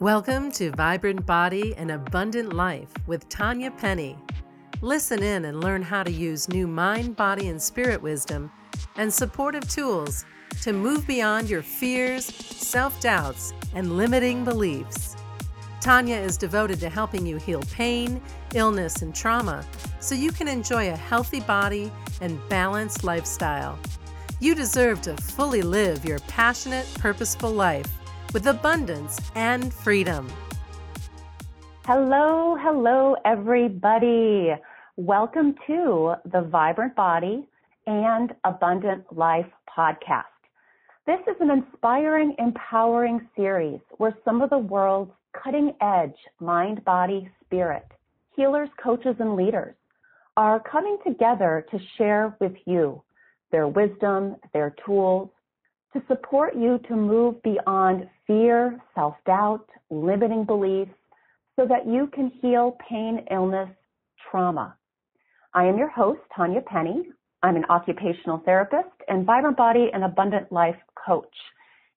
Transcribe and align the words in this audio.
Welcome 0.00 0.52
to 0.52 0.70
Vibrant 0.70 1.26
Body 1.26 1.74
and 1.74 1.90
Abundant 1.90 2.52
Life 2.52 2.92
with 3.08 3.28
Tanya 3.28 3.72
Penny. 3.72 4.16
Listen 4.80 5.24
in 5.24 5.46
and 5.46 5.60
learn 5.60 5.82
how 5.82 6.04
to 6.04 6.12
use 6.12 6.48
new 6.48 6.68
mind, 6.68 7.16
body, 7.16 7.48
and 7.48 7.60
spirit 7.60 8.00
wisdom 8.00 8.48
and 8.94 9.12
supportive 9.12 9.68
tools 9.68 10.24
to 10.62 10.72
move 10.72 11.04
beyond 11.04 11.50
your 11.50 11.62
fears, 11.62 12.26
self 12.26 13.00
doubts, 13.00 13.52
and 13.74 13.96
limiting 13.96 14.44
beliefs. 14.44 15.16
Tanya 15.80 16.18
is 16.18 16.36
devoted 16.36 16.78
to 16.78 16.88
helping 16.88 17.26
you 17.26 17.36
heal 17.36 17.64
pain, 17.72 18.22
illness, 18.54 19.02
and 19.02 19.12
trauma 19.12 19.64
so 19.98 20.14
you 20.14 20.30
can 20.30 20.46
enjoy 20.46 20.92
a 20.92 20.96
healthy 20.96 21.40
body 21.40 21.90
and 22.20 22.38
balanced 22.48 23.02
lifestyle. 23.02 23.76
You 24.38 24.54
deserve 24.54 25.02
to 25.02 25.16
fully 25.16 25.62
live 25.62 26.04
your 26.04 26.20
passionate, 26.20 26.86
purposeful 27.00 27.50
life 27.50 27.97
with 28.32 28.46
abundance 28.46 29.20
and 29.34 29.72
freedom. 29.72 30.30
Hello, 31.84 32.56
hello, 32.60 33.16
everybody. 33.24 34.52
Welcome 34.96 35.54
to 35.66 36.14
the 36.30 36.42
Vibrant 36.42 36.94
Body 36.94 37.48
and 37.86 38.34
Abundant 38.44 39.04
Life 39.16 39.46
podcast. 39.76 40.24
This 41.06 41.20
is 41.26 41.36
an 41.40 41.50
inspiring, 41.50 42.34
empowering 42.38 43.26
series 43.34 43.80
where 43.96 44.14
some 44.24 44.42
of 44.42 44.50
the 44.50 44.58
world's 44.58 45.12
cutting 45.32 45.72
edge 45.80 46.16
mind, 46.40 46.84
body, 46.84 47.30
spirit, 47.46 47.86
healers, 48.36 48.68
coaches, 48.82 49.16
and 49.18 49.36
leaders 49.36 49.74
are 50.36 50.60
coming 50.60 50.98
together 51.06 51.64
to 51.70 51.78
share 51.96 52.36
with 52.40 52.52
you 52.66 53.02
their 53.50 53.66
wisdom, 53.66 54.36
their 54.52 54.74
tools, 54.84 55.30
to 55.92 56.02
support 56.06 56.54
you 56.54 56.78
to 56.88 56.96
move 56.96 57.42
beyond 57.42 58.08
fear, 58.26 58.80
self-doubt, 58.94 59.66
limiting 59.90 60.44
beliefs, 60.44 60.90
so 61.56 61.66
that 61.66 61.86
you 61.86 62.08
can 62.14 62.30
heal 62.40 62.76
pain, 62.88 63.26
illness, 63.30 63.70
trauma. 64.30 64.76
I 65.54 65.64
am 65.64 65.78
your 65.78 65.88
host, 65.88 66.20
Tanya 66.36 66.60
Penny. 66.60 67.08
I'm 67.42 67.56
an 67.56 67.64
occupational 67.70 68.42
therapist 68.44 68.88
and 69.08 69.24
vibrant 69.24 69.56
body 69.56 69.88
and 69.92 70.04
abundant 70.04 70.52
life 70.52 70.76
coach. 70.94 71.34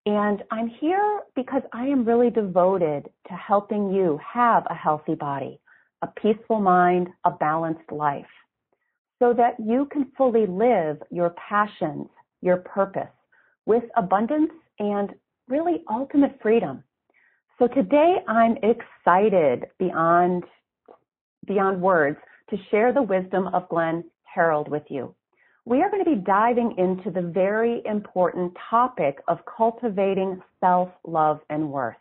And 0.06 0.42
I'm 0.50 0.68
here 0.68 1.22
because 1.36 1.62
I 1.74 1.86
am 1.86 2.06
really 2.06 2.30
devoted 2.30 3.10
to 3.28 3.34
helping 3.34 3.92
you 3.92 4.20
have 4.34 4.66
a 4.70 4.74
healthy 4.74 5.16
body, 5.16 5.60
a 6.02 6.08
peaceful 6.08 6.60
mind, 6.60 7.10
a 7.24 7.32
balanced 7.32 7.92
life, 7.92 8.26
so 9.20 9.34
that 9.34 9.56
you 9.60 9.88
can 9.92 10.12
fully 10.18 10.48
live 10.48 10.98
your 11.12 11.36
passions, 11.50 12.08
your 12.42 12.58
purpose, 12.58 13.12
with 13.66 13.84
abundance 13.96 14.52
and 14.80 15.14
really 15.48 15.84
ultimate 15.90 16.38
freedom. 16.42 16.84
So 17.60 17.68
today 17.68 18.16
I'm 18.28 18.58
excited 18.58 19.66
beyond, 19.78 20.44
beyond 21.46 21.82
words 21.82 22.18
to 22.50 22.58
share 22.70 22.92
the 22.94 23.04
wisdom 23.04 23.48
of 23.54 23.70
Glenn 23.70 24.04
Harrold 24.24 24.68
with 24.68 24.84
you. 24.90 25.14
We 25.66 25.82
are 25.84 25.92
going 25.92 26.04
to 26.04 26.10
be 26.10 26.22
diving 26.22 26.76
into 26.78 27.12
the 27.12 27.22
very 27.22 27.84
important 27.86 28.58
topic 28.70 29.20
of 29.28 29.38
cultivating 29.46 30.42
self-love 30.60 31.40
and 31.50 31.72
worth. 31.72 31.96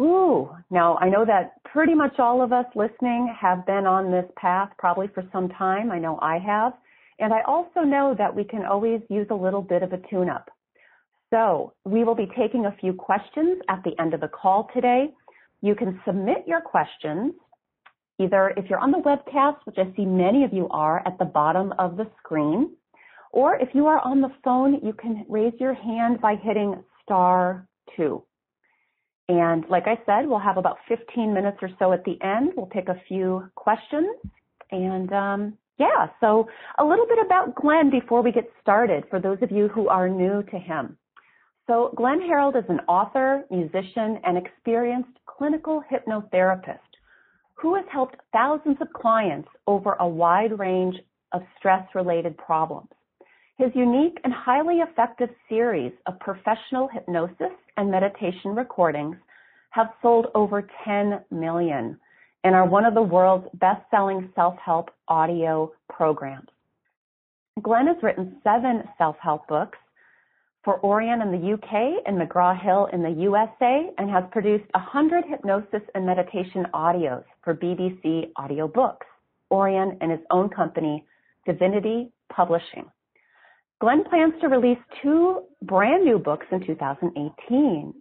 Ooh, 0.00 0.50
now 0.70 0.96
I 0.98 1.08
know 1.08 1.24
that 1.24 1.62
pretty 1.64 1.94
much 1.94 2.18
all 2.18 2.42
of 2.42 2.52
us 2.52 2.66
listening 2.74 3.34
have 3.38 3.64
been 3.66 3.86
on 3.86 4.10
this 4.10 4.24
path 4.36 4.70
probably 4.78 5.08
for 5.08 5.24
some 5.32 5.48
time. 5.50 5.90
I 5.90 5.98
know 5.98 6.18
I 6.20 6.38
have. 6.38 6.72
And 7.20 7.32
I 7.32 7.42
also 7.46 7.80
know 7.80 8.14
that 8.16 8.34
we 8.34 8.44
can 8.44 8.64
always 8.64 9.00
use 9.08 9.26
a 9.30 9.34
little 9.34 9.62
bit 9.62 9.82
of 9.82 9.92
a 9.92 9.98
tune 10.10 10.28
up. 10.28 10.50
So 11.30 11.74
we 11.84 12.02
will 12.02 12.14
be 12.14 12.28
taking 12.36 12.66
a 12.66 12.76
few 12.80 12.92
questions 12.92 13.60
at 13.68 13.82
the 13.84 13.92
end 14.00 14.14
of 14.14 14.20
the 14.20 14.28
call 14.28 14.68
today. 14.74 15.10
You 15.60 15.74
can 15.74 16.00
submit 16.04 16.44
your 16.46 16.60
questions 16.60 17.34
either 18.18 18.52
if 18.56 18.68
you're 18.68 18.80
on 18.80 18.90
the 18.90 18.98
webcast, 18.98 19.56
which 19.64 19.76
I 19.78 19.94
see 19.96 20.04
many 20.04 20.44
of 20.44 20.52
you 20.52 20.68
are 20.70 21.02
at 21.06 21.18
the 21.18 21.24
bottom 21.24 21.72
of 21.78 21.96
the 21.96 22.06
screen, 22.18 22.70
or 23.32 23.54
if 23.56 23.68
you 23.74 23.86
are 23.86 24.00
on 24.00 24.20
the 24.20 24.32
phone, 24.44 24.80
you 24.84 24.92
can 24.92 25.24
raise 25.28 25.54
your 25.58 25.74
hand 25.74 26.20
by 26.20 26.34
hitting 26.34 26.82
star 27.02 27.66
two. 27.96 28.22
And 29.28 29.64
like 29.70 29.84
I 29.86 29.96
said, 30.04 30.28
we'll 30.28 30.40
have 30.40 30.56
about 30.56 30.78
15 30.88 31.32
minutes 31.32 31.58
or 31.62 31.70
so 31.78 31.92
at 31.92 32.04
the 32.04 32.18
end. 32.20 32.50
We'll 32.56 32.66
take 32.66 32.88
a 32.88 33.00
few 33.06 33.48
questions 33.54 34.08
and 34.72 35.12
um, 35.12 35.58
yeah, 35.80 36.08
so 36.20 36.46
a 36.78 36.84
little 36.84 37.06
bit 37.06 37.18
about 37.24 37.54
Glenn 37.54 37.90
before 37.90 38.22
we 38.22 38.32
get 38.32 38.50
started 38.60 39.04
for 39.08 39.18
those 39.18 39.38
of 39.40 39.50
you 39.50 39.68
who 39.68 39.88
are 39.88 40.10
new 40.10 40.42
to 40.42 40.58
him. 40.58 40.98
So 41.66 41.94
Glenn 41.96 42.20
Harrold 42.20 42.54
is 42.54 42.64
an 42.68 42.80
author, 42.86 43.44
musician, 43.50 44.20
and 44.24 44.36
experienced 44.36 45.18
clinical 45.26 45.82
hypnotherapist 45.90 46.78
who 47.54 47.74
has 47.76 47.84
helped 47.90 48.16
thousands 48.30 48.76
of 48.82 48.92
clients 48.92 49.48
over 49.66 49.94
a 50.00 50.06
wide 50.06 50.58
range 50.58 50.96
of 51.32 51.40
stress-related 51.58 52.36
problems. 52.36 52.88
His 53.56 53.70
unique 53.74 54.18
and 54.24 54.32
highly 54.34 54.80
effective 54.80 55.30
series 55.48 55.92
of 56.06 56.20
professional 56.20 56.88
hypnosis 56.88 57.56
and 57.78 57.90
meditation 57.90 58.54
recordings 58.54 59.16
have 59.70 59.88
sold 60.02 60.26
over 60.34 60.68
10 60.84 61.20
million 61.30 61.98
and 62.44 62.54
are 62.54 62.66
one 62.66 62.84
of 62.84 62.94
the 62.94 63.02
world's 63.02 63.46
best-selling 63.54 64.30
self-help 64.34 64.90
audio 65.08 65.72
programs. 65.88 66.48
Glenn 67.62 67.86
has 67.86 67.96
written 68.02 68.36
seven 68.42 68.84
self-help 68.96 69.46
books 69.48 69.78
for 70.64 70.82
Orion 70.84 71.22
in 71.22 71.32
the 71.32 71.54
UK 71.54 72.02
and 72.06 72.20
McGraw-Hill 72.20 72.88
in 72.92 73.02
the 73.02 73.10
USA 73.10 73.90
and 73.98 74.10
has 74.10 74.24
produced 74.30 74.64
100 74.74 75.24
hypnosis 75.28 75.82
and 75.94 76.04
meditation 76.04 76.66
audios 76.74 77.24
for 77.42 77.54
BBC 77.54 78.30
audiobooks, 78.38 79.06
Orion 79.50 79.96
and 80.00 80.10
his 80.10 80.20
own 80.30 80.48
company, 80.48 81.04
Diviniti 81.48 82.10
Publishing. 82.30 82.90
Glenn 83.80 84.04
plans 84.04 84.34
to 84.42 84.48
release 84.48 84.78
two 85.02 85.42
brand 85.62 86.04
new 86.04 86.18
books 86.18 86.46
in 86.52 86.64
2018. 86.66 87.94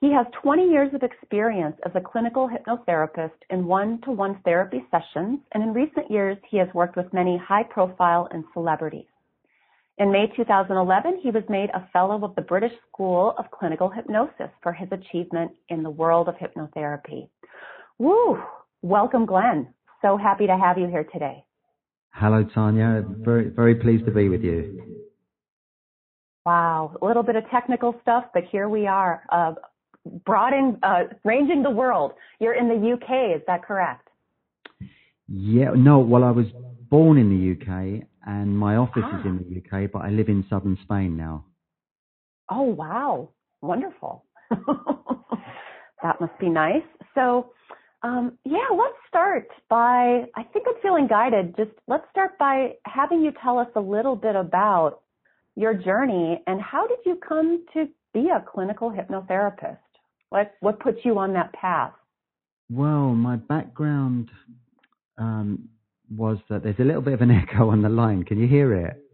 He 0.00 0.10
has 0.12 0.26
20 0.42 0.64
years 0.64 0.94
of 0.94 1.02
experience 1.02 1.76
as 1.84 1.92
a 1.94 2.00
clinical 2.00 2.48
hypnotherapist 2.48 3.36
in 3.50 3.66
one-to-one 3.66 4.40
therapy 4.46 4.82
sessions, 4.90 5.40
and 5.52 5.62
in 5.62 5.74
recent 5.74 6.10
years, 6.10 6.38
he 6.48 6.56
has 6.56 6.68
worked 6.72 6.96
with 6.96 7.12
many 7.12 7.36
high-profile 7.36 8.28
and 8.30 8.42
celebrities. 8.54 9.04
In 9.98 10.10
May 10.10 10.32
2011, 10.34 11.20
he 11.22 11.30
was 11.30 11.42
made 11.50 11.68
a 11.74 11.86
fellow 11.92 12.24
of 12.24 12.34
the 12.34 12.40
British 12.40 12.72
School 12.88 13.34
of 13.36 13.50
Clinical 13.50 13.90
Hypnosis 13.90 14.48
for 14.62 14.72
his 14.72 14.88
achievement 14.90 15.52
in 15.68 15.82
the 15.82 15.90
world 15.90 16.28
of 16.28 16.36
hypnotherapy. 16.36 17.28
Woo! 17.98 18.42
Welcome, 18.80 19.26
Glenn. 19.26 19.68
So 20.00 20.16
happy 20.16 20.46
to 20.46 20.56
have 20.56 20.78
you 20.78 20.86
here 20.86 21.04
today. 21.12 21.44
Hello, 22.14 22.42
Tanya. 22.42 23.04
Very, 23.06 23.50
very 23.50 23.74
pleased 23.74 24.06
to 24.06 24.10
be 24.10 24.30
with 24.30 24.42
you. 24.42 25.00
Wow, 26.46 26.96
a 27.02 27.04
little 27.04 27.22
bit 27.22 27.36
of 27.36 27.44
technical 27.50 27.94
stuff, 28.00 28.24
but 28.32 28.44
here 28.50 28.70
we 28.70 28.86
are. 28.86 29.22
Uh, 29.28 29.52
broadening, 30.24 30.78
uh, 30.82 31.04
ranging 31.24 31.62
the 31.62 31.70
world. 31.70 32.12
You're 32.40 32.54
in 32.54 32.68
the 32.68 32.92
UK, 32.92 33.36
is 33.36 33.42
that 33.46 33.64
correct? 33.64 34.08
Yeah, 35.28 35.70
no, 35.76 36.00
well, 36.00 36.24
I 36.24 36.30
was 36.30 36.46
born 36.90 37.18
in 37.18 37.28
the 37.30 37.52
UK 37.52 38.02
and 38.26 38.56
my 38.56 38.76
office 38.76 39.02
ah. 39.04 39.20
is 39.20 39.26
in 39.26 39.38
the 39.38 39.58
UK, 39.58 39.90
but 39.92 40.00
I 40.00 40.10
live 40.10 40.28
in 40.28 40.44
southern 40.50 40.78
Spain 40.82 41.16
now. 41.16 41.44
Oh, 42.50 42.62
wow. 42.62 43.30
Wonderful. 43.62 44.24
that 44.50 46.20
must 46.20 46.38
be 46.40 46.48
nice. 46.48 46.82
So, 47.14 47.52
um, 48.02 48.38
yeah, 48.44 48.66
let's 48.76 48.96
start 49.08 49.48
by, 49.68 50.24
I 50.34 50.42
think 50.52 50.66
I'm 50.66 50.80
feeling 50.82 51.06
guided. 51.06 51.56
Just 51.56 51.70
let's 51.86 52.04
start 52.10 52.38
by 52.38 52.72
having 52.86 53.22
you 53.22 53.32
tell 53.42 53.58
us 53.58 53.68
a 53.76 53.80
little 53.80 54.16
bit 54.16 54.34
about 54.34 55.00
your 55.56 55.74
journey 55.74 56.42
and 56.46 56.60
how 56.60 56.86
did 56.86 56.98
you 57.04 57.16
come 57.16 57.64
to 57.74 57.86
be 58.14 58.30
a 58.30 58.44
clinical 58.50 58.90
hypnotherapist? 58.90 59.78
What 60.30 60.54
what 60.60 60.80
put 60.80 61.04
you 61.04 61.18
on 61.18 61.32
that 61.34 61.52
path? 61.52 61.92
Well, 62.70 63.14
my 63.14 63.36
background 63.36 64.30
um, 65.18 65.68
was 66.16 66.38
that 66.48 66.62
there's 66.62 66.78
a 66.78 66.84
little 66.84 67.02
bit 67.02 67.14
of 67.14 67.20
an 67.20 67.30
echo 67.48 67.70
on 67.70 67.82
the 67.82 67.88
line. 67.88 68.24
Can 68.24 68.38
you 68.38 68.46
hear 68.46 68.74
it? 68.74 69.04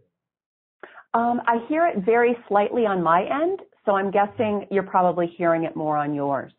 Um, 1.13 1.41
I 1.47 1.65
hear 1.67 1.87
it 1.87 2.05
very 2.05 2.37
slightly 2.47 2.85
on 2.85 3.01
my 3.01 3.21
end, 3.21 3.59
so 3.85 3.93
I'm 3.93 4.11
guessing 4.11 4.65
you're 4.69 4.83
probably 4.83 5.27
hearing 5.37 5.63
it 5.63 5.75
more 5.75 5.97
on 5.97 6.13
yours. 6.13 6.51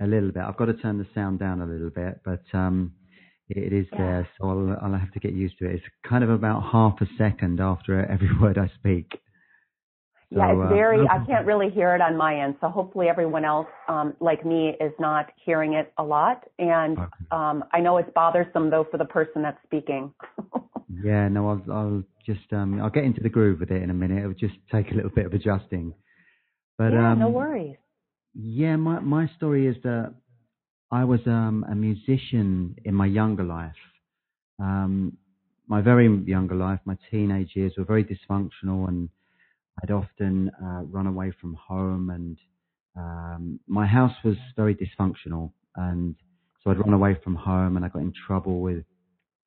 A 0.00 0.06
little 0.06 0.30
bit. 0.30 0.42
I've 0.42 0.56
got 0.56 0.66
to 0.66 0.74
turn 0.74 0.98
the 0.98 1.06
sound 1.14 1.38
down 1.38 1.62
a 1.62 1.66
little 1.66 1.88
bit, 1.88 2.20
but 2.24 2.42
um, 2.52 2.92
it 3.48 3.72
is 3.72 3.86
yeah. 3.92 3.98
there, 3.98 4.28
so 4.36 4.48
I'll, 4.48 4.78
I'll 4.82 4.98
have 4.98 5.12
to 5.12 5.20
get 5.20 5.32
used 5.32 5.58
to 5.60 5.66
it. 5.66 5.76
It's 5.76 5.84
kind 6.06 6.24
of 6.24 6.28
about 6.28 6.64
half 6.70 7.00
a 7.00 7.06
second 7.16 7.60
after 7.60 8.04
every 8.04 8.28
word 8.40 8.58
I 8.58 8.70
speak. 8.78 9.20
Yeah, 10.36 10.52
it's 10.52 10.72
very, 10.72 11.00
uh, 11.00 11.12
I 11.12 11.24
can't 11.26 11.46
really 11.46 11.70
hear 11.70 11.94
it 11.94 12.00
on 12.00 12.16
my 12.16 12.40
end. 12.40 12.56
So 12.60 12.68
hopefully 12.68 13.08
everyone 13.08 13.44
else, 13.44 13.68
um, 13.88 14.14
like 14.20 14.44
me 14.44 14.74
is 14.80 14.92
not 14.98 15.30
hearing 15.44 15.74
it 15.74 15.92
a 15.98 16.02
lot. 16.02 16.44
And, 16.58 16.98
okay. 16.98 17.08
um, 17.30 17.64
I 17.72 17.80
know 17.80 17.98
it's 17.98 18.10
bothersome 18.14 18.70
though 18.70 18.86
for 18.90 18.98
the 18.98 19.04
person 19.04 19.42
that's 19.42 19.58
speaking. 19.64 20.12
yeah, 21.04 21.28
no, 21.28 21.48
I'll, 21.48 21.72
I'll 21.72 22.02
just, 22.26 22.52
um, 22.52 22.80
I'll 22.80 22.90
get 22.90 23.04
into 23.04 23.20
the 23.20 23.28
groove 23.28 23.60
with 23.60 23.70
it 23.70 23.82
in 23.82 23.90
a 23.90 23.94
minute. 23.94 24.18
It'll 24.18 24.34
just 24.34 24.56
take 24.72 24.90
a 24.90 24.94
little 24.94 25.10
bit 25.10 25.26
of 25.26 25.32
adjusting. 25.34 25.94
But, 26.78 26.92
yeah, 26.92 27.12
um, 27.12 27.20
no 27.20 27.28
worries. 27.28 27.76
Yeah, 28.34 28.74
my 28.76 28.98
my 28.98 29.30
story 29.36 29.68
is 29.68 29.76
that 29.84 30.12
I 30.90 31.04
was 31.04 31.20
um, 31.26 31.64
a 31.70 31.74
musician 31.74 32.76
in 32.84 32.94
my 32.94 33.06
younger 33.06 33.44
life. 33.44 33.72
Um, 34.58 35.16
my 35.68 35.80
very 35.80 36.08
younger 36.26 36.56
life, 36.56 36.80
my 36.84 36.96
teenage 37.10 37.52
years 37.54 37.72
were 37.78 37.84
very 37.84 38.04
dysfunctional, 38.04 38.88
and 38.88 39.08
I'd 39.82 39.90
often 39.90 40.50
uh, 40.62 40.82
run 40.84 41.06
away 41.06 41.32
from 41.40 41.54
home, 41.54 42.10
and 42.10 42.38
um, 42.96 43.60
my 43.66 43.86
house 43.86 44.14
was 44.24 44.36
very 44.56 44.74
dysfunctional, 44.74 45.52
and 45.76 46.14
so 46.62 46.70
I'd 46.70 46.78
run 46.78 46.94
away 46.94 47.18
from 47.22 47.34
home, 47.34 47.76
and 47.76 47.84
I 47.84 47.88
got 47.88 48.02
in 48.02 48.12
trouble 48.26 48.60
with 48.60 48.84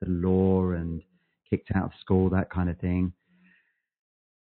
the 0.01 0.09
law 0.09 0.71
and 0.71 1.01
kicked 1.50 1.71
out 1.75 1.85
of 1.85 1.91
school, 2.01 2.29
that 2.29 2.50
kind 2.50 2.69
of 2.69 2.77
thing. 2.79 3.13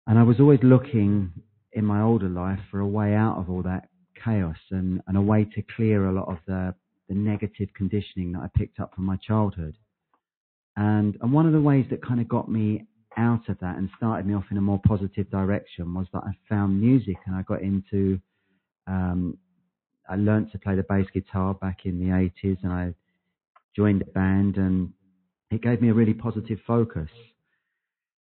And 0.06 0.18
I 0.18 0.22
was 0.22 0.40
always 0.40 0.60
looking 0.62 1.32
in 1.72 1.84
my 1.84 2.02
older 2.02 2.28
life 2.28 2.60
for 2.70 2.80
a 2.80 2.86
way 2.86 3.14
out 3.14 3.38
of 3.38 3.50
all 3.50 3.62
that 3.62 3.88
chaos 4.22 4.56
and, 4.70 5.02
and 5.06 5.16
a 5.16 5.20
way 5.20 5.44
to 5.44 5.62
clear 5.76 6.06
a 6.06 6.12
lot 6.12 6.28
of 6.28 6.38
the, 6.46 6.74
the 7.08 7.14
negative 7.14 7.68
conditioning 7.76 8.32
that 8.32 8.40
I 8.40 8.48
picked 8.58 8.80
up 8.80 8.94
from 8.94 9.04
my 9.04 9.16
childhood. 9.16 9.76
And, 10.76 11.16
and 11.20 11.32
one 11.32 11.46
of 11.46 11.52
the 11.52 11.60
ways 11.60 11.86
that 11.90 12.04
kind 12.04 12.20
of 12.20 12.28
got 12.28 12.50
me 12.50 12.86
out 13.16 13.48
of 13.48 13.58
that 13.60 13.76
and 13.76 13.88
started 13.96 14.26
me 14.26 14.34
off 14.34 14.44
in 14.50 14.56
a 14.56 14.60
more 14.60 14.80
positive 14.86 15.30
direction 15.30 15.94
was 15.94 16.06
that 16.12 16.22
I 16.24 16.32
found 16.48 16.80
music 16.80 17.16
and 17.26 17.34
I 17.34 17.42
got 17.42 17.62
into, 17.62 18.20
um, 18.86 19.38
I 20.08 20.16
learned 20.16 20.52
to 20.52 20.58
play 20.58 20.76
the 20.76 20.82
bass 20.82 21.06
guitar 21.12 21.54
back 21.54 21.80
in 21.84 21.98
the 21.98 22.06
80s 22.06 22.58
and 22.62 22.72
I 22.72 22.94
joined 23.76 24.02
a 24.02 24.06
band 24.06 24.56
and 24.56 24.92
it 25.50 25.62
gave 25.62 25.80
me 25.80 25.88
a 25.88 25.94
really 25.94 26.14
positive 26.14 26.58
focus. 26.66 27.10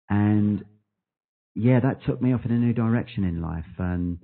And 0.09 0.63
yeah, 1.55 1.79
that 1.79 2.03
took 2.05 2.21
me 2.21 2.33
off 2.33 2.45
in 2.45 2.51
a 2.51 2.57
new 2.57 2.73
direction 2.73 3.23
in 3.23 3.41
life. 3.41 3.65
And, 3.77 4.19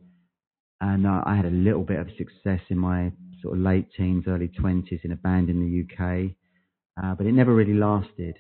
and 0.82 1.08
I 1.08 1.36
had 1.36 1.46
a 1.46 1.50
little 1.50 1.84
bit 1.84 2.00
of 2.00 2.08
success 2.18 2.62
in 2.70 2.78
my 2.78 3.12
sort 3.42 3.58
of 3.58 3.64
late 3.64 3.88
teens, 3.96 4.26
early 4.28 4.50
20s 4.50 5.04
in 5.04 5.12
a 5.12 5.16
band 5.16 5.50
in 5.50 5.60
the 5.60 5.84
UK. 6.06 6.32
Uh, 7.02 7.16
but 7.16 7.26
it 7.26 7.34
never 7.34 7.54
really 7.54 7.74
lasted. 7.74 8.38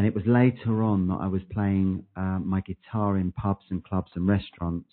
And 0.00 0.06
it 0.06 0.14
was 0.14 0.24
later 0.24 0.82
on 0.82 1.08
that 1.08 1.18
I 1.20 1.26
was 1.26 1.42
playing 1.52 2.04
uh, 2.16 2.38
my 2.42 2.62
guitar 2.62 3.18
in 3.18 3.32
pubs 3.32 3.66
and 3.68 3.84
clubs 3.84 4.10
and 4.14 4.26
restaurants 4.26 4.88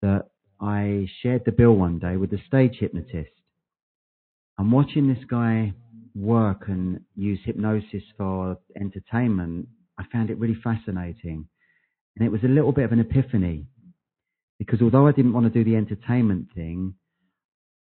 that 0.00 0.30
I 0.60 1.06
shared 1.22 1.44
the 1.44 1.52
bill 1.52 1.74
one 1.74 2.00
day 2.00 2.16
with 2.16 2.32
a 2.32 2.38
stage 2.48 2.78
hypnotist. 2.80 3.30
I'm 4.58 4.72
watching 4.72 5.06
this 5.06 5.24
guy 5.30 5.72
work 6.16 6.64
and 6.66 6.98
use 7.14 7.38
hypnosis 7.44 8.02
for 8.18 8.58
entertainment. 8.74 9.68
I 9.96 10.02
found 10.12 10.30
it 10.30 10.38
really 10.40 10.58
fascinating. 10.64 11.46
And 12.16 12.26
it 12.26 12.32
was 12.32 12.42
a 12.42 12.48
little 12.48 12.72
bit 12.72 12.86
of 12.86 12.90
an 12.90 12.98
epiphany 12.98 13.66
because 14.58 14.82
although 14.82 15.06
I 15.06 15.12
didn't 15.12 15.32
want 15.32 15.46
to 15.46 15.62
do 15.62 15.62
the 15.62 15.76
entertainment 15.76 16.48
thing, 16.56 16.94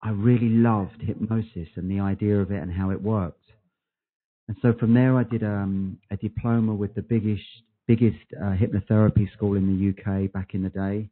I 0.03 0.11
really 0.11 0.49
loved 0.49 1.01
hypnosis 1.01 1.69
and 1.77 1.89
the 1.89 1.99
idea 1.99 2.39
of 2.39 2.51
it 2.51 2.61
and 2.61 2.71
how 2.71 2.91
it 2.91 3.01
worked. 3.01 3.41
And 4.51 4.57
so 4.61 4.77
from 4.77 4.93
there, 4.93 5.17
I 5.17 5.23
did 5.23 5.43
um, 5.43 5.97
a 6.11 6.17
diploma 6.17 6.75
with 6.75 6.93
the 6.93 7.01
biggest, 7.01 7.41
biggest 7.87 8.17
uh, 8.37 8.53
hypnotherapy 8.53 9.31
school 9.31 9.55
in 9.55 9.65
the 9.65 9.89
UK 9.91 10.29
back 10.29 10.53
in 10.53 10.61
the 10.61 10.69
day. 10.69 11.09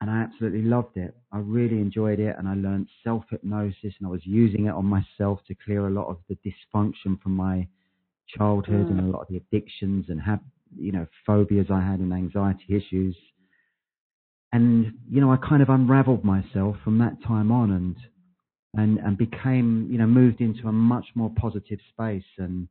And 0.00 0.10
I 0.10 0.22
absolutely 0.22 0.62
loved 0.62 0.96
it. 0.96 1.14
I 1.30 1.40
really 1.40 1.76
enjoyed 1.76 2.20
it. 2.20 2.36
And 2.38 2.48
I 2.48 2.54
learned 2.54 2.88
self 3.04 3.24
hypnosis 3.30 3.76
and 3.82 4.06
I 4.06 4.08
was 4.08 4.22
using 4.24 4.64
it 4.64 4.70
on 4.70 4.86
myself 4.86 5.40
to 5.48 5.54
clear 5.62 5.88
a 5.88 5.90
lot 5.90 6.06
of 6.06 6.20
the 6.30 6.36
dysfunction 6.36 7.20
from 7.20 7.32
my 7.32 7.68
childhood 8.34 8.86
mm. 8.86 8.92
and 8.92 9.00
a 9.00 9.12
lot 9.12 9.20
of 9.20 9.28
the 9.28 9.36
addictions 9.36 10.06
and 10.08 10.18
have, 10.18 10.40
you 10.74 10.92
know, 10.92 11.06
phobias 11.26 11.66
I 11.70 11.82
had 11.82 12.00
and 12.00 12.14
anxiety 12.14 12.64
issues. 12.70 13.14
And, 14.54 14.94
you 15.06 15.20
know, 15.20 15.30
I 15.30 15.36
kind 15.36 15.60
of 15.60 15.68
unraveled 15.68 16.24
myself 16.24 16.76
from 16.82 16.96
that 17.00 17.22
time 17.28 17.52
on 17.52 17.72
and 17.72 17.96
and 18.74 18.98
and 18.98 19.18
became 19.18 19.88
you 19.90 19.98
know 19.98 20.06
moved 20.06 20.40
into 20.40 20.68
a 20.68 20.72
much 20.72 21.06
more 21.14 21.30
positive 21.36 21.78
space 21.92 22.24
and 22.38 22.68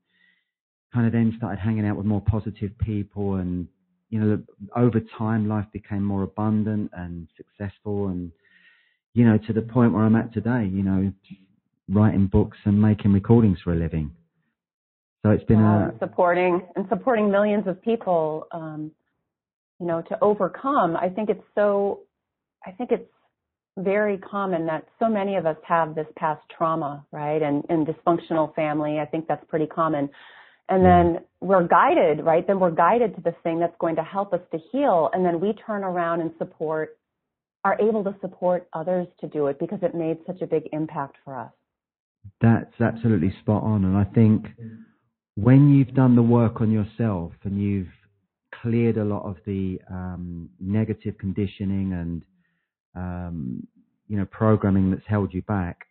kind 0.93 1.05
of 1.05 1.11
then 1.11 1.33
started 1.37 1.59
hanging 1.59 1.85
out 1.85 1.97
with 1.97 2.05
more 2.05 2.21
positive 2.21 2.71
people 2.79 3.35
and 3.35 3.67
you 4.09 4.19
know 4.19 4.41
over 4.75 5.01
time 5.17 5.47
life 5.47 5.65
became 5.73 6.03
more 6.03 6.23
abundant 6.23 6.89
and 6.95 7.27
successful 7.35 8.07
and 8.07 8.31
you 9.13 9.25
know 9.25 9.37
to 9.37 9.53
the 9.53 9.61
point 9.61 9.93
where 9.93 10.03
I'm 10.03 10.15
at 10.15 10.33
today 10.33 10.69
you 10.71 10.83
know 10.83 11.11
writing 11.89 12.27
books 12.27 12.57
and 12.65 12.79
making 12.79 13.11
recordings 13.13 13.57
for 13.63 13.73
a 13.73 13.75
living. 13.75 14.11
So 15.23 15.31
it's 15.31 15.43
been 15.45 15.59
a 15.59 15.91
supporting 15.99 16.61
and 16.75 16.85
supporting 16.87 17.29
millions 17.29 17.67
of 17.67 17.81
people 17.81 18.47
um 18.51 18.91
you 19.79 19.85
know 19.85 20.01
to 20.03 20.17
overcome. 20.21 20.95
I 20.95 21.09
think 21.09 21.29
it's 21.29 21.43
so 21.55 22.01
I 22.65 22.71
think 22.71 22.91
it's 22.91 23.09
very 23.79 24.17
common 24.17 24.65
that 24.67 24.85
so 24.99 25.09
many 25.09 25.35
of 25.35 25.45
us 25.45 25.57
have 25.67 25.95
this 25.95 26.07
past 26.15 26.41
trauma, 26.55 27.05
right? 27.11 27.41
And, 27.41 27.63
and 27.69 27.87
dysfunctional 27.87 28.53
family. 28.55 28.99
I 28.99 29.05
think 29.05 29.27
that's 29.27 29.43
pretty 29.47 29.67
common. 29.67 30.09
And 30.69 30.85
then 30.85 31.23
we're 31.41 31.67
guided, 31.67 32.23
right? 32.23 32.45
Then 32.45 32.59
we're 32.59 32.71
guided 32.71 33.15
to 33.15 33.21
the 33.21 33.33
thing 33.43 33.59
that's 33.59 33.75
going 33.79 33.95
to 33.95 34.03
help 34.03 34.33
us 34.33 34.41
to 34.51 34.59
heal. 34.71 35.09
And 35.13 35.25
then 35.25 35.39
we 35.39 35.53
turn 35.65 35.83
around 35.83 36.21
and 36.21 36.31
support, 36.37 36.97
are 37.63 37.79
able 37.81 38.03
to 38.03 38.15
support 38.21 38.67
others 38.73 39.07
to 39.21 39.27
do 39.27 39.47
it 39.47 39.59
because 39.59 39.79
it 39.81 39.95
made 39.95 40.17
such 40.27 40.41
a 40.41 40.47
big 40.47 40.69
impact 40.71 41.17
for 41.25 41.35
us. 41.35 41.51
That's 42.39 42.79
absolutely 42.79 43.33
spot 43.41 43.63
on. 43.63 43.85
And 43.85 43.97
I 43.97 44.03
think 44.03 44.45
when 45.35 45.73
you've 45.73 45.95
done 45.95 46.15
the 46.15 46.21
work 46.21 46.61
on 46.61 46.71
yourself 46.71 47.31
and 47.43 47.61
you've 47.61 47.87
cleared 48.61 48.97
a 48.97 49.03
lot 49.03 49.23
of 49.23 49.37
the 49.45 49.79
um, 49.89 50.49
negative 50.59 51.17
conditioning 51.17 51.93
and 51.93 52.23
um, 52.95 53.67
you 54.07 54.17
know, 54.17 54.25
programming 54.25 54.91
that's 54.91 55.05
held 55.07 55.33
you 55.33 55.41
back, 55.43 55.85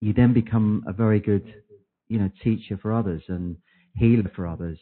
you 0.00 0.12
then 0.12 0.32
become 0.32 0.84
a 0.86 0.92
very 0.92 1.20
good, 1.20 1.62
you 2.08 2.18
know, 2.18 2.30
teacher 2.42 2.78
for 2.80 2.92
others 2.92 3.22
and 3.28 3.56
healer 3.96 4.30
for 4.36 4.46
others 4.46 4.78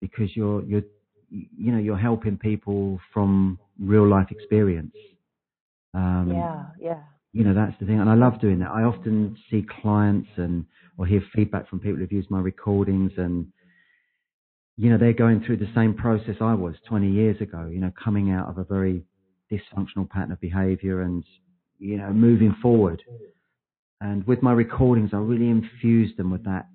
because 0.00 0.36
you're, 0.36 0.62
you're, 0.64 0.82
you 1.30 1.72
know, 1.72 1.78
you're 1.78 1.96
helping 1.96 2.36
people 2.36 3.00
from 3.14 3.58
real 3.80 4.06
life 4.06 4.30
experience. 4.30 4.94
Um, 5.94 6.32
yeah, 6.34 6.64
yeah. 6.78 7.02
You 7.32 7.44
know, 7.44 7.54
that's 7.54 7.78
the 7.80 7.86
thing. 7.86 7.98
And 7.98 8.10
I 8.10 8.14
love 8.14 8.40
doing 8.42 8.58
that. 8.58 8.70
I 8.70 8.82
often 8.82 9.38
see 9.50 9.64
clients 9.80 10.28
and, 10.36 10.66
or 10.98 11.06
hear 11.06 11.22
feedback 11.34 11.68
from 11.70 11.80
people 11.80 12.00
who've 12.00 12.12
used 12.12 12.30
my 12.30 12.40
recordings 12.40 13.12
and, 13.16 13.46
you 14.76 14.90
know, 14.90 14.98
they're 14.98 15.14
going 15.14 15.42
through 15.42 15.58
the 15.58 15.70
same 15.74 15.94
process 15.94 16.36
I 16.40 16.52
was 16.52 16.74
20 16.86 17.10
years 17.10 17.40
ago, 17.40 17.70
you 17.72 17.80
know, 17.80 17.92
coming 18.02 18.30
out 18.30 18.48
of 18.48 18.58
a 18.58 18.64
very 18.64 19.04
dysfunctional 19.52 20.08
pattern 20.08 20.32
of 20.32 20.40
behavior 20.40 21.02
and, 21.02 21.24
you 21.78 21.98
know, 21.98 22.10
moving 22.10 22.54
forward. 22.62 23.02
And 24.00 24.26
with 24.26 24.42
my 24.42 24.52
recordings, 24.52 25.10
I 25.12 25.18
really 25.18 25.48
infused 25.48 26.16
them 26.16 26.30
with 26.30 26.44
that 26.44 26.66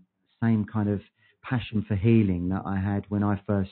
same 0.41 0.65
kind 0.71 0.89
of 0.89 1.01
passion 1.43 1.83
for 1.87 1.95
healing 1.95 2.49
that 2.49 2.63
I 2.65 2.77
had 2.77 3.05
when 3.09 3.23
I 3.23 3.41
first 3.47 3.71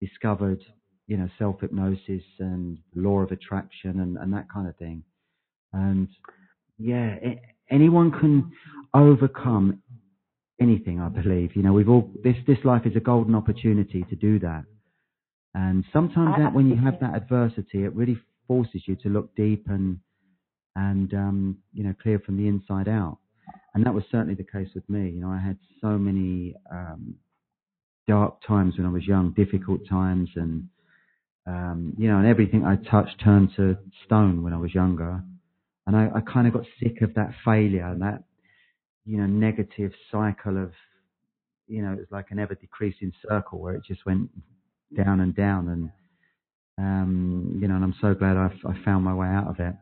discovered, 0.00 0.60
you 1.06 1.16
know, 1.16 1.28
self 1.38 1.60
hypnosis 1.60 2.22
and 2.38 2.78
law 2.94 3.20
of 3.20 3.30
attraction 3.30 4.00
and, 4.00 4.16
and 4.16 4.32
that 4.32 4.46
kind 4.52 4.68
of 4.68 4.76
thing. 4.76 5.02
And 5.72 6.08
yeah, 6.78 7.14
it, 7.22 7.40
anyone 7.70 8.10
can 8.10 8.52
overcome 8.92 9.82
anything, 10.60 11.00
I 11.00 11.08
believe. 11.08 11.54
You 11.56 11.62
know, 11.62 11.72
we've 11.72 11.88
all, 11.88 12.10
this, 12.22 12.36
this 12.46 12.58
life 12.64 12.82
is 12.86 12.96
a 12.96 13.00
golden 13.00 13.34
opportunity 13.34 14.04
to 14.08 14.16
do 14.16 14.38
that. 14.40 14.64
And 15.54 15.84
sometimes 15.92 16.34
that 16.38 16.52
when 16.52 16.68
you 16.68 16.76
have 16.76 16.98
that 17.00 17.14
adversity, 17.14 17.84
it 17.84 17.94
really 17.94 18.18
forces 18.48 18.82
you 18.86 18.96
to 18.96 19.08
look 19.08 19.34
deep 19.36 19.66
and 19.68 19.98
and 20.76 21.14
um, 21.14 21.58
you 21.72 21.84
know 21.84 21.94
clear 22.02 22.18
from 22.18 22.36
the 22.36 22.48
inside 22.48 22.88
out. 22.88 23.18
And 23.74 23.84
that 23.86 23.94
was 23.94 24.04
certainly 24.10 24.34
the 24.34 24.44
case 24.44 24.68
with 24.74 24.88
me. 24.88 25.10
You 25.10 25.20
know, 25.20 25.30
I 25.30 25.38
had 25.38 25.58
so 25.80 25.98
many 25.98 26.54
um, 26.70 27.16
dark 28.08 28.36
times 28.46 28.74
when 28.76 28.86
I 28.86 28.90
was 28.90 29.06
young, 29.06 29.32
difficult 29.32 29.80
times, 29.88 30.28
and 30.34 30.68
um, 31.46 31.94
you 31.98 32.08
know, 32.08 32.18
and 32.18 32.26
everything 32.26 32.64
I 32.64 32.76
touched 32.90 33.20
turned 33.22 33.50
to 33.56 33.76
stone 34.06 34.42
when 34.42 34.52
I 34.52 34.58
was 34.58 34.74
younger. 34.74 35.22
And 35.86 35.94
I, 35.94 36.08
I 36.14 36.20
kind 36.20 36.46
of 36.46 36.54
got 36.54 36.64
sick 36.82 37.02
of 37.02 37.14
that 37.14 37.32
failure 37.44 37.86
and 37.86 38.00
that 38.02 38.24
you 39.04 39.18
know 39.18 39.26
negative 39.26 39.92
cycle 40.10 40.56
of 40.62 40.72
you 41.66 41.82
know 41.82 41.92
it 41.92 41.98
was 41.98 42.06
like 42.10 42.30
an 42.30 42.38
ever 42.38 42.54
decreasing 42.54 43.12
circle 43.28 43.60
where 43.60 43.74
it 43.74 43.84
just 43.86 44.04
went 44.06 44.30
down 44.96 45.20
and 45.20 45.34
down, 45.34 45.68
and 45.68 45.90
um, 46.78 47.58
you 47.60 47.68
know, 47.68 47.76
and 47.76 47.84
I'm 47.84 47.94
so 48.00 48.14
glad 48.14 48.36
I, 48.36 48.50
I 48.66 48.84
found 48.84 49.04
my 49.04 49.14
way 49.14 49.28
out 49.28 49.48
of 49.48 49.60
it. 49.60 49.74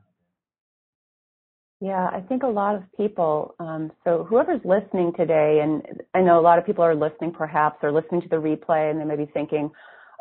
Yeah, 1.81 2.09
I 2.13 2.21
think 2.21 2.45
a 2.45 2.49
lot 2.49 2.77
of 2.77 2.85
people, 2.97 3.57
um, 3.59 3.91
so 4.05 4.25
whoever's 4.31 4.61
listening 4.65 5.13
today, 5.17 5.61
and 5.65 5.83
I 6.15 6.21
know 6.21 6.39
a 6.39 6.41
lot 6.41 6.57
of 6.57 6.65
people 6.65 6.85
are 6.85 6.95
listening 6.95 7.33
perhaps, 7.33 7.79
or 7.83 7.91
listening 7.91 8.23
to 8.23 8.29
the 8.29 8.37
replay, 8.37 8.89
and 8.91 9.01
they 9.01 9.05
may 9.05 9.17
be 9.17 9.29
thinking, 9.35 9.69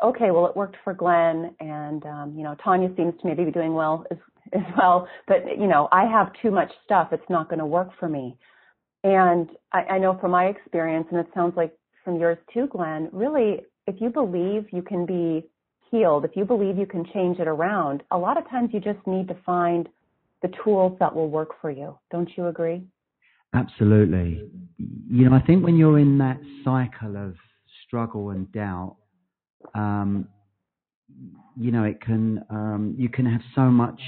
okay, 0.02 0.32
well, 0.32 0.46
it 0.46 0.56
worked 0.56 0.76
for 0.82 0.92
Glenn, 0.92 1.54
and, 1.60 2.04
um, 2.04 2.34
you 2.36 2.42
know, 2.42 2.56
Tanya 2.64 2.88
seems 2.96 3.14
to 3.20 3.28
maybe 3.28 3.44
be 3.44 3.52
doing 3.52 3.74
well 3.74 4.04
as, 4.10 4.18
as 4.54 4.64
well, 4.76 5.06
but, 5.28 5.56
you 5.56 5.68
know, 5.68 5.88
I 5.92 6.04
have 6.04 6.32
too 6.42 6.50
much 6.50 6.72
stuff, 6.84 7.10
it's 7.12 7.22
not 7.30 7.48
going 7.48 7.60
to 7.60 7.66
work 7.66 7.90
for 8.00 8.08
me. 8.08 8.36
And 9.04 9.48
I, 9.72 9.82
I 9.82 9.98
know 9.98 10.18
from 10.20 10.32
my 10.32 10.46
experience, 10.46 11.06
and 11.12 11.20
it 11.20 11.28
sounds 11.32 11.56
like 11.56 11.72
from 12.04 12.18
yours 12.18 12.38
too, 12.52 12.66
Glenn, 12.66 13.08
really 13.12 13.60
if 13.86 14.00
you 14.00 14.10
believe 14.10 14.66
you 14.72 14.82
can 14.82 15.06
be 15.06 15.48
healed, 15.90 16.24
if 16.24 16.32
you 16.34 16.44
believe 16.44 16.78
you 16.78 16.86
can 16.86 17.04
change 17.12 17.38
it 17.38 17.48
around, 17.48 18.02
a 18.10 18.18
lot 18.18 18.38
of 18.38 18.48
times 18.48 18.70
you 18.72 18.80
just 18.80 19.04
need 19.06 19.28
to 19.28 19.36
find 19.44 19.88
the 20.42 20.48
tools 20.64 20.96
that 20.98 21.14
will 21.14 21.30
work 21.30 21.50
for 21.60 21.70
you. 21.70 21.98
Don't 22.10 22.28
you 22.36 22.46
agree? 22.46 22.82
Absolutely. 23.54 24.50
You 24.78 25.28
know, 25.28 25.36
I 25.36 25.40
think 25.40 25.62
when 25.62 25.76
you're 25.76 25.98
in 25.98 26.18
that 26.18 26.40
cycle 26.64 27.16
of 27.16 27.36
struggle 27.86 28.30
and 28.30 28.50
doubt, 28.50 28.96
um, 29.74 30.28
you 31.56 31.70
know, 31.70 31.84
it 31.84 32.00
can 32.00 32.42
um, 32.48 32.94
you 32.98 33.10
can 33.10 33.26
have 33.26 33.42
so 33.54 33.62
much 33.62 34.00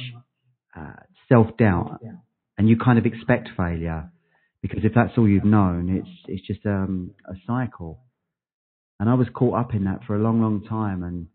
uh, 0.74 0.94
self 1.28 1.54
doubt, 1.58 2.00
and 2.56 2.68
you 2.68 2.78
kind 2.78 2.98
of 2.98 3.04
expect 3.04 3.50
failure 3.56 4.10
because 4.62 4.80
if 4.82 4.92
that's 4.94 5.12
all 5.18 5.28
you've 5.28 5.44
known, 5.44 5.94
it's 5.94 6.08
it's 6.26 6.46
just 6.46 6.64
um, 6.64 7.10
a 7.28 7.34
cycle. 7.46 8.00
And 9.00 9.10
I 9.10 9.14
was 9.14 9.26
caught 9.34 9.58
up 9.58 9.74
in 9.74 9.84
that 9.84 10.04
for 10.06 10.16
a 10.16 10.20
long, 10.20 10.40
long 10.40 10.64
time. 10.68 11.02
And 11.02 11.26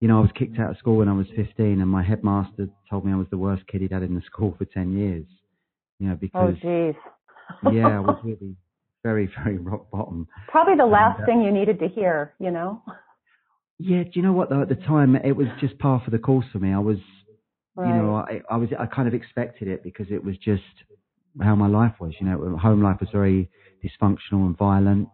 you 0.00 0.08
know, 0.08 0.18
I 0.18 0.20
was 0.20 0.30
kicked 0.38 0.58
out 0.58 0.70
of 0.70 0.78
school 0.78 0.98
when 0.98 1.08
I 1.08 1.12
was 1.12 1.26
15, 1.34 1.80
and 1.80 1.88
my 1.88 2.02
headmaster 2.02 2.68
told 2.88 3.04
me 3.04 3.12
I 3.12 3.16
was 3.16 3.26
the 3.30 3.38
worst 3.38 3.66
kid 3.66 3.80
he'd 3.80 3.92
had 3.92 4.02
in 4.02 4.14
the 4.14 4.22
school 4.26 4.54
for 4.56 4.64
10 4.64 4.96
years. 4.96 5.26
You 5.98 6.08
know, 6.08 6.12
oh, 6.14 6.18
because 6.20 6.54
oh, 6.64 6.92
geez. 6.92 6.94
yeah, 7.72 7.96
I 7.96 8.00
was 8.00 8.18
really 8.24 8.54
very, 9.02 9.30
very 9.42 9.58
rock 9.58 9.90
bottom. 9.90 10.28
Probably 10.48 10.76
the 10.76 10.86
last 10.86 11.18
and, 11.18 11.24
uh, 11.24 11.26
thing 11.26 11.42
you 11.42 11.50
needed 11.50 11.78
to 11.80 11.88
hear, 11.88 12.34
you 12.38 12.50
know. 12.50 12.82
Yeah, 13.78 14.04
do 14.04 14.10
you 14.14 14.22
know 14.22 14.32
what 14.32 14.50
though? 14.50 14.62
At 14.62 14.68
the 14.68 14.74
time, 14.74 15.16
it 15.16 15.32
was 15.32 15.46
just 15.60 15.78
par 15.78 16.02
for 16.04 16.10
the 16.10 16.18
course 16.18 16.46
for 16.52 16.58
me. 16.58 16.72
I 16.72 16.78
was, 16.78 16.98
right. 17.76 17.88
you 17.88 17.94
know, 17.94 18.16
I, 18.16 18.40
I 18.50 18.56
was, 18.56 18.68
I 18.78 18.86
kind 18.86 19.08
of 19.08 19.14
expected 19.14 19.68
it 19.68 19.82
because 19.82 20.06
it 20.10 20.22
was 20.22 20.36
just 20.38 20.62
how 21.40 21.54
my 21.54 21.68
life 21.68 21.94
was. 22.00 22.12
You 22.20 22.26
know, 22.26 22.56
home 22.56 22.82
life 22.82 22.98
was 23.00 23.08
very 23.12 23.50
dysfunctional 23.84 24.46
and 24.46 24.56
violent, 24.58 25.08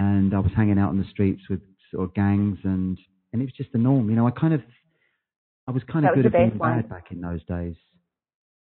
and 0.00 0.34
I 0.34 0.38
was 0.38 0.50
hanging 0.56 0.78
out 0.78 0.88
on 0.88 0.98
the 0.98 1.08
streets 1.10 1.42
with 1.50 1.60
sort 1.92 2.04
of 2.04 2.14
gangs, 2.14 2.58
and 2.64 2.98
and 3.32 3.42
it 3.42 3.44
was 3.44 3.54
just 3.54 3.70
the 3.72 3.78
norm. 3.78 4.08
You 4.08 4.16
know, 4.16 4.26
I 4.26 4.30
kind 4.30 4.54
of, 4.54 4.62
I 5.68 5.72
was 5.72 5.82
kind 5.92 6.06
of 6.06 6.14
good 6.14 6.26
at 6.26 6.32
being 6.32 6.58
bad 6.58 6.88
back 6.88 7.08
in 7.10 7.20
those 7.20 7.44
days. 7.44 7.76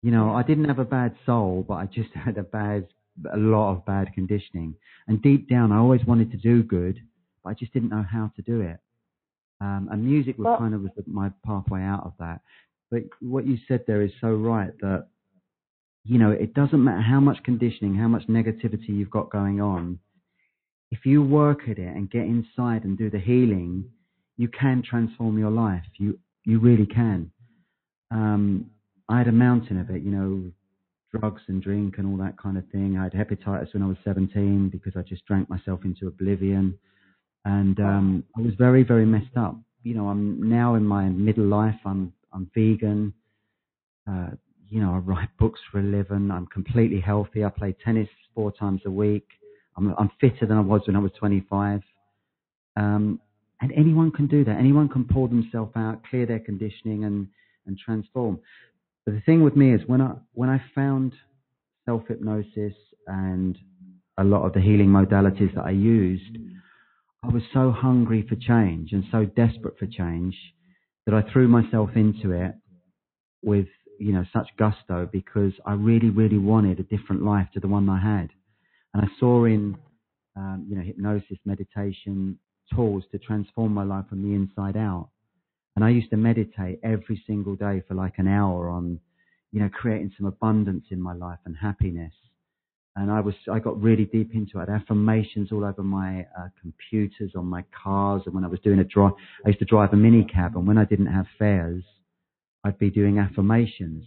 You 0.01 0.11
know, 0.11 0.33
I 0.33 0.43
didn't 0.43 0.65
have 0.65 0.79
a 0.79 0.85
bad 0.85 1.15
soul, 1.25 1.65
but 1.67 1.75
I 1.75 1.85
just 1.85 2.09
had 2.13 2.37
a 2.37 2.43
bad, 2.43 2.87
a 3.33 3.37
lot 3.37 3.73
of 3.73 3.85
bad 3.85 4.13
conditioning. 4.13 4.75
And 5.07 5.21
deep 5.21 5.49
down, 5.49 5.71
I 5.71 5.77
always 5.77 6.05
wanted 6.05 6.31
to 6.31 6.37
do 6.37 6.63
good, 6.63 6.99
but 7.43 7.49
I 7.49 7.53
just 7.53 7.73
didn't 7.73 7.89
know 7.89 8.05
how 8.09 8.31
to 8.37 8.41
do 8.41 8.61
it. 8.61 8.79
Um, 9.59 9.89
and 9.91 10.05
music 10.05 10.37
was 10.37 10.45
well, 10.45 10.57
kind 10.57 10.73
of 10.73 10.81
was 10.81 10.91
my 11.05 11.31
pathway 11.45 11.81
out 11.81 12.05
of 12.05 12.13
that. 12.19 12.41
But 12.91 13.03
what 13.19 13.45
you 13.45 13.57
said 13.67 13.83
there 13.87 14.01
is 14.01 14.11
so 14.21 14.29
right 14.29 14.71
that, 14.79 15.07
you 16.05 16.17
know, 16.17 16.31
it 16.31 16.53
doesn't 16.53 16.83
matter 16.83 17.01
how 17.01 17.19
much 17.19 17.43
conditioning, 17.43 17.95
how 17.95 18.07
much 18.07 18.27
negativity 18.27 18.89
you've 18.89 19.09
got 19.09 19.31
going 19.31 19.59
on. 19.59 19.99
If 20.95 21.05
you 21.05 21.21
work 21.21 21.61
at 21.69 21.77
it 21.77 21.93
and 21.95 22.09
get 22.09 22.23
inside 22.23 22.85
and 22.85 22.97
do 22.97 23.09
the 23.09 23.19
healing, 23.19 23.83
you 24.37 24.47
can 24.47 24.81
transform 24.81 25.37
your 25.37 25.51
life. 25.51 25.83
You 25.97 26.17
you 26.45 26.59
really 26.59 26.85
can. 26.85 27.31
Um, 28.11 28.67
I 29.09 29.17
had 29.17 29.27
a 29.27 29.33
mountain 29.33 29.77
of 29.77 29.89
it, 29.89 30.03
you 30.03 30.11
know, 30.11 30.51
drugs 31.11 31.41
and 31.47 31.61
drink 31.61 31.95
and 31.97 32.07
all 32.07 32.17
that 32.25 32.37
kind 32.37 32.57
of 32.57 32.63
thing. 32.69 32.97
I 32.97 33.03
had 33.03 33.13
hepatitis 33.13 33.73
when 33.73 33.83
I 33.83 33.87
was 33.87 33.97
17 34.05 34.69
because 34.69 34.93
I 34.95 35.01
just 35.01 35.25
drank 35.25 35.49
myself 35.49 35.81
into 35.83 36.07
oblivion 36.07 36.77
and 37.43 37.79
um, 37.79 38.23
I 38.37 38.41
was 38.41 38.53
very, 38.57 38.83
very 38.83 39.05
messed 39.05 39.35
up. 39.37 39.57
You 39.83 39.95
know, 39.95 40.07
I'm 40.07 40.49
now 40.49 40.75
in 40.75 40.85
my 40.85 41.09
middle 41.09 41.45
life. 41.45 41.79
I'm 41.85 42.13
I'm 42.33 42.49
vegan. 42.55 43.13
Uh, 44.09 44.31
you 44.69 44.79
know, 44.81 44.93
I 44.93 44.97
write 44.97 45.29
books 45.37 45.59
for 45.71 45.79
a 45.79 45.83
living. 45.83 46.31
I'm 46.31 46.47
completely 46.47 47.01
healthy. 47.01 47.43
I 47.43 47.49
play 47.49 47.75
tennis 47.83 48.09
four 48.33 48.51
times 48.51 48.81
a 48.85 48.91
week. 48.91 49.27
I'm 49.77 49.93
I'm 49.97 50.11
fitter 50.19 50.45
than 50.45 50.57
I 50.57 50.61
was 50.61 50.81
when 50.85 50.95
I 50.95 50.99
was 50.99 51.11
25. 51.19 51.81
Um, 52.77 53.19
and 53.61 53.71
anyone 53.71 54.11
can 54.11 54.27
do 54.27 54.43
that. 54.43 54.57
Anyone 54.57 54.89
can 54.89 55.05
pull 55.05 55.27
themselves 55.27 55.71
out, 55.75 56.01
clear 56.09 56.25
their 56.25 56.39
conditioning, 56.39 57.03
and 57.05 57.27
and 57.65 57.77
transform. 57.77 58.39
But 59.05 59.15
the 59.15 59.21
thing 59.21 59.43
with 59.43 59.55
me 59.55 59.73
is 59.73 59.81
when 59.87 60.01
I 60.01 60.13
when 60.33 60.49
I 60.49 60.61
found 60.73 61.13
self 61.85 62.03
hypnosis 62.07 62.73
and 63.07 63.57
a 64.17 64.23
lot 64.23 64.45
of 64.45 64.53
the 64.53 64.61
healing 64.61 64.87
modalities 64.87 65.53
that 65.55 65.65
I 65.65 65.71
used, 65.71 66.37
I 67.23 67.27
was 67.27 67.43
so 67.53 67.71
hungry 67.71 68.25
for 68.27 68.35
change 68.35 68.91
and 68.91 69.03
so 69.11 69.25
desperate 69.25 69.77
for 69.77 69.87
change 69.87 70.35
that 71.05 71.13
I 71.15 71.21
threw 71.31 71.47
myself 71.47 71.89
into 71.95 72.31
it 72.31 72.53
with, 73.43 73.67
you 73.99 74.13
know, 74.13 74.25
such 74.33 74.47
gusto 74.57 75.07
because 75.11 75.53
I 75.65 75.73
really, 75.73 76.09
really 76.09 76.37
wanted 76.37 76.79
a 76.79 76.83
different 76.83 77.23
life 77.23 77.47
to 77.53 77.59
the 77.59 77.67
one 77.67 77.89
I 77.89 77.99
had. 77.99 78.29
And 78.95 79.03
I 79.05 79.19
saw 79.19 79.43
in, 79.43 79.77
um, 80.35 80.65
you 80.67 80.75
know, 80.75 80.81
hypnosis, 80.81 81.37
meditation, 81.45 82.39
tools 82.73 83.03
to 83.11 83.19
transform 83.19 83.75
my 83.75 83.83
life 83.83 84.05
from 84.09 84.23
the 84.23 84.33
inside 84.33 84.75
out. 84.75 85.09
And 85.75 85.85
I 85.85 85.89
used 85.89 86.09
to 86.09 86.17
meditate 86.17 86.79
every 86.81 87.21
single 87.27 87.55
day 87.55 87.83
for 87.87 87.93
like 87.93 88.13
an 88.17 88.27
hour 88.27 88.69
on, 88.69 88.99
you 89.51 89.59
know, 89.59 89.69
creating 89.69 90.13
some 90.17 90.25
abundance 90.25 90.85
in 90.89 90.99
my 90.99 91.13
life 91.13 91.39
and 91.45 91.55
happiness 91.55 92.13
and 92.95 93.11
I 93.11 93.19
was 93.19 93.35
I 93.51 93.59
got 93.59 93.81
really 93.81 94.05
deep 94.05 94.33
into 94.33 94.59
it. 94.59 94.69
Affirmations 94.69 95.51
all 95.51 95.65
over 95.65 95.83
my 95.83 96.25
uh, 96.37 96.47
computers, 96.61 97.33
on 97.35 97.45
my 97.45 97.63
cars, 97.83 98.21
and 98.25 98.33
when 98.33 98.45
I 98.45 98.47
was 98.47 98.59
doing 98.61 98.79
a 98.79 98.83
drive, 98.83 99.13
I 99.45 99.49
used 99.49 99.59
to 99.59 99.65
drive 99.65 99.91
a 99.93 99.97
mini 99.97 100.23
cab, 100.23 100.55
and 100.55 100.65
when 100.65 100.77
I 100.77 100.85
didn't 100.85 101.07
have 101.07 101.25
fares, 101.37 101.83
I'd 102.63 102.79
be 102.79 102.89
doing 102.89 103.19
affirmations, 103.19 104.05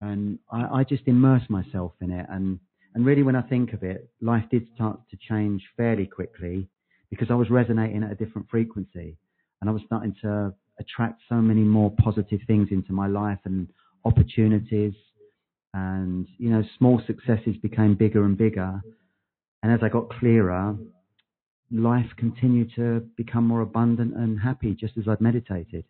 and 0.00 0.38
I, 0.50 0.80
I 0.80 0.84
just 0.84 1.04
immersed 1.06 1.48
myself 1.48 1.92
in 2.00 2.10
it. 2.10 2.26
And 2.28 2.58
and 2.94 3.06
really, 3.06 3.22
when 3.22 3.36
I 3.36 3.42
think 3.42 3.72
of 3.72 3.82
it, 3.82 4.10
life 4.20 4.44
did 4.50 4.66
start 4.74 5.00
to 5.10 5.16
change 5.28 5.62
fairly 5.76 6.06
quickly 6.06 6.68
because 7.10 7.30
I 7.30 7.34
was 7.34 7.50
resonating 7.50 8.02
at 8.02 8.12
a 8.12 8.14
different 8.14 8.48
frequency, 8.50 9.16
and 9.60 9.70
I 9.70 9.72
was 9.72 9.82
starting 9.86 10.14
to 10.22 10.54
attract 10.78 11.20
so 11.28 11.36
many 11.36 11.60
more 11.62 11.92
positive 12.02 12.40
things 12.46 12.68
into 12.70 12.92
my 12.92 13.06
life 13.06 13.38
and 13.44 13.68
opportunities. 14.04 14.94
And 15.74 16.26
you 16.38 16.50
know 16.50 16.62
small 16.78 17.00
successes 17.06 17.56
became 17.62 17.94
bigger 17.94 18.24
and 18.24 18.36
bigger. 18.36 18.80
And 19.62 19.72
as 19.72 19.80
i 19.82 19.88
got 19.88 20.10
clearer 20.10 20.76
life 21.72 22.10
continued 22.18 22.70
to 22.76 23.00
become 23.16 23.46
more 23.46 23.62
abundant 23.62 24.14
and 24.14 24.38
happy 24.38 24.74
just 24.74 24.92
as 24.98 25.08
i'd 25.08 25.20
meditated 25.20 25.84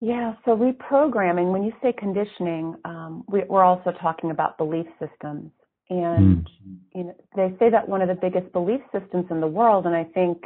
yeah 0.00 0.34
so 0.44 0.56
reprogramming 0.56 1.52
when 1.52 1.62
you 1.62 1.72
say 1.82 1.92
conditioning 1.96 2.74
um, 2.84 3.24
we, 3.28 3.42
are 3.42 3.64
also 3.64 3.92
talking 4.00 4.30
about 4.30 4.58
belief 4.58 4.86
systems 4.98 5.50
and 5.90 6.46
mm. 6.46 6.76
you 6.94 7.04
know 7.04 7.14
they 7.36 7.54
say 7.58 7.70
that 7.70 7.88
one 7.88 8.02
of 8.02 8.08
the 8.08 8.14
biggest 8.14 8.50
belief 8.52 8.80
systems 8.92 9.26
in 9.30 9.40
the 9.40 9.46
world 9.46 9.86
and 9.86 9.94
i 9.94 10.04
think 10.04 10.38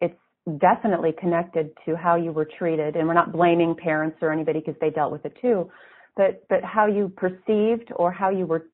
it's 0.00 0.18
definitely 0.60 1.12
connected 1.18 1.70
to 1.84 1.96
how 1.96 2.16
you 2.16 2.32
were 2.32 2.48
treated 2.58 2.96
and 2.96 3.06
we're 3.06 3.14
not 3.14 3.32
blaming 3.32 3.74
parents 3.74 4.16
or 4.22 4.32
anybody 4.32 4.60
because 4.60 4.78
they 4.80 4.90
dealt 4.90 5.12
with 5.12 5.24
it 5.24 5.36
too 5.40 5.70
but 6.16 6.44
but 6.48 6.62
how 6.62 6.86
you 6.86 7.10
perceived 7.16 7.90
or 7.96 8.12
how 8.12 8.30
you 8.30 8.46
were 8.46 8.66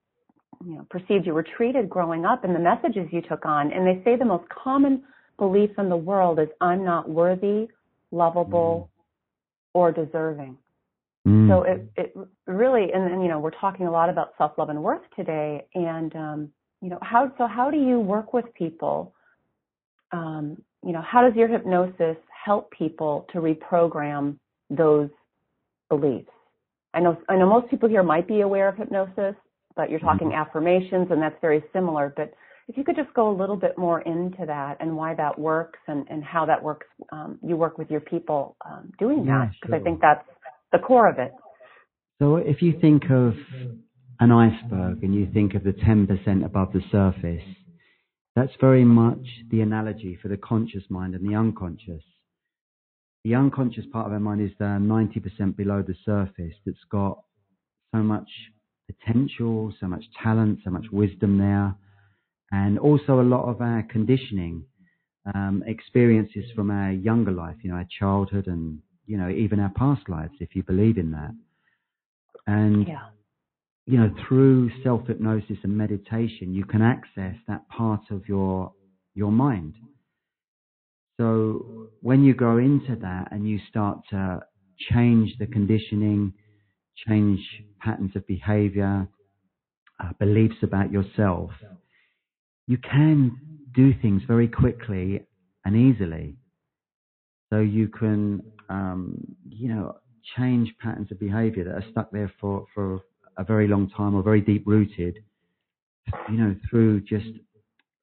you 0.64 0.74
know 0.74 0.86
perceived 0.90 1.26
you 1.26 1.34
were 1.34 1.46
treated 1.56 1.88
growing 1.88 2.24
up 2.24 2.44
and 2.44 2.54
the 2.54 2.60
messages 2.60 3.08
you 3.12 3.22
took 3.22 3.44
on 3.44 3.72
and 3.72 3.86
they 3.86 4.02
say 4.04 4.16
the 4.16 4.24
most 4.24 4.44
common 4.48 5.02
belief 5.38 5.70
in 5.78 5.88
the 5.88 5.96
world 5.96 6.38
is 6.38 6.48
i'm 6.60 6.84
not 6.84 7.08
worthy 7.08 7.66
lovable 8.10 8.88
mm. 8.88 8.93
Or 9.74 9.92
deserving 9.92 10.56
mm. 11.26 11.48
so 11.48 11.62
it 11.62 11.86
it 11.96 12.16
really 12.46 12.92
and, 12.92 13.12
and 13.12 13.22
you 13.22 13.28
know 13.28 13.38
we're 13.38 13.50
talking 13.50 13.86
a 13.86 13.90
lot 13.90 14.08
about 14.08 14.32
self 14.38 14.52
love 14.56 14.70
and 14.70 14.82
worth 14.82 15.02
today 15.14 15.64
and 15.74 16.14
um 16.16 16.48
you 16.80 16.88
know 16.88 16.98
how 17.02 17.30
so 17.38 17.46
how 17.46 17.70
do 17.70 17.76
you 17.78 18.00
work 18.00 18.32
with 18.32 18.46
people 18.54 19.12
um 20.12 20.56
you 20.84 20.92
know 20.92 21.02
how 21.02 21.22
does 21.22 21.36
your 21.36 21.48
hypnosis 21.48 22.16
help 22.44 22.70
people 22.70 23.26
to 23.32 23.38
reprogram 23.38 24.36
those 24.70 25.10
beliefs 25.88 26.30
I 26.94 27.00
know 27.00 27.18
I 27.28 27.36
know 27.36 27.48
most 27.48 27.68
people 27.68 27.88
here 27.88 28.02
might 28.02 28.26
be 28.26 28.40
aware 28.40 28.68
of 28.68 28.76
hypnosis, 28.76 29.34
but 29.76 29.90
you're 29.90 30.00
talking 30.00 30.28
mm-hmm. 30.28 30.40
affirmations, 30.40 31.08
and 31.10 31.20
that's 31.20 31.38
very 31.40 31.62
similar. 31.72 32.14
But 32.16 32.32
if 32.68 32.76
you 32.76 32.84
could 32.84 32.96
just 32.96 33.12
go 33.14 33.30
a 33.30 33.36
little 33.36 33.56
bit 33.56 33.76
more 33.76 34.00
into 34.02 34.46
that 34.46 34.76
and 34.80 34.96
why 34.96 35.14
that 35.14 35.38
works 35.38 35.78
and, 35.86 36.06
and 36.08 36.24
how 36.24 36.46
that 36.46 36.62
works, 36.62 36.86
um, 37.12 37.38
you 37.42 37.56
work 37.56 37.76
with 37.78 37.90
your 37.90 38.00
people 38.00 38.56
um, 38.64 38.90
doing 38.98 39.24
yeah, 39.26 39.40
that 39.40 39.50
because 39.60 39.68
sure. 39.68 39.80
I 39.80 39.82
think 39.82 40.00
that's 40.00 40.26
the 40.72 40.78
core 40.78 41.08
of 41.08 41.18
it. 41.18 41.32
So 42.20 42.36
if 42.36 42.62
you 42.62 42.78
think 42.80 43.04
of 43.10 43.34
an 44.20 44.32
iceberg 44.32 45.02
and 45.02 45.14
you 45.14 45.28
think 45.32 45.54
of 45.54 45.64
the 45.64 45.72
10% 45.72 46.44
above 46.44 46.72
the 46.72 46.80
surface, 46.90 47.44
that's 48.34 48.52
very 48.60 48.84
much 48.84 49.24
the 49.50 49.60
analogy 49.60 50.18
for 50.20 50.28
the 50.28 50.36
conscious 50.36 50.84
mind 50.88 51.14
and 51.14 51.28
the 51.28 51.36
unconscious 51.36 52.02
the 53.24 53.34
unconscious 53.34 53.84
part 53.90 54.06
of 54.06 54.12
our 54.12 54.20
mind 54.20 54.42
is 54.42 54.50
the 54.58 54.64
90% 54.64 55.56
below 55.56 55.82
the 55.82 55.94
surface 56.04 56.54
that's 56.66 56.76
got 56.90 57.22
so 57.94 58.02
much 58.02 58.28
potential, 58.86 59.72
so 59.80 59.86
much 59.86 60.04
talent, 60.22 60.58
so 60.62 60.70
much 60.70 60.84
wisdom 60.92 61.38
there, 61.38 61.74
and 62.52 62.78
also 62.78 63.20
a 63.20 63.22
lot 63.22 63.48
of 63.48 63.60
our 63.60 63.82
conditioning 63.90 64.64
um, 65.34 65.62
experiences 65.66 66.44
from 66.54 66.70
our 66.70 66.92
younger 66.92 67.32
life, 67.32 67.56
you 67.62 67.70
know, 67.70 67.76
our 67.76 67.86
childhood 67.98 68.46
and, 68.46 68.78
you 69.06 69.16
know, 69.16 69.28
even 69.28 69.60
our 69.60 69.70
past 69.70 70.08
lives, 70.08 70.34
if 70.40 70.54
you 70.54 70.62
believe 70.62 70.98
in 70.98 71.10
that. 71.12 71.34
And, 72.46 72.86
yeah. 72.86 73.08
you 73.86 73.98
know, 73.98 74.14
through 74.26 74.70
self 74.82 75.06
hypnosis 75.06 75.56
and 75.62 75.76
meditation, 75.76 76.54
you 76.54 76.64
can 76.64 76.82
access 76.82 77.36
that 77.48 77.66
part 77.68 78.02
of 78.10 78.28
your, 78.28 78.72
your 79.14 79.32
mind 79.32 79.74
so 81.18 81.90
when 82.00 82.24
you 82.24 82.34
go 82.34 82.58
into 82.58 82.96
that 83.00 83.28
and 83.30 83.48
you 83.48 83.58
start 83.68 83.98
to 84.10 84.40
change 84.92 85.30
the 85.38 85.46
conditioning, 85.46 86.32
change 87.06 87.40
patterns 87.80 88.16
of 88.16 88.26
behavior, 88.26 89.06
uh, 90.00 90.12
beliefs 90.18 90.56
about 90.62 90.90
yourself, 90.90 91.50
you 92.66 92.78
can 92.78 93.36
do 93.74 93.92
things 94.00 94.22
very 94.26 94.48
quickly 94.48 95.26
and 95.64 95.76
easily. 95.76 96.36
So 97.50 97.60
you 97.60 97.88
can, 97.88 98.42
um, 98.68 99.36
you 99.48 99.68
know, 99.68 99.98
change 100.36 100.74
patterns 100.80 101.10
of 101.10 101.20
behavior 101.20 101.64
that 101.64 101.74
are 101.74 101.84
stuck 101.90 102.10
there 102.10 102.32
for, 102.40 102.66
for 102.74 103.00
a 103.36 103.44
very 103.44 103.68
long 103.68 103.90
time 103.90 104.14
or 104.14 104.22
very 104.22 104.40
deep 104.40 104.66
rooted, 104.66 105.18
you 106.30 106.36
know, 106.36 106.56
through 106.70 107.00
just 107.02 107.26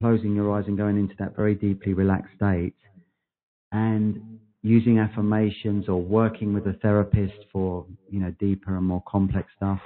closing 0.02 0.36
your 0.36 0.56
eyes 0.56 0.66
and 0.68 0.78
going 0.78 0.98
into 0.98 1.16
that 1.20 1.36
very 1.36 1.56
deeply 1.56 1.94
relaxed 1.94 2.36
state 2.36 2.76
and 3.72 4.40
using 4.64 5.00
affirmations 5.00 5.88
or 5.88 6.02
working 6.02 6.54
with 6.54 6.68
a 6.68 6.74
therapist 6.82 7.46
for, 7.52 7.86
you 8.10 8.20
know, 8.20 8.34
deeper 8.40 8.76
and 8.78 8.86
more 8.86 9.04
complex 9.08 9.50
stuff. 9.56 9.80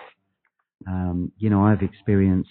Um, 0.87 1.31
you 1.37 1.49
know, 1.49 1.65
I've 1.65 1.81
experienced 1.81 2.49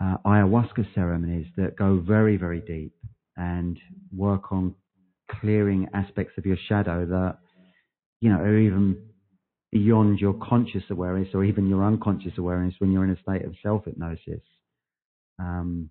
uh, 0.00 0.16
ayahuasca 0.26 0.94
ceremonies 0.94 1.46
that 1.56 1.76
go 1.76 2.00
very, 2.00 2.36
very 2.36 2.60
deep 2.60 2.92
and 3.36 3.78
work 4.16 4.52
on 4.52 4.74
clearing 5.40 5.88
aspects 5.94 6.32
of 6.38 6.46
your 6.46 6.56
shadow 6.68 7.06
that, 7.06 7.38
you 8.20 8.30
know, 8.30 8.38
are 8.38 8.58
even 8.58 8.96
beyond 9.72 10.18
your 10.18 10.34
conscious 10.34 10.82
awareness 10.90 11.28
or 11.34 11.44
even 11.44 11.68
your 11.68 11.84
unconscious 11.84 12.32
awareness 12.38 12.74
when 12.78 12.92
you're 12.92 13.04
in 13.04 13.10
a 13.10 13.20
state 13.22 13.44
of 13.44 13.54
self 13.62 13.84
hypnosis. 13.84 14.40
Um, 15.38 15.90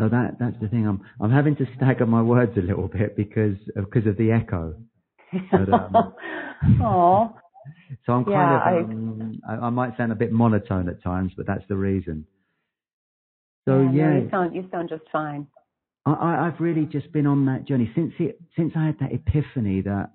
so 0.00 0.08
that 0.08 0.36
that's 0.38 0.56
the 0.60 0.68
thing. 0.68 0.86
I'm 0.86 1.00
I'm 1.20 1.32
having 1.32 1.56
to 1.56 1.66
stagger 1.76 2.06
my 2.06 2.22
words 2.22 2.52
a 2.56 2.60
little 2.60 2.88
bit 2.88 3.16
because 3.16 3.56
because 3.74 4.06
of 4.06 4.16
the 4.16 4.30
echo. 4.30 4.74
But, 5.50 5.72
um, 5.72 5.92
so 8.06 8.12
I'm 8.12 8.24
kind 8.24 8.28
yeah, 8.28 8.78
of 8.78 8.84
um, 8.84 9.40
I, 9.48 9.54
I, 9.66 9.70
might 9.70 9.96
sound 9.96 10.12
a 10.12 10.14
bit 10.14 10.32
monotone 10.32 10.88
at 10.88 11.02
times, 11.02 11.32
but 11.36 11.46
that's 11.46 11.64
the 11.68 11.76
reason. 11.76 12.26
So 13.68 13.80
yeah, 13.92 14.14
yeah 14.14 14.18
you 14.20 14.28
sound 14.30 14.54
you 14.54 14.68
sound 14.70 14.88
just 14.88 15.02
fine. 15.12 15.46
I, 16.06 16.46
I've 16.46 16.58
really 16.58 16.86
just 16.86 17.12
been 17.12 17.26
on 17.26 17.44
that 17.46 17.66
journey 17.66 17.90
since 17.94 18.14
it 18.18 18.40
since 18.56 18.72
I 18.74 18.86
had 18.86 18.96
that 19.00 19.12
epiphany 19.12 19.82
that 19.82 20.10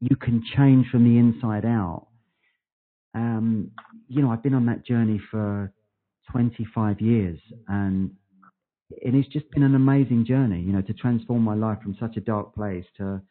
you 0.00 0.16
can 0.16 0.42
change 0.56 0.88
from 0.90 1.04
the 1.04 1.18
inside 1.18 1.64
out. 1.64 2.08
Um, 3.14 3.70
you 4.08 4.20
know, 4.20 4.30
I've 4.30 4.42
been 4.42 4.54
on 4.54 4.66
that 4.66 4.84
journey 4.84 5.20
for 5.30 5.72
25 6.32 7.00
years, 7.00 7.38
and 7.68 8.10
and 9.04 9.14
it's 9.14 9.28
just 9.28 9.48
been 9.52 9.62
an 9.62 9.76
amazing 9.76 10.24
journey. 10.26 10.60
You 10.60 10.72
know, 10.72 10.82
to 10.82 10.92
transform 10.92 11.42
my 11.42 11.54
life 11.54 11.78
from 11.82 11.96
such 12.00 12.16
a 12.16 12.20
dark 12.20 12.54
place 12.54 12.84
to 12.96 13.22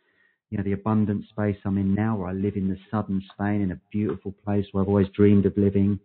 you 0.50 0.58
know, 0.58 0.64
the 0.64 0.72
abundant 0.72 1.26
space 1.30 1.58
I'm 1.66 1.78
in 1.78 1.94
now, 1.94 2.16
where 2.16 2.30
I 2.30 2.34
live 2.34 2.56
in 2.56 2.70
the 2.70 2.78
southern 2.90 3.22
Spain 3.34 3.62
in 3.62 3.72
a 3.72 3.80
beautiful 3.92 4.34
place 4.46 4.66
where 4.72 4.82
I've 4.82 4.88
always 4.88 5.10
dreamed 5.14 5.46
of 5.46 5.58
living, 5.58 6.00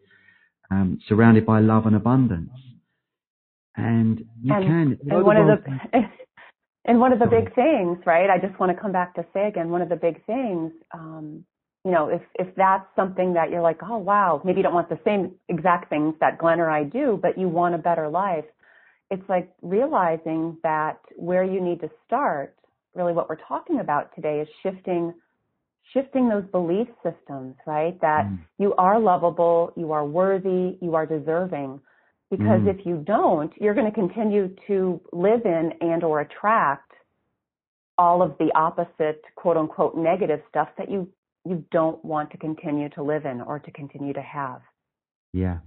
um, 0.70 0.98
surrounded 1.06 1.46
by 1.46 1.60
love 1.60 1.86
and 1.86 1.94
abundance. 1.94 2.50
And 3.76 4.24
you 4.42 4.54
and, 4.54 4.64
can. 4.64 4.98
And 5.10 5.24
one 5.24 5.36
of 5.36 5.46
the 5.46 6.02
and 6.84 7.00
one 7.00 7.12
of 7.12 7.18
the 7.18 7.26
big 7.26 7.54
things, 7.54 7.98
right? 8.06 8.28
I 8.28 8.38
just 8.38 8.58
want 8.58 8.74
to 8.74 8.80
come 8.80 8.92
back 8.92 9.14
to 9.14 9.24
say 9.32 9.48
again, 9.48 9.70
one 9.70 9.82
of 9.82 9.88
the 9.88 9.96
big 9.96 10.24
things, 10.26 10.72
um, 10.92 11.44
you 11.84 11.90
know, 11.90 12.08
if 12.08 12.22
if 12.34 12.54
that's 12.56 12.86
something 12.96 13.34
that 13.34 13.50
you're 13.50 13.62
like, 13.62 13.78
oh 13.82 13.98
wow, 13.98 14.40
maybe 14.44 14.58
you 14.58 14.62
don't 14.62 14.74
want 14.74 14.88
the 14.88 15.00
same 15.04 15.32
exact 15.48 15.90
things 15.90 16.14
that 16.20 16.38
Glenn 16.38 16.60
or 16.60 16.70
I 16.70 16.84
do, 16.84 17.18
but 17.20 17.38
you 17.38 17.48
want 17.48 17.74
a 17.74 17.78
better 17.78 18.08
life. 18.08 18.44
It's 19.10 19.28
like 19.28 19.50
realizing 19.62 20.56
that 20.62 20.98
where 21.16 21.44
you 21.44 21.60
need 21.60 21.80
to 21.80 21.90
start, 22.06 22.54
really 22.94 23.12
what 23.12 23.28
we're 23.28 23.36
talking 23.36 23.80
about 23.80 24.14
today 24.14 24.40
is 24.40 24.48
shifting 24.62 25.14
shifting 25.92 26.28
those 26.28 26.44
belief 26.52 26.88
systems, 27.02 27.54
right? 27.66 28.00
That 28.00 28.24
mm. 28.26 28.38
you 28.58 28.74
are 28.74 28.98
lovable, 28.98 29.72
you 29.76 29.92
are 29.92 30.06
worthy, 30.06 30.78
you 30.80 30.94
are 30.94 31.06
deserving 31.06 31.80
because 32.32 32.62
mm. 32.62 32.74
if 32.74 32.86
you 32.86 32.96
don't, 33.06 33.52
you're 33.60 33.74
going 33.74 33.86
to 33.86 33.92
continue 33.92 34.56
to 34.66 34.98
live 35.12 35.42
in 35.44 35.70
and 35.82 36.02
or 36.02 36.22
attract 36.22 36.90
all 37.98 38.22
of 38.22 38.34
the 38.38 38.50
opposite 38.54 39.20
quote 39.36 39.58
unquote 39.58 39.94
negative 39.94 40.40
stuff 40.48 40.68
that 40.78 40.90
you 40.90 41.06
you 41.44 41.62
don't 41.70 42.02
want 42.02 42.30
to 42.30 42.38
continue 42.38 42.88
to 42.88 43.02
live 43.02 43.26
in 43.26 43.42
or 43.42 43.58
to 43.58 43.70
continue 43.72 44.14
to 44.14 44.22
have. 44.22 44.62
Yeah. 45.34 45.58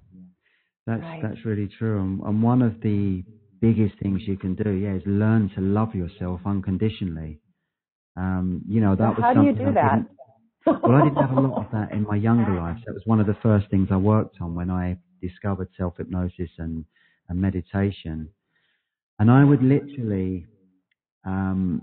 That's 0.87 1.01
right. 1.01 1.21
that's 1.21 1.45
really 1.45 1.69
true. 1.77 2.01
And, 2.01 2.19
and 2.21 2.41
one 2.41 2.63
of 2.63 2.81
the 2.81 3.23
biggest 3.61 3.99
things 4.01 4.21
you 4.25 4.35
can 4.35 4.55
do, 4.55 4.71
yeah, 4.71 4.95
is 4.95 5.03
learn 5.05 5.51
to 5.55 5.61
love 5.61 5.93
yourself 5.93 6.41
unconditionally. 6.47 7.41
Um, 8.17 8.63
you 8.67 8.81
know, 8.81 8.95
that 8.95 9.01
well, 9.01 9.13
was 9.13 9.21
how 9.21 9.33
do 9.33 9.43
you 9.43 9.53
do 9.53 9.71
that? 9.73 9.99
well, 10.65 10.95
I 10.95 11.03
didn't 11.03 11.21
have 11.21 11.37
a 11.37 11.41
lot 11.41 11.65
of 11.65 11.71
that 11.73 11.91
in 11.91 12.03
my 12.03 12.15
younger 12.15 12.55
life. 12.55 12.77
That 12.87 12.93
was 12.93 13.03
one 13.05 13.19
of 13.19 13.27
the 13.27 13.37
first 13.43 13.69
things 13.69 13.89
I 13.91 13.97
worked 13.97 14.37
on 14.41 14.55
when 14.55 14.71
I 14.71 14.97
discovered 15.27 15.69
self 15.77 15.97
hypnosis 15.97 16.49
and, 16.57 16.85
and 17.29 17.39
meditation. 17.39 18.29
And 19.19 19.31
I 19.31 19.43
would 19.43 19.63
literally, 19.63 20.45
um, 21.25 21.81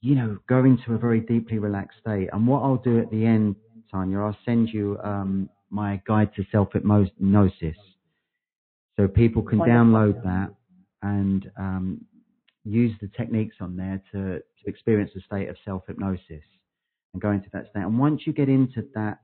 you 0.00 0.14
know, 0.14 0.38
go 0.48 0.64
into 0.64 0.94
a 0.94 0.98
very 0.98 1.20
deeply 1.20 1.58
relaxed 1.58 1.98
state. 2.00 2.28
And 2.32 2.46
what 2.46 2.62
I'll 2.62 2.76
do 2.76 2.98
at 2.98 3.10
the 3.10 3.24
end, 3.24 3.56
Tanya, 3.90 4.20
I'll 4.20 4.36
send 4.44 4.68
you 4.68 4.98
um, 5.04 5.48
my 5.70 6.00
guide 6.06 6.34
to 6.36 6.44
self 6.50 6.72
hypnosis. 6.72 7.76
So 8.96 9.08
people 9.08 9.42
can 9.42 9.60
download 9.60 10.22
that 10.24 10.50
and 11.02 11.50
um, 11.58 12.04
use 12.64 12.92
the 13.00 13.08
techniques 13.16 13.56
on 13.60 13.76
there 13.76 14.02
to, 14.12 14.38
to 14.38 14.66
experience 14.66 15.10
a 15.16 15.20
state 15.20 15.48
of 15.48 15.56
self 15.64 15.82
hypnosis 15.86 16.42
and 17.12 17.22
go 17.22 17.30
into 17.30 17.48
that 17.52 17.70
state. 17.70 17.82
And 17.82 17.98
once 17.98 18.22
you 18.26 18.32
get 18.32 18.48
into 18.48 18.84
that 18.94 19.18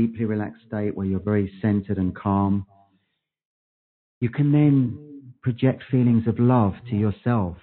deeply 0.00 0.24
relaxed 0.24 0.62
state 0.66 0.94
where 0.94 1.06
you're 1.06 1.20
very 1.20 1.52
centered 1.60 1.98
and 1.98 2.14
calm, 2.14 2.66
you 4.20 4.28
can 4.28 4.52
then 4.52 5.32
project 5.42 5.82
feelings 5.90 6.26
of 6.26 6.38
love 6.38 6.74
to 6.88 6.96
yourself. 6.96 7.56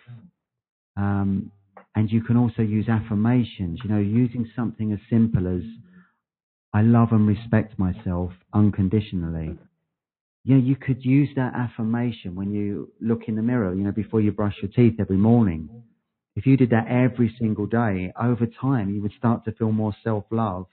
Um, 0.95 1.51
and 1.95 2.11
you 2.11 2.21
can 2.21 2.37
also 2.37 2.61
use 2.61 2.87
affirmations, 2.89 3.79
you 3.83 3.89
know, 3.89 3.99
using 3.99 4.49
something 4.55 4.91
as 4.91 4.99
simple 5.09 5.47
as, 5.47 5.63
I 6.73 6.81
love 6.81 7.09
and 7.11 7.27
respect 7.27 7.79
myself 7.79 8.31
unconditionally. 8.53 9.57
Know, 10.45 10.57
you 10.57 10.75
could 10.75 11.03
use 11.03 11.29
that 11.35 11.53
affirmation 11.55 12.35
when 12.35 12.51
you 12.51 12.89
look 13.01 13.23
in 13.27 13.35
the 13.35 13.41
mirror, 13.41 13.73
you 13.73 13.83
know, 13.83 13.91
before 13.91 14.21
you 14.21 14.31
brush 14.31 14.55
your 14.61 14.71
teeth 14.71 14.99
every 14.99 15.17
morning. 15.17 15.69
If 16.35 16.45
you 16.45 16.55
did 16.55 16.69
that 16.69 16.87
every 16.87 17.35
single 17.39 17.65
day, 17.65 18.13
over 18.19 18.45
time, 18.61 18.93
you 18.93 19.01
would 19.01 19.11
start 19.17 19.43
to 19.45 19.51
feel 19.51 19.71
more 19.71 19.93
self 20.03 20.23
love 20.31 20.67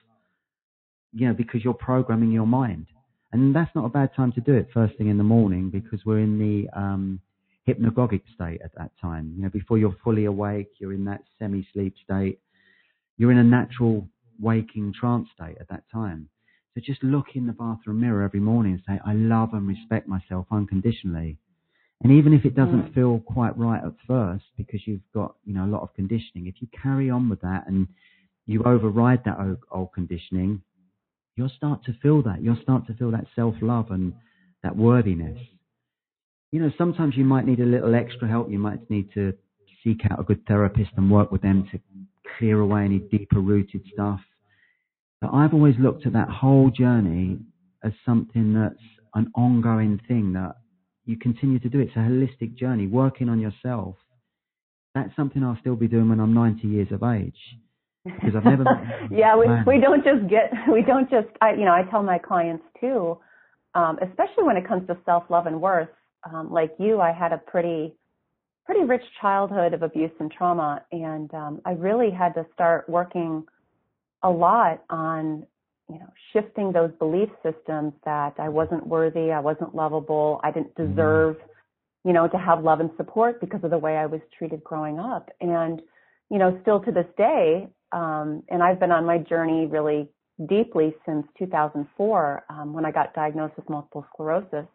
you 1.15 1.29
know, 1.29 1.35
because 1.35 1.65
you're 1.65 1.75
programming 1.75 2.31
your 2.31 2.47
mind. 2.47 2.87
And 3.33 3.55
that's 3.55 3.75
not 3.75 3.85
a 3.85 3.89
bad 3.89 4.11
time 4.15 4.33
to 4.33 4.41
do 4.41 4.55
it 4.55 4.69
first 4.73 4.97
thing 4.97 5.09
in 5.09 5.19
the 5.19 5.25
morning 5.25 5.71
because 5.71 6.01
we're 6.05 6.21
in 6.21 6.39
the 6.39 6.79
um, 6.79 7.21
hypnagogic 7.67 8.23
state 8.35 8.61
at 8.63 8.75
that 8.77 8.93
time. 9.01 9.33
You 9.37 9.43
know, 9.43 9.49
before 9.49 9.79
you're 9.79 9.97
fully 10.05 10.27
awake, 10.27 10.69
you're 10.79 10.93
in 10.93 11.05
that 11.07 11.23
semi-sleep 11.39 11.95
state. 12.05 12.39
You're 13.17 13.33
in 13.33 13.39
a 13.39 13.45
natural 13.45 14.07
waking 14.41 14.95
trance 14.99 15.29
state 15.35 15.57
at 15.61 15.69
that 15.69 15.85
time. 15.93 16.29
So 16.75 16.81
just 16.85 17.03
look 17.03 17.27
in 17.35 17.47
the 17.47 17.53
bathroom 17.53 18.01
mirror 18.01 18.23
every 18.23 18.41
morning 18.41 18.73
and 18.73 18.83
say, 18.87 19.01
I 19.05 19.15
love 19.15 19.51
and 19.53 19.67
respect 19.67 20.09
myself 20.09 20.47
unconditionally. 20.51 21.39
And 22.03 22.13
even 22.13 22.35
if 22.35 22.45
it 22.45 22.55
doesn't 22.55 22.91
mm. 22.91 22.95
feel 22.95 23.21
quite 23.21 23.57
right 23.57 23.83
at 23.83 23.93
first 24.07 24.45
because 24.57 24.81
you've 24.87 25.01
got, 25.15 25.37
you 25.45 25.55
know, 25.55 25.65
a 25.65 25.71
lot 25.71 25.83
of 25.83 25.95
conditioning, 25.95 26.47
if 26.47 26.57
you 26.61 26.69
carry 26.83 27.11
on 27.11 27.29
with 27.29 27.41
that 27.43 27.67
and 27.67 27.87
you 28.47 28.63
override 28.65 29.23
that 29.25 29.39
old, 29.39 29.59
old 29.71 29.93
conditioning, 29.93 30.61
you'll 31.37 31.53
start 31.57 31.85
to 31.85 31.93
feel 32.03 32.23
that. 32.23 32.43
You'll 32.43 32.61
start 32.63 32.87
to 32.87 32.95
feel 32.95 33.11
that 33.11 33.27
self 33.35 33.55
love 33.61 33.91
and 33.91 34.13
that 34.63 34.77
worthiness. 34.77 35.39
You 36.53 36.61
know, 36.61 36.71
sometimes 36.79 37.17
you 37.17 37.25
might 37.25 37.47
need 37.47 37.61
a 37.61 37.65
little 37.65 37.95
extra 37.95 38.29
help. 38.29 38.51
You 38.51 38.59
might 38.59 38.89
need 38.91 39.13
to 39.15 39.35
seek 39.83 40.01
out 40.11 40.21
a 40.21 40.23
good 40.23 40.47
therapist 40.47 40.91
and 40.97 41.11
work 41.11 41.33
with 41.33 41.43
them 41.43 41.69
to 41.73 41.81
clear 42.39 42.61
away 42.61 42.85
any 42.85 42.99
deeper 42.99 43.41
rooted 43.41 43.83
stuff. 43.93 44.21
But 45.21 45.33
I've 45.33 45.55
always 45.55 45.75
looked 45.79 46.07
at 46.07 46.13
that 46.13 46.29
whole 46.29 46.71
journey 46.71 47.39
as 47.83 47.93
something 48.07 48.55
that's 48.55 48.83
an 49.15 49.31
ongoing 49.35 50.01
thing 50.09 50.33
that 50.35 50.57
you 51.05 51.19
continue 51.19 51.59
to 51.59 51.69
do. 51.69 51.81
It's 51.81 51.97
a 51.97 52.01
holistic 52.01 52.57
journey, 52.57 52.87
working 52.87 53.29
on 53.29 53.41
yourself. 53.41 53.97
That's 54.95 55.15
something 55.17 55.43
I'll 55.43 55.59
still 55.61 55.77
be 55.77 55.89
doing 55.89 56.09
when 56.09 56.21
I'm 56.21 56.35
90 56.35 56.67
years 56.67 56.89
of 56.93 57.03
age 57.03 57.35
because 58.05 58.35
I've 58.37 58.45
never. 58.45 58.65
yeah, 59.11 59.37
we 59.37 59.47
we 59.67 59.81
don't 59.81 60.05
just 60.05 60.29
get 60.29 60.53
we 60.73 60.83
don't 60.83 61.11
just 61.11 61.29
I 61.41 61.53
you 61.53 61.65
know 61.65 61.73
I 61.73 61.83
tell 61.91 62.03
my 62.03 62.19
clients 62.19 62.65
too, 62.81 63.19
um, 63.75 63.99
especially 64.03 64.45
when 64.45 64.57
it 64.57 64.67
comes 64.67 64.87
to 64.89 64.97
self 65.05 65.25
love 65.31 65.47
and 65.47 65.61
worth. 65.61 65.89
Um, 66.31 66.51
like 66.51 66.75
you, 66.79 67.01
I 67.01 67.13
had 67.13 67.33
a 67.33 67.39
pretty 67.39 67.95
pretty 68.67 68.85
rich 68.85 69.03
childhood 69.21 69.75
of 69.75 69.83
abuse 69.83 70.11
and 70.21 70.31
trauma, 70.31 70.83
and 70.93 71.33
um, 71.35 71.61
I 71.65 71.73
really 71.73 72.11
had 72.11 72.35
to 72.35 72.47
start 72.55 72.89
working 72.89 73.45
a 74.23 74.31
lot 74.31 74.83
on 74.91 75.47
you 75.89 75.99
know 75.99 76.13
shifting 76.33 76.73
those 76.73 76.91
belief 76.99 77.29
systems 77.43 77.93
that 78.05 78.35
I 78.39 78.49
wasn't 78.49 78.87
worthy, 78.87 79.33
I 79.33 79.41
wasn't 79.41 79.75
lovable, 79.75 80.41
I 80.43 80.51
didn't 80.51 80.75
mm-hmm. 80.75 80.93
deserve. 80.93 81.37
Mm. 81.37 81.49
You 82.07 82.13
know, 82.13 82.29
to 82.29 82.37
have 82.37 82.63
love 82.63 82.81
and 82.81 82.91
support 82.99 83.41
because 83.41 83.65
of 83.65 83.71
the 83.71 83.79
way 83.79 83.97
I 83.97 84.05
was 84.05 84.21
treated 84.37 84.63
growing 84.63 84.99
up. 84.99 85.31
And, 85.41 85.81
you 86.31 86.37
know, 86.37 86.59
still 86.61 86.79
to 86.81 86.93
this 86.93 87.07
day, 87.17 87.67
um, 87.95 88.43
and 88.49 88.63
I've 88.63 88.81
been 88.81 88.91
on 88.91 89.07
my 89.07 89.19
journey 89.19 89.67
really 89.67 90.09
deeply 90.49 90.93
since 91.07 91.25
2004 91.39 92.45
um, 92.51 92.73
when 92.73 92.85
I 92.85 92.91
got 92.91 93.15
diagnosed 93.15 93.57
with 93.57 93.71
multiple 93.71 94.05
sclerosis. 94.13 94.67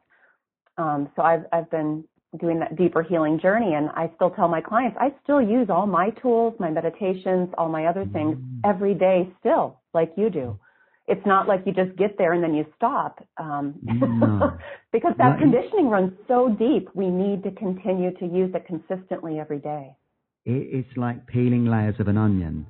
Um, 0.77 1.09
so 1.15 1.21
I've 1.21 1.43
I've 1.51 1.69
been 1.69 2.05
doing 2.39 2.59
that 2.59 2.77
deeper 2.77 3.03
healing 3.03 3.39
journey, 3.39 3.73
and 3.73 3.89
I 3.89 4.09
still 4.15 4.29
tell 4.29 4.47
my 4.47 4.61
clients 4.61 4.97
I 4.99 5.13
still 5.23 5.41
use 5.41 5.69
all 5.69 5.85
my 5.85 6.11
tools, 6.21 6.53
my 6.59 6.69
meditations, 6.69 7.49
all 7.57 7.67
my 7.67 7.87
other 7.87 8.05
things 8.13 8.37
mm. 8.37 8.61
every 8.63 8.93
day, 8.93 9.29
still 9.41 9.81
like 9.93 10.13
you 10.15 10.29
do. 10.29 10.57
It's 11.07 11.25
not 11.25 11.47
like 11.47 11.63
you 11.65 11.73
just 11.73 11.97
get 11.97 12.17
there 12.17 12.33
and 12.33 12.43
then 12.43 12.53
you 12.53 12.65
stop, 12.75 13.27
um, 13.37 13.73
because 14.93 15.13
that 15.17 15.39
conditioning 15.39 15.89
runs 15.89 16.13
so 16.27 16.55
deep. 16.57 16.87
We 16.93 17.07
need 17.09 17.43
to 17.43 17.51
continue 17.51 18.11
to 18.19 18.25
use 18.25 18.53
it 18.53 18.65
consistently 18.67 19.39
every 19.39 19.57
day. 19.57 19.95
It's 20.45 20.95
like 20.95 21.25
peeling 21.27 21.65
layers 21.65 21.95
of 21.99 22.07
an 22.07 22.17
onion. 22.17 22.65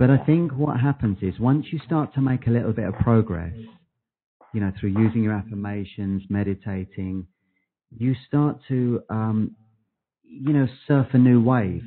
But 0.00 0.08
I 0.08 0.16
think 0.16 0.52
what 0.52 0.80
happens 0.80 1.18
is 1.20 1.38
once 1.38 1.66
you 1.70 1.78
start 1.84 2.14
to 2.14 2.22
make 2.22 2.46
a 2.46 2.50
little 2.50 2.72
bit 2.72 2.86
of 2.88 2.94
progress, 2.94 3.52
you 4.54 4.60
know, 4.62 4.72
through 4.80 4.98
using 4.98 5.22
your 5.22 5.34
affirmations, 5.34 6.22
meditating, 6.30 7.26
you 7.94 8.14
start 8.26 8.56
to, 8.68 9.02
um, 9.10 9.54
you 10.22 10.54
know, 10.54 10.66
surf 10.88 11.08
a 11.12 11.18
new 11.18 11.42
wave. 11.42 11.82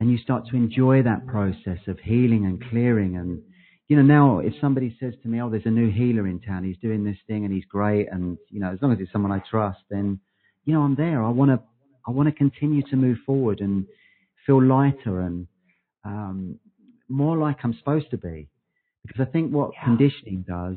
And 0.00 0.10
you 0.10 0.18
start 0.18 0.48
to 0.48 0.56
enjoy 0.56 1.04
that 1.04 1.24
process 1.28 1.78
of 1.86 2.00
healing 2.00 2.46
and 2.46 2.60
clearing. 2.68 3.16
And, 3.16 3.40
you 3.86 3.94
know, 3.96 4.02
now 4.02 4.40
if 4.40 4.52
somebody 4.60 4.96
says 4.98 5.14
to 5.22 5.28
me, 5.28 5.40
oh, 5.40 5.48
there's 5.48 5.66
a 5.66 5.70
new 5.70 5.92
healer 5.92 6.26
in 6.26 6.40
town, 6.40 6.64
he's 6.64 6.78
doing 6.78 7.04
this 7.04 7.18
thing 7.28 7.44
and 7.44 7.54
he's 7.54 7.64
great. 7.66 8.08
And, 8.10 8.36
you 8.50 8.58
know, 8.58 8.72
as 8.72 8.82
long 8.82 8.92
as 8.92 8.98
it's 8.98 9.12
someone 9.12 9.30
I 9.30 9.40
trust, 9.48 9.78
then, 9.88 10.18
you 10.64 10.74
know, 10.74 10.82
I'm 10.82 10.96
there. 10.96 11.22
I 11.22 11.30
want 11.30 11.52
to, 11.52 11.60
I 12.08 12.10
want 12.10 12.28
to 12.28 12.34
continue 12.34 12.82
to 12.90 12.96
move 12.96 13.18
forward 13.24 13.60
and 13.60 13.86
feel 14.44 14.60
lighter 14.60 15.20
and, 15.20 15.46
um, 16.04 16.58
more 17.08 17.36
like 17.36 17.58
I'm 17.62 17.74
supposed 17.74 18.10
to 18.10 18.18
be. 18.18 18.48
Because 19.06 19.26
I 19.26 19.30
think 19.30 19.52
what 19.52 19.70
yeah. 19.74 19.84
conditioning 19.84 20.44
does, 20.48 20.76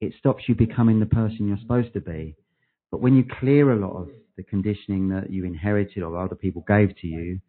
it 0.00 0.12
stops 0.18 0.44
you 0.48 0.54
becoming 0.54 1.00
the 1.00 1.06
person 1.06 1.48
you're 1.48 1.58
supposed 1.58 1.92
to 1.94 2.00
be. 2.00 2.34
But 2.90 3.00
when 3.00 3.16
you 3.16 3.24
clear 3.40 3.72
a 3.72 3.76
lot 3.76 3.96
of 3.96 4.08
the 4.36 4.42
conditioning 4.42 5.08
that 5.10 5.30
you 5.30 5.44
inherited 5.44 6.02
or 6.02 6.18
other 6.18 6.34
people 6.34 6.64
gave 6.66 6.96
to 7.00 7.06
you, 7.06 7.40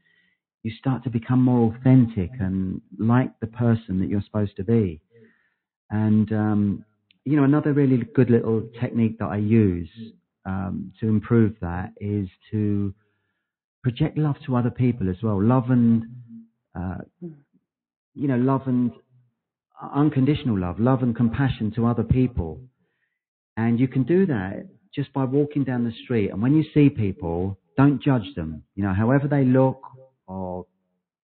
you 0.64 0.72
start 0.78 1.04
to 1.04 1.10
become 1.10 1.42
more 1.42 1.74
authentic 1.74 2.30
and 2.40 2.82
like 2.98 3.32
the 3.40 3.48
person 3.48 4.00
that 4.00 4.10
you're 4.10 4.24
supposed 4.24 4.56
to 4.58 4.64
be. 4.64 5.00
And, 5.90 6.32
um, 6.34 6.86
you 7.24 7.38
know, 7.38 7.44
another 7.44 7.74
really 7.74 8.04
good 8.16 8.30
little 8.30 8.68
technique 8.80 9.20
that 9.20 9.28
I 9.28 9.38
use 9.38 9.90
um, 10.46 10.92
to 11.00 11.08
improve 11.08 11.56
that 11.62 11.94
is 12.02 12.28
to 12.52 12.94
project 13.84 14.18
love 14.18 14.36
to 14.46 14.56
other 14.56 14.72
people 14.72 15.10
as 15.10 15.18
well. 15.22 15.42
Love 15.42 15.70
and, 15.70 16.04
uh, 16.76 16.98
you 18.18 18.28
know, 18.28 18.38
love 18.38 18.64
and 18.66 18.92
unconditional 19.94 20.58
love, 20.60 20.80
love 20.80 21.04
and 21.04 21.16
compassion 21.16 21.72
to 21.76 21.86
other 21.86 22.04
people. 22.04 22.62
And 23.56 23.80
you 23.80 23.88
can 23.88 24.04
do 24.04 24.26
that 24.26 24.68
just 24.94 25.14
by 25.14 25.24
walking 25.26 25.64
down 25.64 25.84
the 25.84 25.94
street. 26.04 26.30
And 26.30 26.42
when 26.42 26.56
you 26.56 26.64
see 26.74 26.90
people, 26.90 27.58
don't 27.76 28.02
judge 28.02 28.34
them. 28.36 28.64
You 28.76 28.84
know, 28.84 28.94
however 28.94 29.28
they 29.28 29.46
look 29.46 29.82
or 30.28 30.66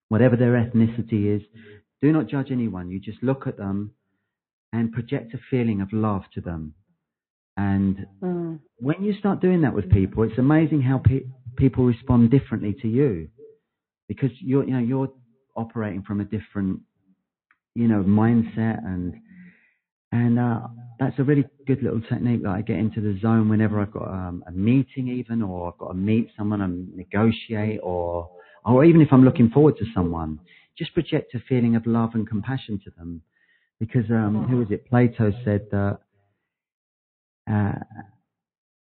whatever 0.09 0.35
their 0.35 0.53
ethnicity 0.53 1.35
is, 1.35 1.41
do 2.01 2.11
not 2.11 2.27
judge 2.27 2.51
anyone. 2.51 2.91
You 2.91 2.99
just 2.99 3.21
look 3.23 3.47
at 3.47 3.57
them 3.57 3.91
and 4.71 4.91
project 4.91 5.33
a 5.33 5.39
feeling 5.49 5.81
of 5.81 5.91
love 5.91 6.23
to 6.33 6.41
them. 6.41 6.73
And 7.57 8.05
mm. 8.21 8.59
when 8.77 9.03
you 9.03 9.13
start 9.19 9.41
doing 9.41 9.61
that 9.61 9.73
with 9.73 9.91
people, 9.91 10.23
it's 10.23 10.37
amazing 10.37 10.81
how 10.81 10.99
pe- 10.99 11.27
people 11.55 11.85
respond 11.85 12.31
differently 12.31 12.75
to 12.81 12.87
you 12.87 13.29
because 14.07 14.31
you're, 14.39 14.63
you 14.63 14.73
know, 14.73 14.79
you're 14.79 15.11
operating 15.55 16.03
from 16.03 16.21
a 16.21 16.25
different, 16.25 16.79
you 17.75 17.87
know, 17.87 18.03
mindset 18.03 18.85
and 18.85 19.15
and 20.13 20.37
uh, 20.37 20.59
that's 20.99 21.17
a 21.17 21.23
really 21.23 21.43
good 21.65 21.81
little 21.81 22.01
technique 22.01 22.43
that 22.43 22.49
I 22.49 22.61
get 22.61 22.77
into 22.77 23.01
the 23.01 23.19
zone 23.19 23.49
whenever 23.49 23.79
I've 23.79 23.91
got 23.91 24.07
um, 24.09 24.43
a 24.47 24.51
meeting, 24.51 25.07
even, 25.07 25.41
or 25.41 25.69
I've 25.69 25.77
got 25.79 25.87
to 25.87 25.93
meet 25.95 26.29
someone 26.37 26.61
and 26.61 26.95
negotiate, 26.95 27.79
or 27.81 28.29
or 28.63 28.85
even 28.85 29.01
if 29.01 29.07
I'm 29.11 29.23
looking 29.23 29.49
forward 29.49 29.75
to 29.77 29.85
someone, 29.93 30.39
just 30.77 30.93
project 30.93 31.33
a 31.33 31.39
feeling 31.49 31.75
of 31.75 31.87
love 31.87 32.11
and 32.13 32.29
compassion 32.29 32.79
to 32.83 32.91
them. 32.91 33.23
Because 33.79 34.09
um, 34.11 34.45
who 34.47 34.61
is 34.61 34.67
it? 34.69 34.87
Plato 34.87 35.31
said 35.43 35.65
that. 35.71 35.99
Uh, 37.49 37.79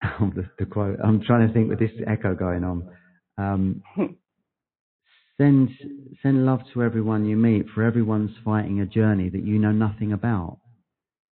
the, 0.20 0.48
the, 0.58 0.66
quote. 0.66 0.98
I'm 1.02 1.22
trying 1.22 1.48
to 1.48 1.54
think 1.54 1.70
with 1.70 1.78
this 1.78 1.90
echo 2.06 2.34
going 2.34 2.62
on. 2.62 2.88
Um, 3.38 3.82
send 5.42 5.70
send 6.22 6.46
love 6.46 6.60
to 6.72 6.84
everyone 6.84 7.24
you 7.24 7.36
meet, 7.36 7.66
for 7.74 7.82
everyone's 7.82 8.30
fighting 8.44 8.80
a 8.80 8.86
journey 8.86 9.28
that 9.28 9.44
you 9.44 9.58
know 9.58 9.72
nothing 9.72 10.12
about. 10.12 10.58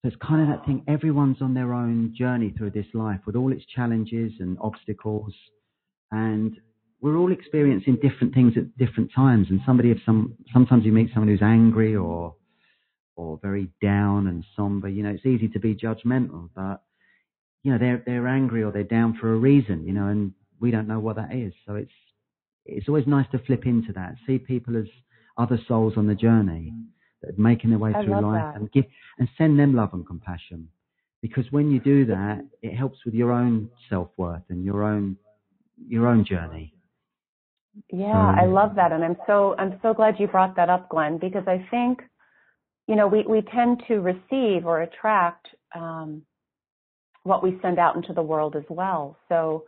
So 0.03 0.09
it's 0.09 0.17
kind 0.21 0.43
of 0.43 0.49
that 0.49 0.67
thing. 0.67 0.85
Everyone's 0.87 1.41
on 1.41 1.55
their 1.55 1.73
own 1.73 2.15
journey 2.15 2.53
through 2.57 2.73
this 2.73 2.87
life 2.93 3.21
with 3.25 3.35
all 3.35 3.51
its 3.51 3.65
challenges 3.75 4.33
and 4.41 4.59
obstacles. 4.61 5.33
And 6.13 6.55
we're 7.01 7.17
all 7.17 7.33
experiencing 7.33 7.97
different 8.03 8.35
things 8.35 8.53
at 8.59 8.77
different 8.77 9.11
times. 9.17 9.47
And 9.49 9.61
somebody, 9.65 9.91
if 9.91 9.99
some, 10.05 10.35
sometimes 10.53 10.85
you 10.85 10.93
meet 10.93 11.09
someone 11.15 11.29
who's 11.29 11.41
angry 11.41 11.97
or, 11.97 12.35
or 13.17 13.39
very 13.41 13.71
down 13.81 14.27
and 14.27 14.45
somber, 14.55 14.91
you 14.91 15.03
know, 15.03 15.11
it's 15.11 15.25
easy 15.25 15.49
to 15.49 15.59
be 15.59 15.75
judgmental, 15.75 16.51
but, 16.55 16.83
you 17.63 17.73
know, 17.73 17.79
they're, 17.79 18.03
they're 18.05 18.29
angry 18.29 18.63
or 18.63 18.71
they're 18.71 18.85
down 18.85 19.17
for 19.19 19.33
a 19.33 19.37
reason, 19.37 19.87
you 19.87 19.95
know, 19.95 20.09
and 20.09 20.33
we 20.61 20.71
don't 20.71 20.89
know 20.89 20.99
what 20.99 21.17
that 21.17 21.35
is. 21.35 21.55
So 21.67 21.77
it's, 21.77 21.91
it's 22.67 22.89
always 22.89 23.07
nice 23.07 23.27
to 23.33 23.39
flip 23.41 23.67
into 23.67 23.93
that, 23.93 24.15
see 24.27 24.39
people 24.39 24.77
as 24.77 24.87
other 25.37 25.59
souls 25.69 25.95
on 25.97 26.07
the 26.07 26.15
journey 26.15 26.73
that 27.23 27.31
are 27.31 27.43
making 27.43 27.71
their 27.71 27.79
way 27.79 27.93
I 27.95 28.05
through 28.05 28.21
life 28.21 28.55
that. 28.55 28.57
and 28.57 28.71
give 28.73 28.85
and 29.19 29.29
send 29.37 29.59
them 29.59 29.75
love 29.75 29.91
and 29.93 30.07
compassion. 30.07 30.69
Because 31.23 31.45
when 31.51 31.71
you 31.71 31.81
do 31.81 32.05
that, 32.07 32.45
it 32.63 32.75
helps 32.77 32.99
with 33.05 33.15
your 33.15 33.33
own 33.33 33.71
self 33.89 34.09
worth 34.17 34.43
and 34.51 34.65
your 34.65 34.85
own 34.85 35.17
your 35.89 36.07
own 36.07 36.25
journey. 36.25 36.75
Yeah, 37.93 38.35
I 38.41 38.47
love 38.47 38.77
that, 38.77 38.93
and 38.93 39.03
I'm 39.05 39.17
so 39.27 39.57
I'm 39.59 39.79
so 39.83 39.93
glad 39.95 40.21
you 40.21 40.29
brought 40.29 40.55
that 40.57 40.71
up, 40.71 40.89
Glenn, 40.91 41.19
because 41.19 41.43
I 41.47 41.67
think, 41.71 42.03
you 42.87 42.95
know, 42.95 43.09
we 43.09 43.25
we 43.29 43.43
tend 43.43 43.83
to 43.89 44.01
receive 44.01 44.65
or 44.65 44.83
attract 44.83 45.49
um, 45.75 46.23
what 47.25 47.43
we 47.43 47.59
send 47.63 47.79
out 47.79 47.97
into 47.97 48.13
the 48.13 48.23
world 48.23 48.55
as 48.55 48.65
well. 48.69 49.17
So, 49.29 49.65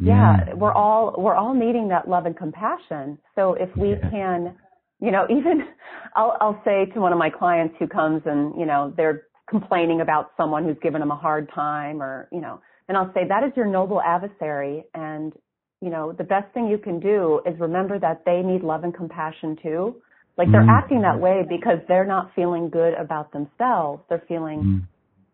yeah, 0.00 0.44
yeah, 0.46 0.54
we're 0.54 0.72
all 0.72 1.14
we're 1.18 1.34
all 1.34 1.54
needing 1.54 1.88
that 1.88 2.08
love 2.08 2.26
and 2.26 2.36
compassion. 2.36 3.18
So 3.34 3.54
if 3.54 3.68
we 3.76 3.90
yeah. 3.90 4.10
can 4.10 4.56
you 5.00 5.10
know, 5.10 5.26
even 5.30 5.66
I'll, 6.14 6.36
I'll 6.40 6.62
say 6.64 6.86
to 6.92 7.00
one 7.00 7.12
of 7.12 7.18
my 7.18 7.30
clients 7.30 7.74
who 7.78 7.86
comes 7.86 8.22
and, 8.26 8.58
you 8.58 8.66
know, 8.66 8.92
they're 8.96 9.22
complaining 9.48 10.00
about 10.00 10.30
someone 10.36 10.64
who's 10.64 10.76
given 10.82 11.00
them 11.00 11.10
a 11.10 11.16
hard 11.16 11.50
time 11.54 12.00
or, 12.02 12.28
you 12.30 12.40
know, 12.40 12.60
and 12.88 12.96
I'll 12.96 13.12
say 13.14 13.20
that 13.28 13.44
is 13.44 13.52
your 13.56 13.66
noble 13.66 14.00
adversary. 14.00 14.84
And, 14.94 15.32
you 15.80 15.90
know, 15.90 16.12
the 16.12 16.24
best 16.24 16.52
thing 16.54 16.68
you 16.68 16.78
can 16.78 17.00
do 17.00 17.40
is 17.46 17.58
remember 17.58 17.98
that 17.98 18.22
they 18.24 18.42
need 18.42 18.62
love 18.62 18.84
and 18.84 18.94
compassion 18.94 19.56
too. 19.62 19.96
Like 20.36 20.50
they're 20.50 20.60
mm-hmm. 20.62 20.70
acting 20.70 21.02
that 21.02 21.20
way 21.20 21.42
because 21.48 21.78
they're 21.86 22.06
not 22.06 22.30
feeling 22.34 22.70
good 22.70 22.94
about 22.94 23.32
themselves. 23.32 24.02
They're 24.08 24.24
feeling, 24.26 24.58
mm-hmm. 24.58 24.78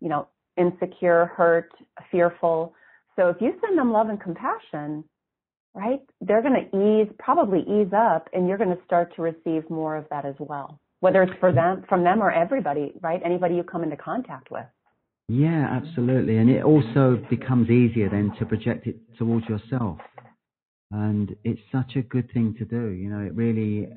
you 0.01 0.09
know, 0.09 0.27
insecure, 0.57 1.31
hurt, 1.35 1.71
fearful. 2.11 2.73
So 3.17 3.29
if 3.29 3.37
you 3.41 3.53
send 3.61 3.77
them 3.77 3.91
love 3.91 4.09
and 4.09 4.21
compassion, 4.21 5.03
right? 5.73 5.99
They're 6.21 6.41
going 6.41 6.69
to 6.71 6.77
ease, 6.77 7.07
probably 7.19 7.59
ease 7.61 7.91
up, 7.95 8.27
and 8.33 8.47
you're 8.47 8.57
going 8.57 8.75
to 8.75 8.83
start 8.85 9.15
to 9.15 9.21
receive 9.21 9.69
more 9.69 9.95
of 9.95 10.05
that 10.09 10.25
as 10.25 10.35
well. 10.39 10.79
Whether 10.99 11.23
it's 11.23 11.39
for 11.39 11.51
them, 11.51 11.83
from 11.87 12.03
them, 12.03 12.21
or 12.21 12.31
everybody, 12.31 12.93
right? 13.01 13.21
Anybody 13.23 13.55
you 13.55 13.63
come 13.63 13.83
into 13.83 13.97
contact 13.97 14.49
with. 14.49 14.65
Yeah, 15.29 15.67
absolutely. 15.69 16.37
And 16.37 16.49
it 16.49 16.63
also 16.63 17.21
becomes 17.29 17.69
easier 17.69 18.09
then 18.09 18.31
to 18.39 18.45
project 18.45 18.87
it 18.87 18.95
towards 19.17 19.45
yourself. 19.47 19.99
And 20.91 21.35
it's 21.43 21.59
such 21.71 21.95
a 21.95 22.01
good 22.01 22.31
thing 22.33 22.55
to 22.59 22.65
do. 22.65 22.87
You 22.87 23.09
know, 23.09 23.19
it 23.19 23.35
really 23.35 23.89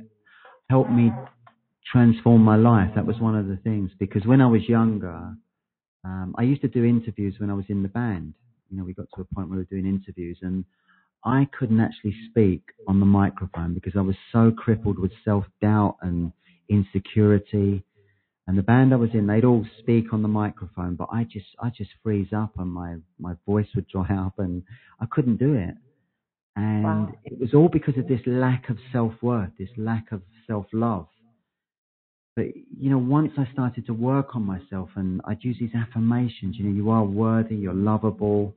helped 0.69 0.91
me 0.91 1.13
transform 1.91 2.43
my 2.43 2.57
life. 2.57 2.91
That 2.95 3.07
was 3.07 3.19
one 3.21 3.37
of 3.37 3.47
the 3.47 3.57
things 3.57 3.91
because 3.99 4.27
when 4.27 4.41
I 4.41 4.47
was 4.47 4.69
younger, 4.69 5.35
um, 6.05 6.35
I 6.37 6.43
used 6.43 6.63
to 6.63 6.69
do 6.69 6.85
interviews 6.85 7.37
when 7.39 7.49
I 7.49 7.55
was 7.55 7.67
in 7.69 7.83
the 7.83 7.89
band. 7.89 8.35
You 8.71 8.79
know, 8.79 8.85
we 8.85 8.95
got 8.95 9.07
to 9.15 9.23
a 9.23 9.35
point 9.35 9.49
where 9.49 9.59
we 9.59 9.65
were 9.65 9.65
doing 9.65 9.87
interviews 9.87 10.39
and 10.43 10.65
I 11.25 11.49
couldn't 11.59 11.81
actually 11.81 12.15
speak 12.31 12.63
on 12.89 13.01
the 13.01 13.07
microphone 13.07 13.75
because 13.75 13.93
I 13.97 14.01
was 14.01 14.17
so 14.33 14.51
crippled 14.57 14.99
with 14.99 15.13
self 15.25 15.45
doubt 15.61 15.97
and 16.01 16.33
insecurity. 16.69 17.85
And 18.47 18.59
the 18.59 18.63
band 18.63 18.93
I 18.93 18.97
was 18.97 19.11
in, 19.13 19.27
they'd 19.27 19.45
all 19.45 19.67
speak 19.81 20.13
on 20.13 20.23
the 20.23 20.29
microphone, 20.29 20.97
but 20.97 21.09
I 21.13 21.25
just, 21.25 21.47
I 21.63 21.71
just 21.71 21.91
freeze 22.03 22.33
up 22.35 22.53
and 22.59 22.69
my, 22.69 22.97
my 23.19 23.35
voice 23.47 23.67
would 23.75 23.87
dry 23.89 24.09
up 24.27 24.39
and 24.39 24.63
I 25.01 25.07
couldn't 25.11 25.37
do 25.37 25.55
it. 25.55 25.75
And 26.57 26.85
wow. 26.85 27.13
it 27.25 27.39
was 27.39 27.55
all 27.55 27.69
because 27.69 27.97
of 27.97 28.09
this 28.09 28.21
lack 28.27 28.71
of 28.71 28.79
self 28.93 29.13
worth, 29.23 29.51
this 29.59 29.69
lack 29.77 30.11
of 30.11 30.23
self 30.47 30.67
love. 30.73 31.07
But, 32.35 32.47
you 32.57 32.91
know, 32.91 32.99
once 32.99 33.33
I 33.37 33.47
started 33.53 33.87
to 33.87 33.93
work 33.93 34.35
on 34.35 34.45
myself 34.45 34.89
and 34.97 35.21
I'd 35.27 35.45
use 35.45 35.57
these 35.61 35.75
affirmations, 35.75 36.57
you 36.57 36.65
know, 36.65 36.75
you 36.75 36.91
are 36.91 37.05
worthy, 37.05 37.57
you're 37.57 37.75
lovable, 37.75 38.55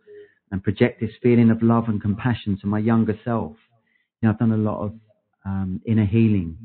and 0.54 0.64
project 0.64 1.02
this 1.02 1.10
feeling 1.24 1.50
of 1.50 1.64
love 1.64 1.86
and 1.88 2.00
compassion 2.00 2.58
to 2.62 2.68
my 2.68 2.78
younger 2.78 3.20
self. 3.26 3.56
You 4.22 4.28
know, 4.28 4.34
I've 4.34 4.40
done 4.40 4.52
a 4.52 4.58
lot 4.58 4.82
of 4.86 4.94
um, 5.46 5.82
inner 5.86 6.06
healing, 6.06 6.56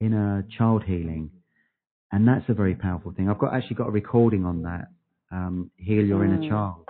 inner 0.00 0.46
child 0.56 0.84
healing, 0.84 1.28
and 2.12 2.26
that's 2.26 2.48
a 2.48 2.54
very 2.54 2.76
powerful 2.76 3.12
thing. 3.12 3.28
I've 3.28 3.38
got 3.40 3.52
actually 3.52 3.74
got 3.76 3.88
a 3.88 3.90
recording 3.90 4.44
on 4.46 4.62
that. 4.62 4.86
Um, 5.32 5.70
Heal 5.76 6.04
your 6.06 6.24
inner 6.24 6.38
Mm. 6.38 6.48
child. 6.48 6.86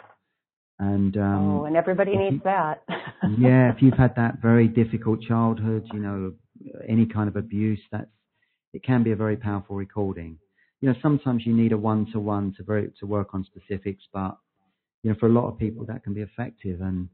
And 0.78 1.16
um, 1.16 1.60
oh, 1.60 1.64
and 1.64 1.74
everybody 1.76 2.14
needs 2.16 2.34
you- 2.34 2.40
that. 2.44 2.82
yeah, 3.38 3.72
if 3.72 3.80
you've 3.82 3.98
had 3.98 4.14
that 4.16 4.40
very 4.42 4.68
difficult 4.68 5.22
childhood, 5.22 5.86
you 5.92 6.00
know, 6.00 6.32
any 6.86 7.06
kind 7.06 7.28
of 7.28 7.36
abuse, 7.36 7.80
that's 7.90 8.10
it 8.74 8.82
can 8.84 9.02
be 9.02 9.12
a 9.12 9.16
very 9.16 9.36
powerful 9.38 9.74
recording. 9.74 10.38
You 10.82 10.90
know, 10.90 10.94
sometimes 11.02 11.44
you 11.46 11.54
need 11.54 11.72
a 11.72 11.78
one-to-one 11.78 12.54
to 12.58 12.62
very 12.62 12.90
to 13.00 13.06
work 13.06 13.28
on 13.34 13.44
specifics, 13.44 14.04
but 14.12 14.36
you 15.02 15.10
know, 15.10 15.16
for 15.18 15.26
a 15.26 15.32
lot 15.32 15.48
of 15.48 15.58
people 15.58 15.86
that 15.86 16.04
can 16.04 16.14
be 16.14 16.22
effective. 16.22 16.80
And 16.80 17.08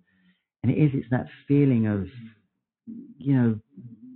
and 0.63 0.73
it 0.73 0.79
is 0.79 0.91
it's 0.95 1.11
that 1.11 1.27
feeling 1.47 1.87
of 1.87 2.07
you 3.19 3.35
know 3.35 3.59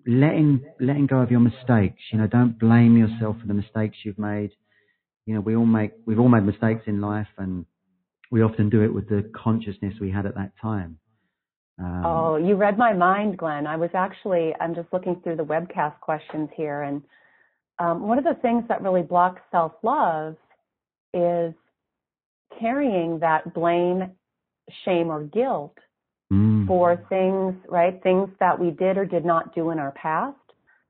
letting 0.07 0.65
letting 0.81 1.07
go 1.07 1.19
of 1.19 1.31
your 1.31 1.41
mistakes. 1.41 2.01
You 2.13 2.19
know, 2.19 2.27
don't 2.27 2.59
blame 2.59 2.97
yourself 2.97 3.37
for 3.41 3.47
the 3.47 3.55
mistakes 3.55 3.99
you've 4.05 4.19
made. 4.19 4.51
You 5.27 5.35
know, 5.35 5.41
we 5.41 5.57
all 5.57 5.67
make 5.67 5.93
we've 6.07 6.19
all 6.19 6.29
made 6.29 6.45
mistakes 6.45 6.83
in 6.87 7.01
life, 7.01 7.29
and 7.39 7.67
we 8.31 8.43
often 8.43 8.71
do 8.71 8.83
it 8.83 8.93
with 8.93 9.09
the 9.09 9.31
consciousness 9.35 9.95
we 10.01 10.11
had 10.11 10.27
at 10.27 10.35
that 10.35 10.53
time. 10.61 10.99
Um, 11.79 12.03
Oh, 12.05 12.37
you 12.37 12.57
read 12.57 12.79
my 12.79 12.93
mind, 12.93 13.39
Glenn. 13.39 13.67
I 13.67 13.77
was 13.77 13.91
actually, 13.95 14.55
I'm 14.61 14.75
just 14.75 14.93
looking 14.93 15.21
through 15.23 15.37
the 15.37 15.45
webcast 15.45 15.99
questions 16.01 16.49
here. 16.55 16.83
And 16.83 17.03
um, 17.79 18.07
one 18.07 18.19
of 18.19 18.25
the 18.25 18.39
things 18.43 18.65
that 18.69 18.83
really 18.83 19.03
blocks 19.03 19.41
self 19.51 19.73
love 19.83 20.37
is 21.15 21.55
carrying 22.61 23.19
that 23.21 23.55
blame, 23.55 24.11
shame, 24.85 25.09
or 25.11 25.25
guilt 25.25 25.77
mm, 26.33 26.67
for 26.67 27.05
things, 27.09 27.55
right? 27.69 28.01
Things 28.03 28.29
that 28.39 28.59
we 28.59 28.71
did 28.71 28.97
or 28.99 29.05
did 29.05 29.25
not 29.25 29.55
do 29.55 29.71
in 29.71 29.79
our 29.79 29.93
past. 29.93 30.37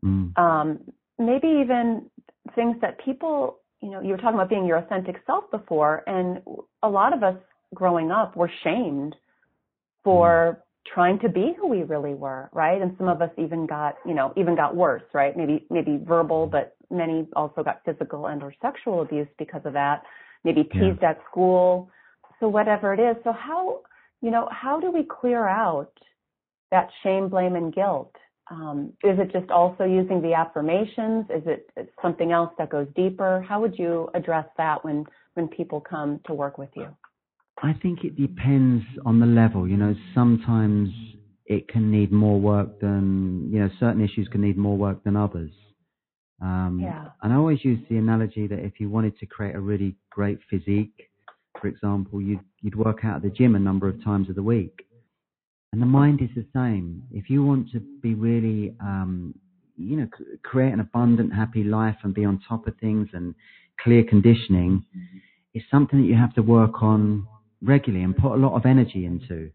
mm, 0.05 0.37
Um, 0.39 0.81
maybe 1.19 1.49
even 1.63 2.11
things 2.55 2.77
that 2.81 3.03
people, 3.05 3.61
you 3.81 3.91
know, 3.91 4.01
you 4.01 4.11
were 4.11 4.17
talking 4.17 4.35
about 4.35 4.49
being 4.49 4.67
your 4.67 4.79
authentic 4.79 5.17
self 5.27 5.51
before, 5.51 6.03
and 6.07 6.41
a 6.83 6.89
lot 6.89 7.13
of 7.13 7.23
us 7.23 7.37
growing 7.75 8.11
up 8.11 8.37
were 8.37 8.51
shamed 8.65 9.15
for 10.03 10.63
trying 10.87 11.19
to 11.21 11.29
be 11.29 11.55
who 11.59 11.69
we 11.69 11.83
really 11.83 12.15
were, 12.15 12.49
right? 12.53 12.81
And 12.81 12.95
some 12.99 13.09
of 13.09 13.23
us 13.23 13.31
even 13.39 13.67
got, 13.67 13.97
you 14.07 14.15
know, 14.15 14.33
even 14.37 14.57
got 14.57 14.75
worse, 14.75 15.03
right? 15.13 15.37
Maybe, 15.37 15.67
maybe 15.71 16.01
verbal, 16.03 16.47
but 16.47 16.75
many 16.91 17.29
also 17.37 17.63
got 17.63 17.83
physical 17.85 18.27
and 18.27 18.43
or 18.43 18.53
sexual 18.61 19.03
abuse 19.03 19.29
because 19.39 19.61
of 19.65 19.75
that. 19.75 20.03
Maybe 20.45 20.69
Yeah. 20.73 20.81
teased 20.81 21.03
at 21.03 21.23
school. 21.31 21.91
So 22.39 22.49
whatever 22.49 22.95
it 22.95 23.01
is. 23.01 23.17
So 23.23 23.33
how, 23.33 23.81
you 24.23 24.31
know, 24.31 24.49
how 24.51 24.81
do 24.81 24.91
we 24.91 25.05
clear 25.05 25.47
out 25.47 25.93
that 26.71 26.91
shame, 27.03 27.29
blame, 27.29 27.57
and 27.57 27.73
guilt? 27.73 28.15
Um, 28.51 28.93
is 29.05 29.19
it 29.19 29.31
just 29.31 29.51
also 29.51 29.85
using 29.85 30.21
the 30.21 30.35
affirmations? 30.35 31.27
Is 31.31 31.43
it 31.47 31.71
something 32.03 32.33
else 32.33 32.53
that 32.59 32.71
goes 32.71 32.89
deeper? 32.97 33.41
How 33.43 33.61
would 33.61 33.79
you 33.79 34.11
address 34.15 34.47
that 34.57 34.85
when 34.85 35.07
when 35.35 35.47
people 35.47 35.81
come 35.81 36.21
to 36.27 36.35
work 36.35 36.59
with 36.59 36.71
you? 36.75 36.89
I 37.63 37.75
think 37.75 38.05
it 38.05 38.17
depends 38.17 38.85
on 39.07 39.21
the 39.21 39.27
level. 39.27 39.69
You 39.69 39.77
know, 39.77 39.95
sometimes 40.15 40.89
it 41.45 41.69
can 41.69 41.91
need 41.91 42.11
more 42.11 42.41
work 42.41 42.81
than 42.81 43.51
you 43.53 43.61
know. 43.61 43.71
Certain 43.79 44.03
issues 44.03 44.27
can 44.29 44.41
need 44.41 44.57
more 44.57 44.77
work 44.77 45.05
than 45.05 45.17
others. 45.17 45.53
Um, 46.41 46.81
Yeah. 46.81 47.11
And 47.23 47.33
I 47.33 47.37
always 47.37 47.65
use 47.65 47.79
the 47.89 47.97
analogy 47.99 48.47
that 48.47 48.61
if 48.61 48.81
you 48.81 48.89
wanted 48.89 49.19
to 49.19 49.27
create 49.27 49.55
a 49.55 49.61
really 49.61 49.95
great 50.11 50.39
physique, 50.49 51.11
for 51.61 51.69
example, 51.69 52.21
you'd 52.21 52.41
you'd 52.63 52.77
work 52.77 53.05
out 53.05 53.17
at 53.17 53.23
the 53.23 53.31
gym 53.31 53.55
a 53.55 53.59
number 53.59 53.89
of 53.89 54.03
times 54.03 54.29
of 54.29 54.35
the 54.35 54.43
week. 54.43 54.87
And 55.73 55.81
the 55.81 55.87
mind 55.87 56.21
is 56.23 56.31
the 56.35 56.47
same. 56.53 57.03
If 57.13 57.31
you 57.31 57.45
want 57.45 57.71
to 57.73 57.81
be 58.03 58.15
really, 58.15 58.75
um, 58.81 59.35
you 59.77 59.97
know, 59.99 60.09
c- 60.19 60.25
create 60.43 60.73
an 60.73 60.81
abundant, 60.81 61.33
happy 61.33 61.63
life 61.65 61.97
and 62.03 62.13
be 62.13 62.25
on 62.25 62.41
top 62.49 62.67
of 62.67 62.77
things 62.79 63.09
and 63.13 63.35
clear 63.83 64.03
conditioning, 64.05 64.85
it's 65.55 65.65
something 65.71 66.01
that 66.01 66.07
you 66.09 66.17
have 66.17 66.35
to 66.35 66.43
work 66.43 66.83
on 66.83 67.27
regularly 67.63 68.05
and 68.05 68.17
put 68.17 68.33
a 68.33 68.37
lot 68.37 68.55
of 68.55 68.67
energy 68.67 69.05
into. 69.07 69.51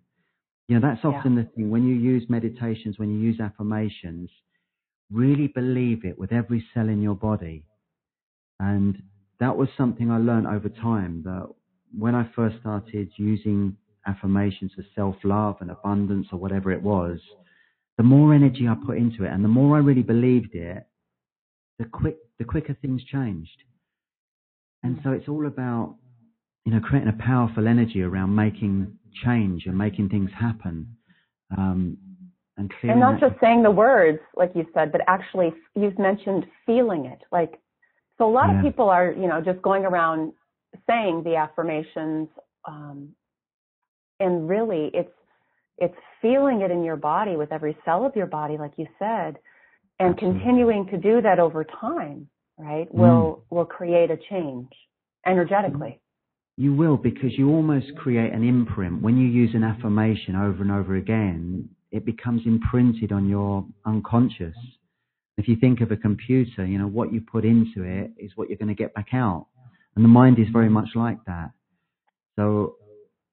You 0.68 0.76
know, 0.76 0.82
that's 0.88 1.04
Yeah. 1.04 1.12
often 1.12 1.36
the 1.36 1.44
thing. 1.44 1.70
When 1.70 1.84
you 1.86 1.96
use 1.96 2.30
meditations, 2.30 2.98
when 2.98 3.10
you 3.12 3.20
use 3.20 3.40
affirmations, 3.40 4.30
really 5.12 5.48
believe 5.48 6.06
it 6.06 6.18
with 6.18 6.32
every 6.32 6.66
cell 6.74 6.90
in 6.90 7.02
your 7.02 7.16
body. 7.16 7.66
And 8.60 9.02
that 9.40 9.56
was 9.56 9.70
something 9.78 10.12
I 10.12 10.18
learned 10.18 10.48
over 10.48 10.70
time 10.70 11.22
that 11.26 11.48
when 11.98 12.16
I 12.16 12.30
first 12.36 12.58
started 12.60 13.12
using 13.18 13.78
affirmations 14.08 14.72
for 14.76 14.86
self-love 14.96 15.58
and 15.62 15.72
abundance 15.72 16.28
or 16.32 16.40
whatever 16.40 16.72
it 16.72 16.82
was, 16.82 17.20
the 17.98 18.04
more 18.04 18.34
energy 18.34 18.68
I 18.68 18.76
put 18.86 18.98
into 18.98 19.24
it 19.24 19.32
and 19.32 19.44
the 19.44 19.50
more 19.50 19.78
I 19.78 19.80
really 19.80 20.04
believed 20.04 20.54
it, 20.56 20.86
the 21.80 21.86
quick, 21.86 22.18
the 22.40 22.46
quicker 22.46 22.76
things 22.82 23.04
changed. 23.06 23.64
And 24.84 25.00
so 25.04 25.12
it's 25.12 25.28
all 25.28 25.48
about, 25.48 25.96
you 26.66 26.74
know, 26.74 26.80
creating 26.80 27.10
a 27.10 27.24
powerful 27.24 27.68
energy 27.68 28.02
around 28.02 28.36
making 28.36 28.98
change 29.24 29.66
and 29.66 29.78
making 29.78 30.10
things 30.10 30.30
happen. 30.38 30.96
Um, 31.58 31.98
and 32.58 32.72
And 32.84 33.00
not 33.00 33.20
just 33.20 33.40
saying 33.42 33.64
the 33.64 33.72
words, 33.72 34.20
like 34.36 34.52
you 34.56 34.66
said, 34.74 34.92
but 34.92 35.02
actually 35.08 35.54
you've 35.76 36.00
mentioned 36.00 36.46
feeling 36.66 37.06
it. 37.06 37.20
Like, 37.32 37.60
so 38.18 38.26
a 38.26 38.32
lot 38.32 38.50
Yeah. 38.50 38.58
of 38.58 38.64
people 38.64 38.90
are, 38.90 39.12
you 39.12 39.28
know, 39.28 39.42
just 39.42 39.62
going 39.62 39.86
around 39.86 40.34
saying 40.88 41.24
the 41.24 41.36
affirmations, 41.36 42.30
um, 42.66 43.16
and 44.20 44.48
really 44.50 44.90
it's 44.94 45.12
it's 45.78 45.98
feeling 46.22 46.62
it 46.62 46.72
in 46.72 46.84
your 46.84 46.96
body 46.96 47.36
with 47.36 47.52
every 47.52 47.78
cell 47.84 48.06
of 48.06 48.16
your 48.16 48.28
body, 48.28 48.58
like 48.58 48.72
you 48.78 48.88
said, 48.98 49.38
and 50.00 50.14
Absolutely. 50.14 50.40
continuing 50.40 50.86
to 50.88 50.98
do 50.98 51.22
that 51.22 51.40
over 51.40 51.66
time, 51.66 52.30
right? 52.58 52.88
Mm. 52.90 52.94
Will 52.94 53.44
will 53.50 53.66
create 53.66 54.10
a 54.12 54.18
change 54.30 54.70
energetically. 55.26 56.00
You 56.58 56.74
will 56.74 56.96
because 56.96 57.38
you 57.38 57.50
almost 57.50 57.94
create 57.98 58.32
an 58.32 58.48
imprint. 58.48 59.02
When 59.02 59.18
you 59.18 59.28
use 59.28 59.54
an 59.54 59.64
affirmation 59.66 60.38
over 60.38 60.62
and 60.62 60.72
over 60.72 60.96
again, 60.96 61.68
it 61.96 62.04
becomes 62.04 62.42
imprinted 62.46 63.14
on 63.14 63.30
your 63.30 63.66
unconscious. 63.86 64.56
If 65.38 65.48
you 65.48 65.56
think 65.56 65.80
of 65.80 65.92
a 65.92 65.96
computer, 65.96 66.66
you 66.66 66.78
know, 66.78 66.88
what 66.88 67.14
you 67.14 67.22
put 67.22 67.46
into 67.46 67.84
it 67.84 68.12
is 68.18 68.32
what 68.36 68.50
you're 68.50 68.58
going 68.58 68.68
to 68.68 68.76
get 68.76 68.94
back 68.94 69.08
out. 69.14 69.48
And 69.96 70.04
the 70.04 70.10
mind 70.10 70.38
is 70.38 70.48
very 70.52 70.68
much 70.68 70.90
like 70.94 71.24
that. 71.26 71.52
So, 72.36 72.76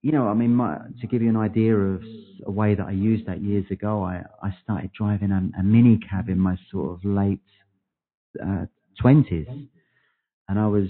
you 0.02 0.12
know, 0.12 0.28
I 0.28 0.34
mean, 0.34 0.54
my, 0.54 0.78
to 1.00 1.06
give 1.08 1.22
you 1.22 1.28
an 1.28 1.36
idea 1.36 1.76
of 1.76 2.02
a 2.46 2.52
way 2.52 2.76
that 2.76 2.86
I 2.86 2.92
used 2.92 3.26
that 3.26 3.42
years 3.42 3.64
ago, 3.72 4.04
I, 4.04 4.22
I 4.40 4.54
started 4.62 4.92
driving 4.96 5.32
a, 5.32 5.42
a 5.58 5.62
mini 5.64 5.98
cab 6.08 6.28
in 6.28 6.38
my 6.38 6.56
sort 6.70 6.92
of 6.92 7.04
late 7.04 7.40
uh, 8.40 8.66
20s. 9.02 9.68
And 10.48 10.58
I 10.58 10.68
was 10.68 10.86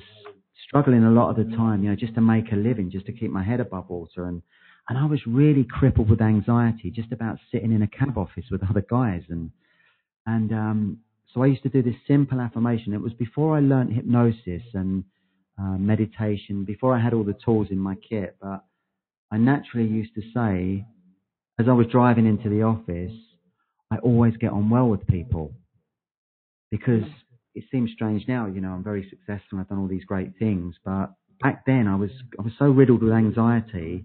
struggling 0.69 1.05
a 1.05 1.11
lot 1.11 1.31
of 1.31 1.37
the 1.37 1.57
time, 1.57 1.83
you 1.83 1.89
know, 1.89 1.97
just 1.97 2.15
to 2.17 2.21
make 2.21 2.53
a 2.53 2.57
living, 2.57 2.91
just 2.91 3.07
to 3.07 3.13
keep 3.13 3.31
my 3.31 3.43
head 3.43 3.61
above 3.61 3.89
water. 3.89 4.27
And, 4.27 4.43
and 4.89 4.99
I 4.99 5.07
was 5.07 5.21
really 5.27 5.65
crippled 5.65 6.11
with 6.11 6.21
anxiety 6.21 6.91
just 6.91 7.13
about 7.13 7.39
sitting 7.53 7.73
in 7.73 7.83
a 7.83 7.87
cab 7.87 8.19
office 8.19 8.45
with 8.51 8.63
other 8.69 8.85
guys. 8.89 9.23
And, 9.29 9.51
and, 10.27 10.53
um, 10.53 10.99
so 11.33 11.43
I 11.43 11.47
used 11.47 11.63
to 11.63 11.69
do 11.69 11.83
this 11.83 11.95
simple 12.07 12.41
affirmation. 12.41 12.93
It 12.93 13.01
was 13.01 13.15
before 13.15 13.57
I 13.57 13.61
learned 13.61 13.93
hypnosis 13.93 14.63
and 14.75 15.05
uh, 15.59 15.79
meditation, 15.79 16.65
before 16.65 16.95
I 16.95 17.01
had 17.01 17.15
all 17.15 17.25
the 17.25 17.37
tools 17.45 17.69
in 17.71 17.79
my 17.79 17.95
kit, 17.95 18.37
but 18.41 18.65
I 19.31 19.39
naturally 19.39 19.89
used 19.89 20.15
to 20.17 20.23
say, 20.35 20.85
as 21.59 21.69
I 21.69 21.73
was 21.73 21.87
driving 21.87 22.27
into 22.27 22.51
the 22.51 22.63
office, 22.63 23.13
I 23.91 23.97
always 23.99 24.37
get 24.37 24.53
on 24.53 24.69
well 24.69 24.89
with 24.89 25.07
people 25.07 25.53
because 26.71 27.05
it 27.55 27.65
seems 27.71 27.91
strange 27.93 28.25
now, 28.29 28.47
you 28.47 28.61
know, 28.61 28.71
I'm 28.71 28.85
very 28.85 29.09
successful 29.09 29.53
and 29.53 29.61
I've 29.61 29.69
done 29.69 29.79
all 29.79 29.89
these 29.89 30.05
great 30.05 30.33
things, 30.39 30.75
but 30.85 31.13
back 31.41 31.65
then 31.67 31.87
I 31.87 31.97
was, 31.97 32.11
I 32.39 32.43
was 32.43 32.53
so 32.59 32.67
riddled 32.67 33.03
with 33.03 33.13
anxiety 33.13 34.05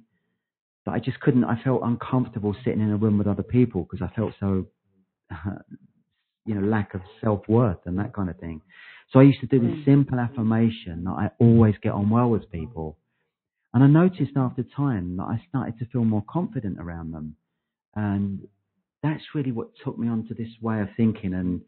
that 0.87 0.93
I 0.93 0.99
just 0.99 1.19
couldn't, 1.19 1.43
I 1.43 1.61
felt 1.63 1.81
uncomfortable 1.83 2.55
sitting 2.63 2.79
in 2.79 2.91
a 2.91 2.95
room 2.95 3.17
with 3.17 3.27
other 3.27 3.43
people 3.43 3.83
because 3.83 4.01
I 4.01 4.15
felt 4.15 4.33
so, 4.39 4.65
you 6.45 6.55
know, 6.55 6.65
lack 6.65 6.93
of 6.93 7.01
self-worth 7.21 7.79
and 7.85 7.99
that 7.99 8.13
kind 8.13 8.29
of 8.29 8.39
thing. 8.39 8.61
So 9.11 9.19
I 9.19 9.23
used 9.23 9.41
to 9.41 9.47
do 9.47 9.59
this 9.59 9.69
mm. 9.69 9.85
simple 9.85 10.17
affirmation 10.17 11.03
that 11.03 11.11
I 11.11 11.29
always 11.39 11.75
get 11.83 11.91
on 11.91 12.09
well 12.09 12.29
with 12.29 12.49
people. 12.51 12.97
And 13.73 13.83
I 13.83 13.87
noticed 13.87 14.31
after 14.37 14.63
time 14.63 15.17
that 15.17 15.23
I 15.23 15.41
started 15.49 15.77
to 15.79 15.85
feel 15.87 16.05
more 16.05 16.23
confident 16.29 16.79
around 16.79 17.11
them. 17.11 17.35
And 17.95 18.47
that's 19.03 19.23
really 19.35 19.51
what 19.51 19.71
took 19.83 19.99
me 19.99 20.07
onto 20.07 20.33
this 20.35 20.51
way 20.61 20.79
of 20.79 20.87
thinking 20.95 21.33
and, 21.33 21.59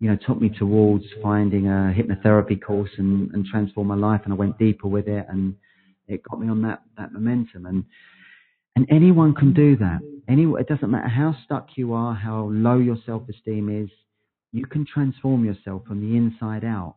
you 0.00 0.08
know, 0.08 0.16
took 0.26 0.40
me 0.40 0.48
towards 0.48 1.04
finding 1.22 1.66
a 1.66 1.94
hypnotherapy 1.94 2.62
course 2.62 2.90
and, 2.96 3.30
and 3.32 3.44
transform 3.44 3.88
my 3.88 3.94
life. 3.94 4.22
And 4.24 4.32
I 4.32 4.36
went 4.36 4.58
deeper 4.58 4.88
with 4.88 5.06
it 5.06 5.26
and 5.28 5.54
it 6.08 6.22
got 6.22 6.40
me 6.40 6.48
on 6.48 6.62
that, 6.62 6.80
that 6.96 7.12
momentum. 7.12 7.66
And, 7.66 7.84
and 8.76 8.86
anyone 8.90 9.34
can 9.34 9.52
do 9.52 9.76
that. 9.76 10.00
Any, 10.28 10.44
it 10.44 10.68
doesn't 10.68 10.90
matter 10.90 11.08
how 11.08 11.36
stuck 11.44 11.68
you 11.76 11.92
are, 11.92 12.14
how 12.14 12.48
low 12.50 12.78
your 12.78 12.96
self-esteem 13.04 13.84
is, 13.84 13.90
you 14.52 14.66
can 14.66 14.86
transform 14.86 15.44
yourself 15.44 15.82
from 15.86 16.00
the 16.00 16.16
inside 16.16 16.64
out. 16.64 16.96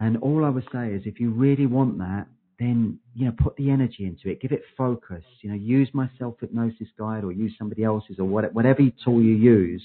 And 0.00 0.16
all 0.18 0.44
I 0.44 0.48
would 0.48 0.66
say 0.72 0.88
is 0.92 1.02
if 1.04 1.20
you 1.20 1.30
really 1.30 1.66
want 1.66 1.98
that, 1.98 2.26
then, 2.58 2.98
you 3.14 3.24
know, 3.24 3.32
put 3.42 3.56
the 3.56 3.70
energy 3.70 4.04
into 4.04 4.28
it, 4.28 4.40
give 4.40 4.52
it 4.52 4.62
focus, 4.76 5.24
you 5.42 5.50
know, 5.50 5.56
use 5.56 5.88
my 5.94 6.10
self 6.18 6.34
hypnosis 6.40 6.88
guide 6.98 7.24
or 7.24 7.32
use 7.32 7.54
somebody 7.58 7.84
else's 7.84 8.18
or 8.18 8.24
what, 8.24 8.52
whatever 8.52 8.80
tool 9.02 9.22
you 9.22 9.34
use, 9.34 9.82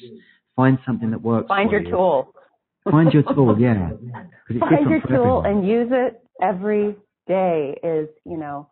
find 0.55 0.77
something 0.85 1.09
that 1.11 1.21
works 1.21 1.47
Find 1.47 1.71
your 1.71 1.81
you. 1.81 1.91
tool. 1.91 2.33
Find 2.89 3.11
your 3.13 3.23
tool, 3.23 3.55
yeah. 3.59 3.89
Find 4.59 4.89
your 4.89 5.01
tool 5.07 5.43
everyone. 5.43 5.45
and 5.45 5.67
use 5.67 5.89
it 5.91 6.21
every 6.41 6.95
day 7.27 7.77
is, 7.83 8.09
you 8.25 8.37
know, 8.37 8.67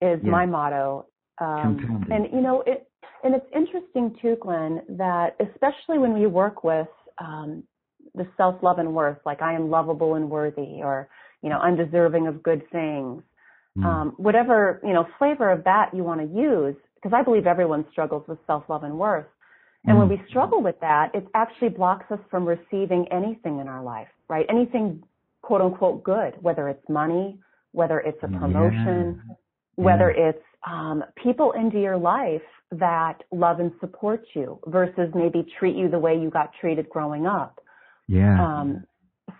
is 0.00 0.20
yeah. 0.24 0.30
my 0.30 0.46
motto. 0.46 1.06
Um, 1.38 2.06
and 2.10 2.28
you 2.32 2.40
know, 2.40 2.62
it 2.66 2.88
and 3.22 3.34
it's 3.34 3.46
interesting 3.54 4.16
too, 4.20 4.36
Glenn, 4.40 4.82
that 4.88 5.36
especially 5.40 5.98
when 5.98 6.12
we 6.12 6.26
work 6.26 6.62
with 6.62 6.88
um, 7.18 7.64
the 8.14 8.26
self 8.36 8.62
love 8.62 8.78
and 8.78 8.94
worth, 8.94 9.18
like 9.24 9.42
I 9.42 9.54
am 9.54 9.70
lovable 9.70 10.14
and 10.14 10.30
worthy, 10.30 10.82
or 10.82 11.08
you 11.42 11.48
know, 11.48 11.58
undeserving 11.60 12.26
of 12.26 12.42
good 12.42 12.62
things, 12.70 13.22
mm. 13.76 13.84
um, 13.84 14.14
whatever 14.16 14.80
you 14.84 14.92
know 14.92 15.06
flavor 15.18 15.50
of 15.50 15.64
that 15.64 15.90
you 15.94 16.04
want 16.04 16.20
to 16.20 16.38
use, 16.38 16.76
because 16.96 17.12
I 17.14 17.22
believe 17.22 17.46
everyone 17.46 17.84
struggles 17.90 18.24
with 18.28 18.38
self 18.46 18.64
love 18.68 18.84
and 18.84 18.98
worth. 18.98 19.26
And 19.86 19.96
mm. 19.96 20.00
when 20.00 20.08
we 20.08 20.22
struggle 20.28 20.62
with 20.62 20.78
that, 20.80 21.10
it 21.14 21.26
actually 21.34 21.70
blocks 21.70 22.06
us 22.10 22.20
from 22.30 22.46
receiving 22.46 23.06
anything 23.10 23.58
in 23.58 23.68
our 23.68 23.82
life, 23.82 24.08
right? 24.28 24.46
Anything 24.48 25.02
quote 25.42 25.60
unquote 25.60 26.04
good, 26.04 26.34
whether 26.40 26.68
it's 26.68 26.88
money, 26.88 27.38
whether 27.72 28.00
it's 28.00 28.18
a 28.22 28.28
promotion, 28.28 29.20
yeah. 29.26 29.34
whether 29.76 30.14
yeah. 30.16 30.28
it's 30.28 30.44
um, 30.66 31.04
people 31.22 31.52
into 31.52 31.80
your 31.80 31.96
life 31.96 32.42
that 32.70 33.18
love 33.30 33.60
and 33.60 33.72
support 33.80 34.24
you 34.34 34.58
versus 34.66 35.10
maybe 35.14 35.46
treat 35.58 35.76
you 35.76 35.88
the 35.88 35.98
way 35.98 36.18
you 36.18 36.30
got 36.30 36.50
treated 36.60 36.88
growing 36.88 37.26
up. 37.26 37.60
Yeah. 38.08 38.42
Um, 38.42 38.84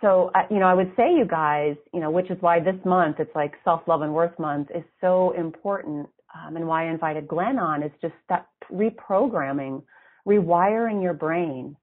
so, 0.01 0.31
you 0.49 0.59
know, 0.59 0.67
I 0.67 0.73
would 0.73 0.91
say 0.95 1.15
you 1.15 1.25
guys, 1.25 1.75
you 1.93 1.99
know, 1.99 2.11
which 2.11 2.29
is 2.29 2.37
why 2.41 2.59
this 2.59 2.75
month, 2.85 3.19
it's 3.19 3.35
like 3.35 3.53
self-love 3.63 4.01
and 4.01 4.13
worth 4.13 4.37
month 4.39 4.69
is 4.73 4.83
so 5.01 5.31
important. 5.31 6.07
Um, 6.35 6.57
and 6.57 6.67
why 6.67 6.87
I 6.87 6.91
invited 6.91 7.27
Glenn 7.27 7.57
on 7.59 7.81
is 7.81 7.91
just 8.01 8.13
that 8.29 8.47
reprogramming, 8.71 9.83
rewiring 10.27 11.01
your 11.01 11.13
brain 11.13 11.77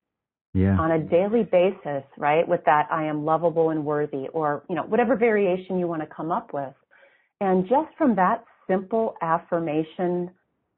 yeah. 0.52 0.76
on 0.78 0.90
a 0.90 0.98
daily 0.98 1.44
basis, 1.44 2.04
right? 2.18 2.46
With 2.46 2.60
that, 2.66 2.86
I 2.90 3.04
am 3.04 3.24
lovable 3.24 3.70
and 3.70 3.84
worthy 3.84 4.28
or, 4.32 4.64
you 4.68 4.76
know, 4.76 4.82
whatever 4.82 5.16
variation 5.16 5.78
you 5.78 5.86
want 5.86 6.02
to 6.02 6.14
come 6.14 6.30
up 6.30 6.52
with. 6.52 6.74
And 7.40 7.66
just 7.66 7.88
from 7.96 8.14
that 8.16 8.44
simple 8.72 9.14
affirmation, 9.20 10.30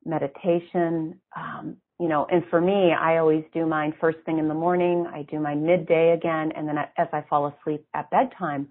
meditation, 0.04 1.20
um, 1.36 1.76
you 2.00 2.08
know, 2.08 2.26
and 2.30 2.42
for 2.50 2.60
me, 2.60 2.92
I 2.92 3.18
always 3.18 3.44
do 3.52 3.66
mine 3.66 3.94
first 4.00 4.18
thing 4.26 4.38
in 4.38 4.48
the 4.48 4.54
morning. 4.54 5.06
I 5.12 5.22
do 5.30 5.38
my 5.38 5.54
midday 5.54 6.10
again, 6.10 6.50
and 6.56 6.66
then 6.66 6.76
as 6.78 7.08
I 7.12 7.24
fall 7.30 7.46
asleep 7.46 7.86
at 7.94 8.10
bedtime, 8.10 8.68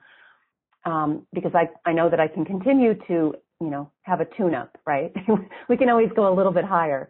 um, 0.85 1.25
because 1.33 1.53
I 1.55 1.69
I 1.89 1.93
know 1.93 2.09
that 2.09 2.19
I 2.19 2.27
can 2.27 2.43
continue 2.43 2.95
to 3.07 3.33
you 3.61 3.69
know 3.69 3.89
have 4.01 4.19
a 4.19 4.25
tune 4.37 4.53
up, 4.53 4.77
right? 4.85 5.13
we 5.69 5.77
can 5.77 5.89
always 5.89 6.09
go 6.15 6.31
a 6.31 6.35
little 6.35 6.51
bit 6.51 6.65
higher. 6.65 7.09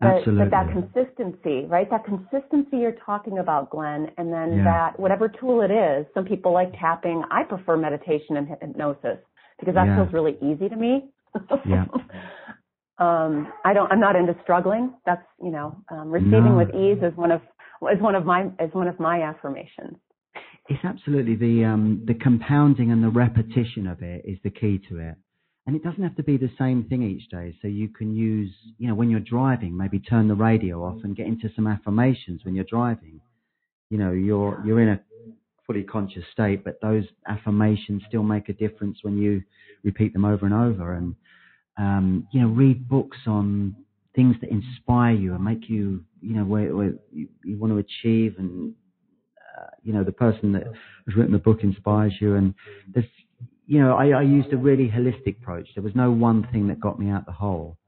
But, 0.00 0.24
but 0.24 0.50
that 0.50 0.72
consistency, 0.72 1.66
right? 1.66 1.86
That 1.90 2.06
consistency 2.06 2.78
you're 2.78 2.96
talking 3.04 3.36
about, 3.36 3.68
Glenn, 3.68 4.10
and 4.16 4.32
then 4.32 4.56
yeah. 4.56 4.64
that 4.64 4.98
whatever 4.98 5.28
tool 5.28 5.60
it 5.60 5.70
is. 5.70 6.06
Some 6.14 6.24
people 6.24 6.54
like 6.54 6.72
tapping. 6.80 7.22
I 7.30 7.42
prefer 7.42 7.76
meditation 7.76 8.38
and 8.38 8.48
hypnosis 8.48 9.18
because 9.58 9.74
that 9.74 9.88
yeah. 9.88 9.96
feels 9.96 10.12
really 10.14 10.38
easy 10.40 10.70
to 10.70 10.76
me. 10.76 11.10
Yeah. 11.66 11.86
Um, 13.00 13.50
I 13.64 13.72
don't. 13.72 13.90
I'm 13.90 13.98
not 13.98 14.14
into 14.14 14.36
struggling. 14.42 14.92
That's 15.06 15.24
you 15.42 15.50
know, 15.50 15.74
um, 15.90 16.10
receiving 16.10 16.44
no. 16.44 16.56
with 16.58 16.68
ease 16.74 17.02
is 17.02 17.16
one 17.16 17.32
of 17.32 17.40
is 17.90 17.98
one 17.98 18.14
of 18.14 18.26
my 18.26 18.42
is 18.60 18.72
one 18.72 18.88
of 18.88 19.00
my 19.00 19.22
affirmations. 19.22 19.96
It's 20.68 20.84
absolutely 20.84 21.34
the 21.34 21.64
um, 21.64 22.04
the 22.06 22.12
compounding 22.12 22.92
and 22.92 23.02
the 23.02 23.08
repetition 23.08 23.86
of 23.86 24.02
it 24.02 24.26
is 24.26 24.38
the 24.44 24.50
key 24.50 24.78
to 24.90 24.98
it. 24.98 25.14
And 25.66 25.76
it 25.76 25.82
doesn't 25.82 26.02
have 26.02 26.16
to 26.16 26.22
be 26.22 26.36
the 26.36 26.50
same 26.58 26.84
thing 26.84 27.02
each 27.02 27.30
day. 27.30 27.56
So 27.62 27.68
you 27.68 27.88
can 27.88 28.14
use, 28.14 28.50
you 28.78 28.88
know, 28.88 28.94
when 28.94 29.08
you're 29.08 29.20
driving, 29.20 29.76
maybe 29.76 29.98
turn 29.98 30.26
the 30.26 30.34
radio 30.34 30.82
off 30.84 30.98
and 31.04 31.16
get 31.16 31.26
into 31.26 31.48
some 31.54 31.66
affirmations 31.66 32.44
when 32.44 32.54
you're 32.54 32.64
driving. 32.64 33.20
You 33.88 33.98
know, 33.98 34.12
you're 34.12 34.62
you're 34.66 34.80
in 34.80 34.88
a 34.90 35.00
fully 35.70 35.84
conscious 35.84 36.24
state, 36.32 36.64
but 36.64 36.80
those 36.80 37.04
affirmations 37.28 38.02
still 38.08 38.24
make 38.24 38.48
a 38.48 38.52
difference 38.52 38.98
when 39.02 39.16
you 39.16 39.42
repeat 39.84 40.12
them 40.12 40.24
over 40.24 40.44
and 40.44 40.54
over. 40.54 40.94
And 40.94 41.14
um, 41.78 42.26
you 42.32 42.40
know, 42.40 42.48
read 42.48 42.88
books 42.88 43.18
on 43.26 43.76
things 44.14 44.34
that 44.40 44.50
inspire 44.50 45.14
you 45.14 45.34
and 45.34 45.44
make 45.44 45.68
you, 45.68 46.04
you 46.20 46.34
know, 46.34 46.44
where, 46.44 46.74
where 46.74 46.92
you, 47.12 47.28
you, 47.44 47.56
want 47.56 47.72
to 47.72 47.78
achieve 47.78 48.34
and, 48.38 48.74
uh, 49.56 49.66
you 49.84 49.92
know, 49.92 50.02
the 50.02 50.12
person 50.12 50.52
that 50.52 50.64
has 50.64 51.16
written 51.16 51.32
the 51.32 51.38
book 51.38 51.60
inspires 51.62 52.12
you. 52.20 52.34
And 52.34 52.52
there's, 52.92 53.06
you 53.66 53.80
know, 53.80 53.94
I, 53.94 54.08
I 54.08 54.22
used 54.22 54.52
a 54.52 54.56
really 54.56 54.88
holistic 54.88 55.40
approach. 55.40 55.68
There 55.74 55.84
was 55.84 55.94
no 55.94 56.10
one 56.10 56.46
thing 56.52 56.66
that 56.68 56.80
got 56.80 56.98
me 56.98 57.08
out 57.08 57.24
the 57.24 57.32
hole. 57.32 57.78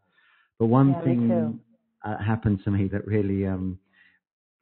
But 0.58 0.66
one 0.66 0.90
yeah, 0.90 1.04
thing 1.04 1.60
uh, 2.04 2.18
happened 2.18 2.60
to 2.64 2.70
me 2.70 2.88
that 2.92 3.04
really 3.06 3.46
um, 3.46 3.78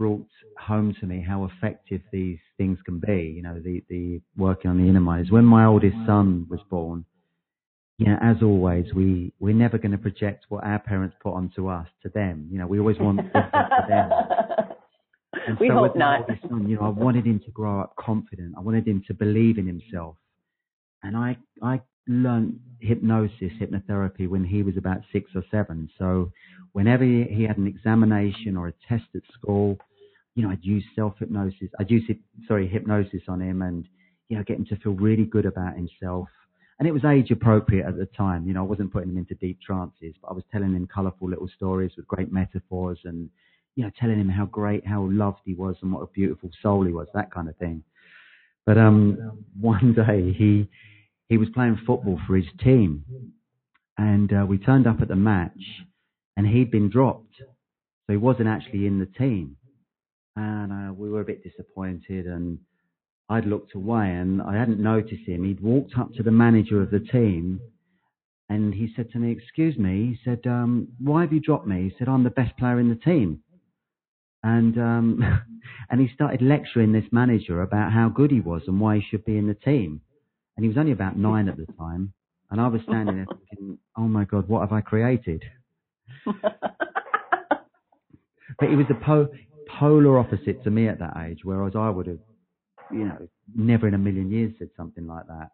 brought 0.01 0.27
home 0.59 0.95
to 1.01 1.07
me 1.07 1.21
how 1.21 1.45
effective 1.45 2.01
these 2.11 2.39
things 2.57 2.79
can 2.87 2.99
be. 2.99 3.35
You 3.37 3.43
know, 3.43 3.61
the 3.61 3.85
the 3.91 4.21
working 4.37 4.71
on 4.71 4.79
the 4.79 4.89
inner 4.89 5.01
mind 5.01 5.27
is 5.27 5.31
when 5.31 5.45
my 5.45 5.67
oldest 5.67 5.97
son 6.07 6.47
was 6.49 6.61
born 6.71 7.05
you 8.01 8.07
know, 8.07 8.19
as 8.23 8.37
always, 8.43 8.87
we, 8.95 9.31
we're 9.41 9.53
never 9.53 9.77
going 9.77 9.93
to 9.93 9.99
project 9.99 10.47
what 10.49 10.65
our 10.65 10.79
parents 10.79 11.15
put 11.23 11.35
onto 11.35 11.69
us 11.69 11.87
to 12.03 12.09
them. 12.09 12.49
You 12.51 12.59
know, 12.59 12.67
we 12.67 12.79
always 12.79 12.99
want 12.99 13.19
to 13.19 13.85
them. 13.89 14.11
And 15.47 15.59
we 15.59 15.69
so 15.69 15.75
hope 15.75 15.97
not. 15.97 16.27
Son, 16.49 16.69
you 16.69 16.77
know, 16.77 16.83
I 16.83 16.89
wanted 16.89 17.25
him 17.25 17.41
to 17.45 17.51
grow 17.51 17.81
up 17.81 17.95
confident. 17.97 18.55
I 18.57 18.61
wanted 18.61 18.87
him 18.87 19.03
to 19.07 19.15
believe 19.15 19.59
in 19.59 19.67
himself. 19.67 20.17
And 21.03 21.17
I, 21.17 21.37
I 21.63 21.81
learned 22.09 22.59
hypnosis, 22.81 23.53
hypnotherapy 23.61 24.29
when 24.29 24.45
he 24.45 24.63
was 24.63 24.77
about 24.77 24.99
six 25.13 25.31
or 25.35 25.45
seven. 25.51 25.89
So 25.99 26.33
whenever 26.73 27.05
he 27.05 27.45
had 27.47 27.59
an 27.59 27.67
examination 27.67 28.57
or 28.57 28.69
a 28.69 28.75
test 28.89 29.05
at 29.15 29.23
school, 29.33 29.79
you 30.41 30.47
know, 30.47 30.53
I'd 30.53 30.65
use 30.65 30.85
self 30.97 31.15
hypnosis. 31.19 31.69
I'd 31.79 31.91
use, 31.91 32.05
sorry, 32.49 32.67
hypnosis 32.67 33.23
on 33.29 33.41
him 33.41 33.63
and, 33.63 33.87
you 34.29 34.37
know, 34.37 34.45
get 34.45 34.57
him 34.57 34.65
to 34.67 34.77
feel 34.77 34.93
really 34.93 35.25
good 35.25 35.45
about 35.45 35.77
himself 35.77 36.29
and 36.81 36.89
it 36.89 36.93
was 36.93 37.05
age 37.05 37.31
appropriate 37.31 37.87
at 37.87 37.99
the 37.99 38.07
time. 38.07 38.49
You 38.49 38.55
know, 38.55 38.61
I 38.61 38.67
wasn't 38.67 38.91
putting 38.91 39.11
him 39.11 39.19
into 39.19 39.35
deep 39.35 39.61
trances, 39.61 40.15
but 40.23 40.29
I 40.29 40.33
was 40.33 40.45
telling 40.51 40.75
him 40.75 40.89
colourful 40.93 41.29
little 41.29 41.49
stories 41.55 41.93
with 41.95 42.09
great 42.09 42.33
metaphors 42.33 42.99
and, 43.05 43.29
you 43.77 43.85
know, 43.85 43.91
telling 44.01 44.19
him 44.19 44.31
how 44.31 44.47
great, 44.47 44.87
how 44.87 45.03
loved 45.11 45.41
he 45.45 45.53
was 45.53 45.77
and 45.83 45.93
what 45.93 46.01
a 46.01 46.07
beautiful 46.07 46.49
soul 46.63 46.87
he 46.87 46.93
was, 46.93 47.07
that 47.13 47.31
kind 47.31 47.51
of 47.51 47.57
thing. 47.59 47.85
But 48.65 48.79
um, 48.79 49.45
one 49.61 49.93
day 49.93 50.33
he 50.33 50.69
he 51.29 51.37
was 51.37 51.49
playing 51.55 51.79
football 51.87 52.19
for 52.27 52.35
his 52.35 52.47
team, 52.65 53.05
and 53.99 54.33
uh, 54.33 54.47
we 54.49 54.57
turned 54.57 54.87
up 54.87 55.03
at 55.03 55.09
the 55.09 55.17
match, 55.17 55.63
and 56.37 56.47
he'd 56.47 56.71
been 56.71 56.89
dropped, 56.89 57.37
so 57.37 58.09
he 58.09 58.17
wasn't 58.17 58.49
actually 58.49 58.87
in 58.87 58.99
the 58.99 59.07
team, 59.07 59.57
and 60.37 60.73
uh, 60.73 60.93
we 60.93 61.11
were 61.11 61.21
a 61.21 61.25
bit 61.25 61.43
disappointed 61.43 62.27
and 62.27 62.59
I'd 63.29 63.47
looked 63.47 63.75
away 63.75 64.11
and 64.11 64.43
I 64.43 64.57
hadn't 64.57 64.81
noticed 64.81 65.27
him. 65.27 65.45
He'd 65.45 65.61
walked 65.61 65.97
up 65.99 66.13
to 66.15 66.23
the 66.23 66.31
manager 66.31 66.83
of 66.83 66.91
the 66.91 67.01
team 67.01 67.61
and 68.51 68.75
he 68.75 68.93
said 68.97 69.11
to 69.13 69.19
me, 69.19 69.31
Excuse 69.31 69.79
me, 69.79 70.07
he 70.07 70.19
said, 70.25 70.41
um, 70.47 70.89
Why 70.99 71.23
have 71.23 71.33
you 71.33 71.41
dropped 71.41 71.69
me? 71.69 71.85
He 71.85 71.95
said, 71.99 72.09
I'm 72.09 72.25
the 72.25 72.31
best 72.31 72.57
player 72.59 72.81
in 72.81 72.89
the 72.89 72.97
team. 72.97 73.41
And 74.43 74.77
um, 74.79 75.43
and 75.91 76.01
he 76.01 76.09
started 76.13 76.43
lecturing 76.43 76.93
this 76.93 77.05
manager 77.13 77.63
about 77.63 77.93
how 77.93 78.09
good 78.09 78.33
he 78.33 78.41
was 78.41 78.63
and 78.67 78.81
why 78.81 78.97
he 78.97 79.03
should 79.09 79.25
be 79.25 79.39
in 79.39 79.47
the 79.47 79.55
team. 79.55 80.01
And 80.57 80.65
he 80.65 80.69
was 80.69 80.77
only 80.77 80.93
about 80.93 81.17
nine 81.17 81.49
at 81.49 81.57
the 81.57 81.67
time. 81.79 82.13
And 82.51 82.61
I 82.61 82.67
was 82.67 82.81
standing 82.83 83.17
there 83.17 83.27
thinking, 83.27 83.79
Oh 83.97 84.09
my 84.09 84.25
God, 84.25 84.49
what 84.49 84.61
have 84.61 84.73
I 84.73 84.81
created? 84.81 85.45
but 86.25 86.43
he 88.69 88.75
was 88.75 88.87
a 88.91 89.05
po- 89.05 89.29
polar 89.79 90.19
opposite 90.19 90.63
to 90.65 90.71
me 90.71 90.89
at 90.89 90.99
that 90.99 91.17
age, 91.27 91.41
whereas 91.45 91.75
I 91.77 91.91
would 91.91 92.07
have 92.07 92.19
you 92.93 93.05
know, 93.05 93.29
never 93.55 93.89
in 93.89 93.95
a 93.95 93.99
million 93.99 94.31
years 94.31 94.53
said 94.59 94.71
something 94.77 95.07
like 95.07 95.27
that. 95.27 95.51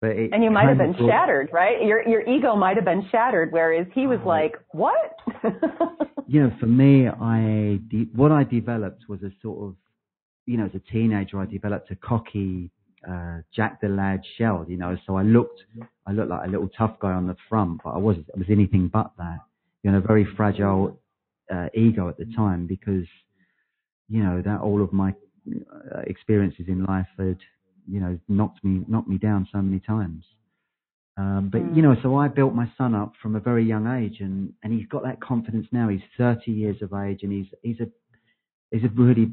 But 0.00 0.10
it 0.10 0.30
and 0.32 0.42
you 0.42 0.50
might 0.50 0.68
have 0.68 0.78
been 0.78 0.92
brought, 0.92 1.08
shattered, 1.08 1.50
right? 1.52 1.84
Your 1.84 2.06
your 2.08 2.22
ego 2.28 2.56
might 2.56 2.76
have 2.76 2.84
been 2.84 3.06
shattered, 3.12 3.52
whereas 3.52 3.86
he 3.94 4.06
was 4.08 4.18
oh, 4.24 4.28
like, 4.28 4.54
"What?" 4.72 5.16
you 6.26 6.42
know, 6.42 6.52
for 6.58 6.66
me, 6.66 7.06
I 7.06 7.78
de- 7.88 8.10
what 8.14 8.32
I 8.32 8.42
developed 8.42 9.04
was 9.08 9.22
a 9.22 9.30
sort 9.40 9.62
of, 9.62 9.76
you 10.46 10.56
know, 10.56 10.64
as 10.64 10.74
a 10.74 10.92
teenager, 10.92 11.38
I 11.40 11.46
developed 11.46 11.92
a 11.92 11.96
cocky 11.96 12.70
uh, 13.08 13.38
Jack 13.54 13.80
the 13.80 13.88
Lad 13.88 14.22
shell. 14.36 14.64
You 14.68 14.76
know, 14.76 14.96
so 15.06 15.16
I 15.16 15.22
looked, 15.22 15.60
I 16.06 16.12
looked 16.12 16.30
like 16.30 16.46
a 16.46 16.50
little 16.50 16.68
tough 16.76 16.98
guy 17.00 17.12
on 17.12 17.28
the 17.28 17.36
front, 17.48 17.80
but 17.84 17.90
I 17.90 17.98
was 17.98 18.16
I 18.34 18.38
was 18.38 18.48
anything 18.50 18.88
but 18.88 19.12
that. 19.18 19.38
You 19.84 19.92
know, 19.92 19.98
a 19.98 20.00
very 20.00 20.26
fragile 20.36 21.00
uh, 21.52 21.66
ego 21.74 22.08
at 22.08 22.16
the 22.16 22.26
time 22.36 22.66
because, 22.66 23.06
you 24.12 24.22
know, 24.22 24.42
that 24.44 24.60
all 24.60 24.82
of 24.82 24.92
my 24.92 25.14
uh, 25.50 26.00
experiences 26.06 26.66
in 26.68 26.84
life 26.84 27.06
had, 27.18 27.38
you 27.90 27.98
know, 27.98 28.18
knocked 28.28 28.62
me 28.62 28.84
knocked 28.86 29.08
me 29.08 29.16
down 29.16 29.48
so 29.50 29.62
many 29.62 29.80
times. 29.80 30.22
Um, 31.16 31.48
but 31.50 31.62
mm. 31.62 31.74
you 31.74 31.80
know, 31.80 31.96
so 32.02 32.16
I 32.16 32.28
built 32.28 32.54
my 32.54 32.70
son 32.76 32.94
up 32.94 33.14
from 33.22 33.36
a 33.36 33.40
very 33.40 33.64
young 33.64 33.86
age, 33.86 34.20
and 34.20 34.52
and 34.62 34.70
he's 34.70 34.86
got 34.88 35.02
that 35.04 35.22
confidence 35.22 35.66
now. 35.72 35.88
He's 35.88 36.02
30 36.18 36.50
years 36.50 36.76
of 36.82 36.92
age, 36.92 37.20
and 37.22 37.32
he's 37.32 37.46
he's 37.62 37.80
a 37.80 37.88
he's 38.70 38.84
a 38.84 38.92
really 38.94 39.32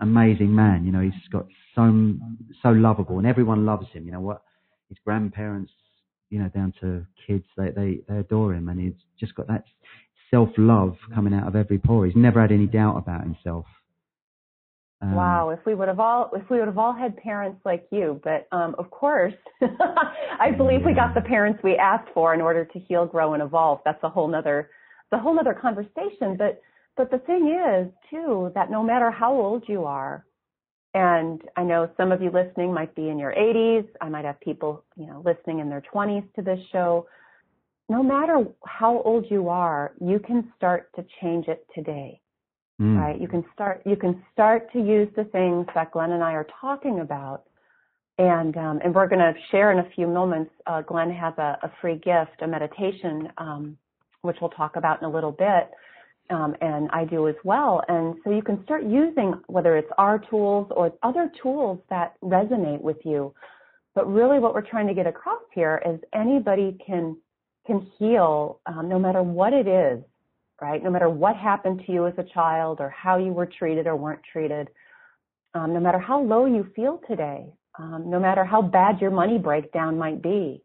amazing 0.00 0.54
man. 0.54 0.84
You 0.86 0.92
know, 0.92 1.00
he's 1.00 1.28
got 1.32 1.46
so 1.74 2.14
so 2.62 2.68
lovable, 2.68 3.18
and 3.18 3.26
everyone 3.26 3.66
loves 3.66 3.88
him. 3.92 4.06
You 4.06 4.12
know 4.12 4.20
what? 4.20 4.42
His 4.88 4.98
grandparents, 5.04 5.72
you 6.30 6.38
know, 6.38 6.48
down 6.48 6.74
to 6.80 7.04
kids, 7.26 7.44
they 7.56 7.70
they 7.70 8.00
they 8.08 8.18
adore 8.18 8.54
him, 8.54 8.68
and 8.68 8.80
he's 8.80 9.00
just 9.18 9.34
got 9.34 9.48
that 9.48 9.64
self 10.30 10.50
love 10.56 10.96
coming 11.12 11.34
out 11.34 11.48
of 11.48 11.56
every 11.56 11.78
pore. 11.78 12.06
He's 12.06 12.14
never 12.16 12.40
had 12.40 12.52
any 12.52 12.66
doubt 12.66 12.96
about 12.96 13.22
himself. 13.22 13.66
Um, 15.02 15.14
wow, 15.14 15.50
if 15.50 15.58
we 15.66 15.74
would 15.74 15.88
have 15.88 15.98
all 15.98 16.30
if 16.32 16.48
we 16.48 16.58
would 16.58 16.68
have 16.68 16.78
all 16.78 16.92
had 16.92 17.16
parents 17.16 17.60
like 17.64 17.86
you, 17.90 18.20
but 18.22 18.46
um, 18.52 18.76
of 18.78 18.90
course, 18.90 19.34
I 19.60 20.52
believe 20.56 20.80
yeah. 20.82 20.86
we 20.86 20.94
got 20.94 21.14
the 21.14 21.20
parents 21.20 21.60
we 21.64 21.76
asked 21.76 22.08
for 22.14 22.34
in 22.34 22.40
order 22.40 22.64
to 22.64 22.78
heal, 22.78 23.04
grow, 23.04 23.34
and 23.34 23.42
evolve. 23.42 23.80
That's 23.84 24.02
a 24.04 24.08
whole 24.08 24.28
nother 24.28 24.70
the 25.10 25.18
whole 25.18 25.34
nother 25.34 25.54
conversation. 25.54 26.36
But 26.38 26.62
but 26.96 27.10
the 27.10 27.18
thing 27.18 27.48
is 27.48 27.92
too 28.10 28.52
that 28.54 28.70
no 28.70 28.82
matter 28.82 29.10
how 29.10 29.32
old 29.32 29.64
you 29.66 29.84
are, 29.84 30.24
and 30.94 31.42
I 31.56 31.64
know 31.64 31.90
some 31.96 32.12
of 32.12 32.22
you 32.22 32.30
listening 32.30 32.72
might 32.72 32.94
be 32.94 33.08
in 33.08 33.18
your 33.18 33.32
80s. 33.32 33.88
I 34.00 34.08
might 34.08 34.24
have 34.24 34.40
people 34.40 34.84
you 34.96 35.08
know 35.08 35.20
listening 35.24 35.58
in 35.58 35.68
their 35.68 35.82
20s 35.92 36.32
to 36.34 36.42
this 36.42 36.60
show. 36.70 37.08
No 37.88 38.04
matter 38.04 38.46
how 38.64 39.02
old 39.02 39.26
you 39.28 39.48
are, 39.48 39.94
you 40.00 40.20
can 40.20 40.52
start 40.56 40.90
to 40.94 41.04
change 41.20 41.48
it 41.48 41.66
today 41.74 42.21
mm. 42.82 42.98
right? 42.98 43.20
You 43.20 43.28
can 43.28 43.44
start 43.54 43.82
you 43.86 43.96
can 43.96 44.22
start 44.32 44.72
to 44.72 44.78
use 44.78 45.08
the 45.16 45.24
things 45.24 45.66
that 45.74 45.92
Glenn 45.92 46.12
and 46.12 46.22
I 46.22 46.32
are 46.32 46.46
talking 46.60 47.00
about, 47.00 47.44
and 48.18 48.56
um, 48.56 48.80
and 48.82 48.94
we're 48.94 49.08
going 49.08 49.20
to 49.20 49.34
share 49.50 49.72
in 49.72 49.78
a 49.78 49.88
few 49.94 50.06
moments. 50.06 50.50
Uh, 50.66 50.82
Glenn 50.82 51.10
has 51.10 51.34
a, 51.38 51.58
a, 51.62 51.72
free 51.80 51.96
gift, 51.96 52.42
a 52.42 52.46
meditation, 52.46 53.28
um, 53.38 53.76
which 54.22 54.36
we'll 54.40 54.50
talk 54.50 54.76
about 54.76 55.00
in 55.00 55.08
a 55.08 55.10
little 55.10 55.32
bit. 55.32 55.70
Um, 56.30 56.54
and 56.60 56.88
I 56.92 57.04
do 57.04 57.28
as 57.28 57.34
well. 57.44 57.82
And 57.88 58.14
so 58.24 58.30
you 58.30 58.42
can 58.42 58.62
start 58.64 58.84
using 58.84 59.34
whether 59.48 59.76
it's 59.76 59.90
our 59.98 60.18
tools 60.18 60.68
or 60.70 60.92
other 61.02 61.30
tools 61.42 61.80
that 61.90 62.14
resonate 62.22 62.80
with 62.80 62.96
you. 63.04 63.34
But 63.94 64.10
really, 64.10 64.38
what 64.38 64.54
we're 64.54 64.62
trying 64.66 64.86
to 64.86 64.94
get 64.94 65.06
across 65.06 65.42
here 65.54 65.82
is 65.84 66.00
anybody 66.12 66.78
can 66.84 67.16
can 67.66 67.86
heal, 67.98 68.60
um, 68.66 68.88
no 68.88 68.98
matter 68.98 69.22
what 69.22 69.52
it 69.52 69.68
is 69.68 70.02
right? 70.62 70.82
No 70.82 70.90
matter 70.90 71.10
what 71.10 71.34
happened 71.34 71.82
to 71.84 71.92
you 71.92 72.06
as 72.06 72.14
a 72.18 72.22
child 72.22 72.78
or 72.80 72.88
how 72.88 73.18
you 73.18 73.32
were 73.32 73.46
treated 73.46 73.88
or 73.88 73.96
weren't 73.96 74.22
treated, 74.32 74.68
um, 75.54 75.74
no 75.74 75.80
matter 75.80 75.98
how 75.98 76.22
low 76.22 76.46
you 76.46 76.70
feel 76.76 77.00
today, 77.08 77.52
um, 77.80 78.04
no 78.06 78.20
matter 78.20 78.44
how 78.44 78.62
bad 78.62 79.00
your 79.00 79.10
money 79.10 79.38
breakdown 79.38 79.98
might 79.98 80.22
be, 80.22 80.62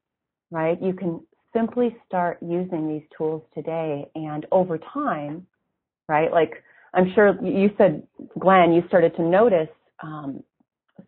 right? 0.52 0.80
You 0.80 0.94
can 0.94 1.20
simply 1.52 1.98
start 2.06 2.38
using 2.42 2.88
these 2.88 3.02
tools 3.18 3.42
today 3.56 4.06
and 4.14 4.46
over 4.52 4.78
time, 4.78 5.48
right? 6.08 6.32
Like 6.32 6.64
I'm 6.94 7.12
sure 7.16 7.36
you 7.44 7.72
said, 7.76 8.04
Glenn, 8.38 8.74
you 8.74 8.84
started 8.88 9.16
to 9.16 9.24
notice 9.24 9.70
um, 10.04 10.44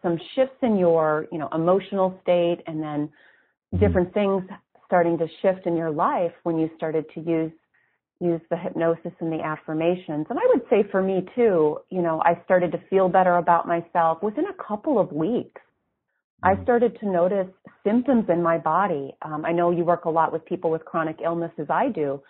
some 0.02 0.20
shifts 0.34 0.58
in 0.64 0.78
your, 0.78 1.28
you 1.32 1.38
know, 1.38 1.50
emotional 1.54 2.18
state 2.24 2.64
and 2.66 2.82
then 2.82 3.08
mm-hmm. 3.08 3.80
different 3.80 4.12
things 4.16 4.44
starting 4.88 5.16
to 5.20 5.28
shift 5.44 5.68
in 5.68 5.78
your 5.78 5.92
life 5.92 6.34
when 6.42 6.58
you 6.58 6.72
started 6.76 7.06
to 7.14 7.22
use 7.22 7.52
use 8.20 8.41
the 8.49 8.57
hypnosis 8.57 9.11
and 9.20 9.32
the 9.32 9.41
affirmations. 9.41 10.28
And 10.30 10.38
I 10.38 10.43
would 10.47 10.63
say 10.70 10.84
for 10.91 11.01
me 11.01 11.26
too, 11.36 11.78
you 11.89 12.01
know, 12.01 12.22
I 12.24 12.41
started 12.43 12.72
to 12.74 12.82
feel 12.89 13.07
better 13.07 13.38
about 13.38 13.67
myself 13.67 14.22
within 14.22 14.45
a 14.45 14.63
couple 14.67 14.99
of 14.99 15.11
weeks. 15.11 15.61
I 16.43 16.53
mm-hmm. 16.53 16.63
started 16.63 16.97
to 16.99 17.09
notice 17.09 17.47
symptoms 17.84 18.26
in 18.30 18.41
my 18.41 18.57
body. 18.57 19.15
Um, 19.22 19.45
I 19.45 19.51
know 19.51 19.72
you 19.72 19.84
work 19.84 20.05
a 20.05 20.09
lot 20.09 20.32
with 20.32 20.45
people 20.45 20.70
with 20.70 20.84
chronic 20.86 21.17
illness 21.24 21.51
as 21.57 21.67
I 21.70 21.89
do, 21.89 22.22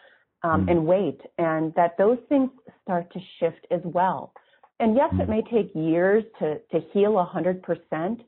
um, 0.44 0.66
mm. 0.66 0.72
and 0.72 0.86
weight, 0.86 1.20
and 1.38 1.74
that 1.76 1.98
those 1.98 2.18
things 2.30 2.50
start 2.84 3.12
to 3.14 3.20
shift 3.40 3.68
as 3.72 3.82
well. 3.84 4.34
And 4.80 4.96
yes, 4.96 5.14
mm. 5.14 5.22
it 5.22 5.30
may 5.30 5.42
take 5.42 5.72
years 5.76 6.24
to, 6.40 6.60
to 6.72 6.80
heal 6.94 7.14
100%, 7.14 8.20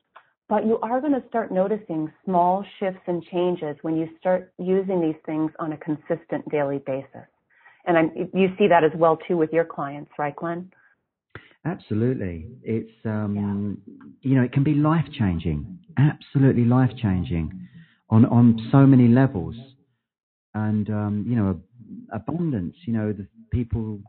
but 0.50 0.66
you 0.66 0.78
are 0.82 1.00
going 1.00 1.14
to 1.14 1.28
start 1.30 1.52
noticing 1.52 2.12
small 2.26 2.66
shifts 2.80 3.02
and 3.08 3.24
changes 3.32 3.78
when 3.84 3.96
you 3.96 4.10
start 4.20 4.52
using 4.58 5.00
these 5.00 5.20
things 5.26 5.52
on 5.60 5.74
a 5.74 5.78
consistent 5.78 6.48
daily 6.52 6.80
basis. 6.86 7.31
And 7.86 7.98
I'm, 7.98 8.12
you 8.34 8.50
see 8.58 8.68
that 8.68 8.84
as 8.84 8.92
well 8.96 9.18
too 9.28 9.38
with 9.38 9.52
your 9.52 9.66
clients, 9.66 10.12
right, 10.18 10.36
Glenn? 10.36 10.72
Absolutely. 11.66 12.48
It's, 12.64 12.92
um, 13.06 13.78
yeah. 14.24 14.30
you 14.30 14.36
know, 14.36 14.44
it 14.44 14.52
can 14.52 14.64
be 14.64 14.74
life 14.74 15.06
changing, 15.18 15.80
absolutely 15.98 16.66
life 16.66 16.92
changing 17.02 17.68
on, 18.10 18.26
on 18.26 18.70
so 18.72 18.86
many 18.86 19.08
levels. 19.08 19.56
And, 20.54 20.90
um, 20.90 21.26
you 21.28 21.36
know, 21.36 21.60
abundance, 22.14 22.76
you 22.86 22.94
know, 22.94 23.14
the 23.14 23.28
people 23.52 24.00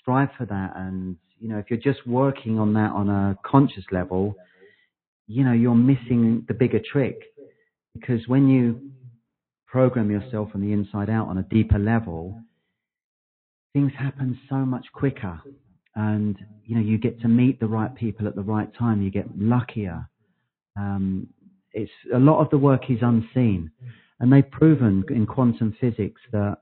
strive 0.00 0.28
for 0.36 0.46
that. 0.46 0.72
And, 0.76 1.16
you 1.38 1.48
know, 1.48 1.58
if 1.58 1.66
you're 1.70 1.78
just 1.78 2.06
working 2.06 2.58
on 2.58 2.74
that 2.74 2.92
on 2.92 3.08
a 3.08 3.36
conscious 3.44 3.84
level, 3.90 4.34
you 5.26 5.44
know, 5.44 5.52
you're 5.52 5.74
missing 5.74 6.44
the 6.48 6.54
bigger 6.54 6.80
trick 6.92 7.22
because 7.94 8.20
when 8.26 8.48
you 8.48 8.90
program 9.66 10.10
yourself 10.10 10.50
from 10.50 10.60
the 10.60 10.72
inside 10.72 11.08
out 11.08 11.28
on 11.28 11.38
a 11.38 11.42
deeper 11.44 11.78
level, 11.78 12.40
things 13.72 13.92
happen 13.98 14.38
so 14.48 14.56
much 14.56 14.86
quicker. 14.92 15.40
And 15.96 16.38
you 16.64 16.76
know 16.76 16.82
you 16.82 16.98
get 16.98 17.20
to 17.22 17.28
meet 17.28 17.58
the 17.58 17.66
right 17.66 17.94
people 17.94 18.26
at 18.28 18.36
the 18.36 18.42
right 18.42 18.68
time. 18.78 19.02
You 19.02 19.10
get 19.10 19.26
luckier. 19.36 20.08
Um, 20.76 21.26
it's 21.72 21.90
a 22.14 22.18
lot 22.18 22.40
of 22.40 22.50
the 22.50 22.58
work 22.58 22.90
is 22.90 22.98
unseen. 23.02 23.70
And 24.20 24.32
they've 24.32 24.50
proven 24.50 25.04
in 25.08 25.26
quantum 25.26 25.74
physics 25.80 26.20
that 26.32 26.58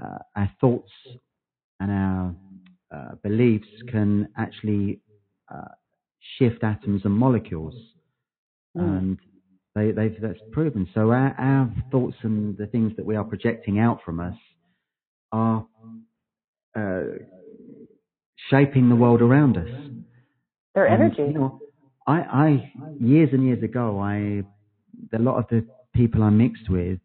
uh, 0.00 0.18
our 0.36 0.50
thoughts 0.60 0.90
and 1.80 1.90
our 1.90 2.34
uh, 2.94 3.14
beliefs 3.22 3.68
can 3.90 4.28
actually 4.36 5.00
uh, 5.54 5.68
shift 6.38 6.64
atoms 6.64 7.02
and 7.04 7.14
molecules. 7.14 7.74
Mm. 8.76 8.98
and 8.98 9.18
they, 9.74 9.92
they've 9.92 10.16
that's 10.20 10.40
proven. 10.52 10.88
So 10.94 11.10
our, 11.10 11.34
our 11.38 11.72
thoughts 11.90 12.16
and 12.22 12.56
the 12.56 12.66
things 12.66 12.92
that 12.96 13.04
we 13.04 13.16
are 13.16 13.24
projecting 13.24 13.78
out 13.78 14.00
from 14.04 14.20
us 14.20 14.34
are 15.32 15.66
uh, 16.78 17.24
shaping 18.50 18.88
the 18.88 18.96
world 18.96 19.22
around 19.22 19.56
us. 19.56 19.68
Their 20.74 20.86
and, 20.86 21.02
energy. 21.02 21.22
You 21.32 21.38
know, 21.38 21.60
I, 22.06 22.20
I 22.20 22.72
years 23.00 23.30
and 23.32 23.44
years 23.44 23.62
ago, 23.62 23.98
I 24.00 24.42
a 25.14 25.18
lot 25.18 25.38
of 25.38 25.46
the 25.48 25.66
people 25.94 26.22
I 26.22 26.30
mixed 26.30 26.68
with 26.68 26.98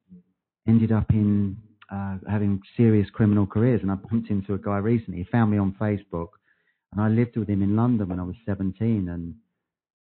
ended 0.67 0.91
up 0.91 1.09
in 1.11 1.57
uh, 1.91 2.17
having 2.29 2.61
serious 2.77 3.09
criminal 3.11 3.45
careers, 3.45 3.81
and 3.81 3.91
I 3.91 3.95
bumped 3.95 4.29
into 4.29 4.53
a 4.53 4.57
guy 4.57 4.77
recently. 4.77 5.19
He 5.19 5.25
found 5.31 5.51
me 5.51 5.57
on 5.57 5.75
Facebook, 5.79 6.29
and 6.91 7.01
I 7.01 7.07
lived 7.09 7.37
with 7.37 7.49
him 7.49 7.61
in 7.61 7.75
London 7.75 8.09
when 8.09 8.19
I 8.19 8.23
was 8.23 8.35
17, 8.45 9.09
and 9.09 9.35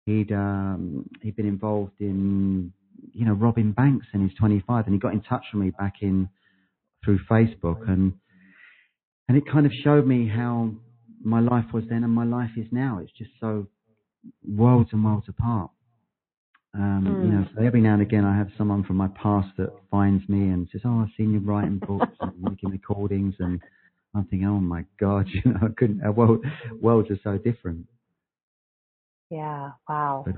he'd 0.06 0.32
um, 0.32 1.08
he'd 1.20 1.36
been 1.36 1.46
involved 1.46 2.00
in 2.00 2.72
you 3.12 3.26
know 3.26 3.34
robbing 3.34 3.72
banks, 3.72 4.06
and 4.12 4.28
he's 4.28 4.38
25, 4.38 4.86
and 4.86 4.94
he 4.94 5.00
got 5.00 5.12
in 5.12 5.22
touch 5.22 5.44
with 5.52 5.62
me 5.62 5.70
back 5.70 5.94
in 6.00 6.28
through 7.04 7.18
Facebook, 7.30 7.88
and 7.88 8.12
and 9.32 9.40
it 9.40 9.50
kind 9.50 9.64
of 9.64 9.72
showed 9.82 10.06
me 10.06 10.28
how 10.28 10.70
my 11.24 11.40
life 11.40 11.64
was 11.72 11.84
then 11.88 12.04
and 12.04 12.12
my 12.12 12.24
life 12.24 12.50
is 12.58 12.66
now. 12.70 13.00
It's 13.02 13.12
just 13.16 13.30
so 13.40 13.66
worlds 14.46 14.90
and 14.92 15.02
worlds 15.02 15.26
apart. 15.26 15.70
Um, 16.74 17.04
mm. 17.06 17.24
You 17.24 17.32
know, 17.32 17.44
hmm. 17.44 17.56
so 17.56 17.64
every 17.64 17.80
now 17.80 17.94
and 17.94 18.02
again 18.02 18.26
I 18.26 18.36
have 18.36 18.48
someone 18.58 18.84
from 18.84 18.96
my 18.96 19.08
past 19.08 19.48
that 19.56 19.70
finds 19.90 20.28
me 20.28 20.50
and 20.50 20.68
says, 20.70 20.82
"Oh, 20.84 21.00
I've 21.00 21.14
seen 21.16 21.32
you 21.32 21.38
writing 21.38 21.78
books 21.78 22.14
and 22.20 22.42
making 22.42 22.72
recordings," 22.72 23.34
and 23.38 23.58
I'm 24.14 24.24
thinking, 24.24 24.46
"Oh 24.46 24.60
my 24.60 24.84
God, 25.00 25.26
you 25.32 25.50
know, 25.50 25.60
I 25.62 25.68
couldn't. 25.78 26.02
Our 26.02 26.12
world, 26.12 26.44
worlds 26.82 27.10
are 27.10 27.18
so 27.24 27.38
different." 27.38 27.86
Yeah. 29.30 29.70
Wow. 29.88 30.24
But 30.26 30.34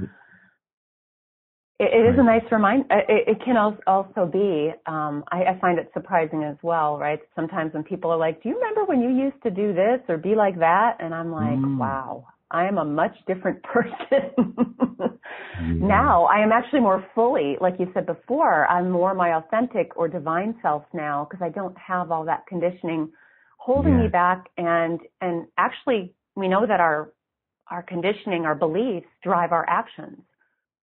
it, 1.78 1.90
it 1.92 2.12
is 2.12 2.18
a 2.18 2.22
nice 2.22 2.44
reminder. 2.52 2.86
Uh, 2.90 2.98
it, 3.08 3.36
it, 3.36 3.44
can 3.44 3.56
also 3.56 4.26
be. 4.26 4.72
Um, 4.86 5.24
I, 5.30 5.44
I, 5.44 5.58
find 5.60 5.78
it 5.78 5.90
surprising 5.92 6.44
as 6.44 6.56
well, 6.62 6.98
right? 6.98 7.18
Sometimes 7.34 7.74
when 7.74 7.82
people 7.82 8.10
are 8.10 8.18
like, 8.18 8.42
"Do 8.42 8.48
you 8.48 8.56
remember 8.56 8.84
when 8.84 9.00
you 9.00 9.10
used 9.10 9.42
to 9.42 9.50
do 9.50 9.72
this 9.72 10.00
or 10.08 10.16
be 10.16 10.34
like 10.34 10.58
that?" 10.60 10.96
and 11.00 11.14
I'm 11.14 11.32
like, 11.32 11.58
mm. 11.58 11.78
"Wow, 11.78 12.26
I 12.50 12.66
am 12.66 12.78
a 12.78 12.84
much 12.84 13.16
different 13.26 13.62
person 13.74 15.18
yeah. 15.60 15.86
now. 15.86 16.24
I 16.26 16.42
am 16.42 16.52
actually 16.52 16.80
more 16.80 17.04
fully, 17.14 17.56
like 17.60 17.74
you 17.78 17.90
said 17.92 18.06
before, 18.06 18.66
I'm 18.66 18.90
more 18.90 19.14
my 19.14 19.36
authentic 19.36 19.96
or 19.96 20.08
divine 20.08 20.54
self 20.62 20.84
now 20.92 21.26
because 21.28 21.44
I 21.44 21.50
don't 21.50 21.76
have 21.76 22.12
all 22.12 22.24
that 22.26 22.46
conditioning 22.46 23.10
holding 23.58 23.94
yeah. 23.94 24.02
me 24.02 24.08
back. 24.08 24.46
And 24.56 25.00
and 25.20 25.46
actually, 25.58 26.14
we 26.36 26.48
know 26.48 26.66
that 26.66 26.80
our 26.80 27.12
our 27.70 27.82
conditioning, 27.82 28.44
our 28.44 28.54
beliefs 28.54 29.08
drive 29.22 29.50
our 29.52 29.68
actions. 29.68 30.20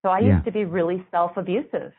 So 0.02 0.08
I 0.08 0.20
yeah. 0.20 0.34
used 0.34 0.44
to 0.44 0.52
be 0.52 0.64
really 0.64 1.06
self-abusive. 1.10 1.92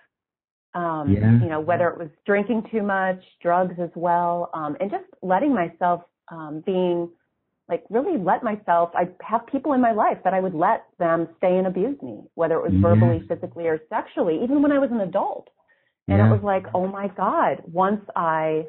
Um, 0.75 1.11
yeah. 1.11 1.39
you 1.39 1.49
know, 1.49 1.59
whether 1.59 1.87
it 1.89 1.97
was 1.99 2.09
drinking 2.25 2.63
too 2.71 2.81
much, 2.81 3.21
drugs 3.41 3.75
as 3.79 3.91
well, 3.95 4.49
um, 4.53 4.75
and 4.79 4.89
just 4.89 5.05
letting 5.21 5.53
myself, 5.53 6.01
um, 6.29 6.63
being 6.65 7.09
like 7.69 7.83
really 7.89 8.17
let 8.17 8.43
myself, 8.43 8.89
I 8.93 9.07
have 9.21 9.45
people 9.47 9.73
in 9.73 9.81
my 9.81 9.91
life 9.91 10.17
that 10.23 10.33
I 10.33 10.39
would 10.39 10.53
let 10.53 10.85
them 10.99 11.29
stay 11.37 11.57
and 11.57 11.67
abuse 11.67 12.01
me, 12.01 12.21
whether 12.35 12.55
it 12.55 12.63
was 12.63 12.73
verbally, 12.81 13.23
physically, 13.27 13.67
or 13.67 13.79
sexually, 13.87 14.43
even 14.43 14.61
when 14.61 14.71
I 14.71 14.79
was 14.79 14.89
an 14.91 15.01
adult. 15.01 15.47
And 16.07 16.17
yeah. 16.17 16.27
it 16.27 16.31
was 16.31 16.43
like, 16.43 16.65
oh 16.73 16.87
my 16.87 17.07
God, 17.07 17.63
once 17.71 18.01
I, 18.15 18.65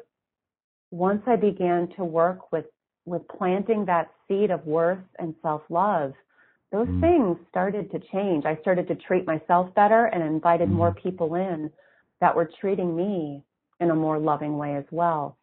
once 0.91 1.23
I 1.27 1.35
began 1.35 1.89
to 1.97 2.05
work 2.05 2.51
with, 2.53 2.65
with 3.05 3.27
planting 3.27 3.85
that 3.85 4.11
seed 4.27 4.49
of 4.49 4.65
worth 4.65 5.03
and 5.19 5.35
self-love, 5.41 6.13
those 6.75 6.87
mm. 6.87 6.99
things 6.99 7.37
started 7.49 7.89
to 7.91 7.99
change. 8.11 8.43
I 8.45 8.57
started 8.61 8.87
to 8.89 8.95
treat 8.95 9.25
myself 9.25 9.73
better 9.75 10.05
and 10.05 10.21
invited 10.21 10.67
mm. 10.67 10.73
more 10.73 10.93
people 10.93 11.35
in 11.35 11.71
that 12.19 12.35
were 12.35 12.49
treating 12.59 12.95
me 12.95 13.43
in 13.79 13.91
a 13.91 13.95
more 13.95 14.19
loving 14.19 14.57
way 14.57 14.75
as 14.75 14.83
well. 14.91 15.37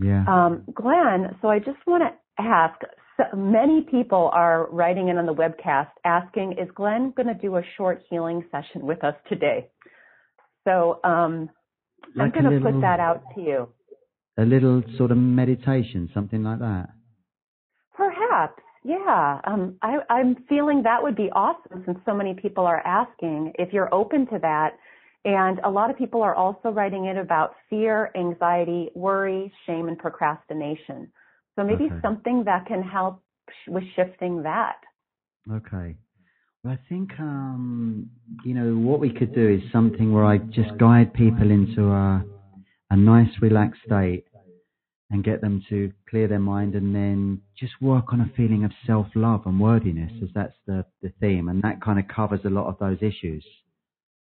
Yeah. 0.00 0.24
Um, 0.26 0.64
Glenn, 0.74 1.36
so 1.40 1.48
I 1.48 1.58
just 1.58 1.78
want 1.86 2.02
to 2.02 2.42
ask, 2.42 2.80
so 3.16 3.36
many 3.36 3.82
people 3.82 4.30
are 4.32 4.68
writing 4.70 5.08
in 5.08 5.18
on 5.18 5.26
the 5.26 5.34
webcast 5.34 5.90
asking, 6.04 6.52
is 6.52 6.68
Glenn 6.74 7.12
going 7.16 7.28
to 7.28 7.34
do 7.34 7.56
a 7.56 7.62
short 7.76 8.02
healing 8.10 8.44
session 8.50 8.84
with 8.84 9.04
us 9.04 9.14
today? 9.28 9.68
So 10.64 10.98
um, 11.04 11.48
like 12.16 12.32
I'm 12.36 12.42
going 12.42 12.60
to 12.60 12.72
put 12.72 12.80
that 12.80 12.98
out 12.98 13.22
to 13.36 13.40
you. 13.40 13.68
A 14.38 14.44
little 14.44 14.82
sort 14.96 15.12
of 15.12 15.18
meditation, 15.18 16.10
something 16.14 16.42
like 16.42 16.58
that. 16.58 16.88
Yeah. 18.84 19.40
Um, 19.44 19.76
I, 19.82 19.98
I'm 20.10 20.36
feeling 20.48 20.82
that 20.82 21.02
would 21.02 21.16
be 21.16 21.30
awesome 21.32 21.82
since 21.86 21.98
so 22.04 22.14
many 22.14 22.34
people 22.34 22.64
are 22.66 22.80
asking 22.86 23.52
if 23.58 23.72
you're 23.72 23.92
open 23.94 24.26
to 24.28 24.38
that. 24.40 24.70
And 25.24 25.60
a 25.60 25.70
lot 25.70 25.88
of 25.88 25.96
people 25.96 26.20
are 26.22 26.34
also 26.34 26.70
writing 26.70 27.04
in 27.04 27.18
about 27.18 27.54
fear, 27.70 28.10
anxiety, 28.16 28.90
worry, 28.94 29.52
shame, 29.66 29.86
and 29.86 29.96
procrastination. 29.96 31.12
So 31.56 31.64
maybe 31.64 31.84
okay. 31.84 31.94
something 32.02 32.42
that 32.44 32.66
can 32.66 32.82
help 32.82 33.22
with 33.68 33.84
shifting 33.94 34.42
that. 34.42 34.78
Okay. 35.50 35.96
Well, 36.64 36.74
I 36.74 36.78
think 36.88 37.10
um, 37.20 38.08
you 38.44 38.54
know 38.54 38.74
what 38.74 39.00
we 39.00 39.10
could 39.10 39.34
do 39.34 39.48
is 39.48 39.60
something 39.72 40.12
where 40.12 40.24
I 40.24 40.38
just 40.38 40.76
guide 40.78 41.12
people 41.12 41.50
into 41.50 41.90
a 41.90 42.24
a 42.90 42.96
nice, 42.96 43.30
relaxed 43.40 43.80
state 43.86 44.24
and 45.12 45.22
get 45.22 45.42
them 45.42 45.62
to 45.68 45.92
clear 46.08 46.26
their 46.26 46.40
mind, 46.40 46.74
and 46.74 46.94
then 46.94 47.42
just 47.58 47.72
work 47.80 48.12
on 48.12 48.22
a 48.22 48.32
feeling 48.36 48.64
of 48.64 48.72
self-love 48.86 49.42
and 49.44 49.60
worthiness, 49.60 50.12
as 50.22 50.30
that's 50.34 50.56
the 50.66 50.84
the 51.02 51.12
theme, 51.20 51.48
and 51.48 51.62
that 51.62 51.82
kind 51.82 51.98
of 51.98 52.08
covers 52.08 52.40
a 52.44 52.50
lot 52.50 52.66
of 52.66 52.78
those 52.78 52.98
issues. 53.02 53.44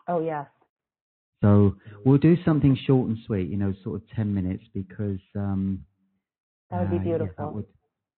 Oh 0.07 0.21
yes. 0.21 0.47
So 1.43 1.77
we'll 2.05 2.19
do 2.19 2.37
something 2.45 2.77
short 2.87 3.09
and 3.09 3.19
sweet, 3.27 3.49
you 3.49 3.57
know, 3.57 3.75
sort 3.83 3.97
of 3.97 4.03
ten 4.15 4.35
minutes, 4.35 4.65
because 4.75 5.21
um, 5.35 5.85
that 6.71 6.81
would 6.81 6.91
be 6.91 6.99
beautiful. 6.99 7.25
Uh, 7.25 7.47
yeah, 7.47 7.47
that 7.47 7.55
would 7.55 7.67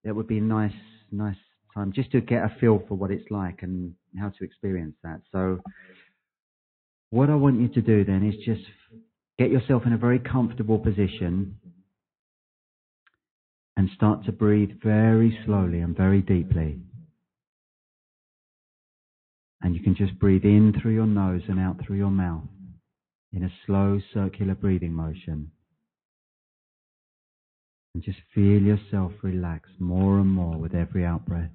that 0.05 0.17
would 0.17 0.29
be 0.29 0.41
nice, 0.41 0.73
nice 1.13 1.37
time 1.75 1.93
just 1.93 2.11
to 2.13 2.21
get 2.21 2.43
a 2.43 2.57
feel 2.61 2.83
for 2.89 2.95
what 2.95 3.11
it's 3.11 3.31
like 3.31 3.63
and 3.63 3.95
how 4.19 4.31
to 4.31 4.45
experience 4.45 4.97
that. 5.05 5.21
So, 5.31 5.61
what 7.11 7.31
I 7.31 7.37
want 7.37 7.61
you 7.61 7.69
to 7.69 7.81
do 7.81 8.05
then 8.05 8.27
is 8.27 8.35
just 8.45 8.67
get 9.39 9.51
yourself 9.51 9.83
in 9.87 9.93
a 9.93 9.99
very 9.99 10.19
comfortable 10.19 10.79
position 10.79 11.59
and 13.77 13.91
start 13.95 14.25
to 14.25 14.33
breathe 14.33 14.71
very 14.83 15.39
slowly 15.45 15.81
and 15.81 15.97
very 15.97 16.23
deeply. 16.23 16.79
And 19.61 19.75
you 19.75 19.83
can 19.83 19.95
just 19.95 20.19
breathe 20.19 20.45
in 20.45 20.73
through 20.81 20.95
your 20.95 21.07
nose 21.07 21.43
and 21.49 21.59
out 21.59 21.85
through 21.85 21.97
your 21.97 22.11
mouth 22.11 22.45
in 23.33 23.45
a 23.45 23.53
slow 23.67 24.01
circular 24.15 24.55
breathing 24.55 24.93
motion. 24.93 25.51
And 27.95 28.03
just 28.03 28.19
feel 28.35 28.63
yourself 28.63 29.13
relax 29.23 29.69
more 29.79 30.19
and 30.19 30.31
more 30.31 30.57
with 30.57 30.75
every 30.75 31.05
out 31.05 31.27
breath. 31.27 31.51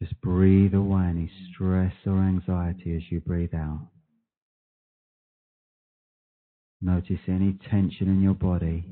Just 0.00 0.20
breathe 0.20 0.74
away 0.74 1.06
any 1.06 1.30
stress 1.52 1.92
or 2.06 2.18
anxiety 2.18 2.94
as 2.96 3.02
you 3.10 3.20
breathe 3.20 3.54
out. 3.54 3.88
Notice 6.80 7.18
any 7.26 7.58
tension 7.70 8.08
in 8.08 8.22
your 8.22 8.34
body, 8.34 8.84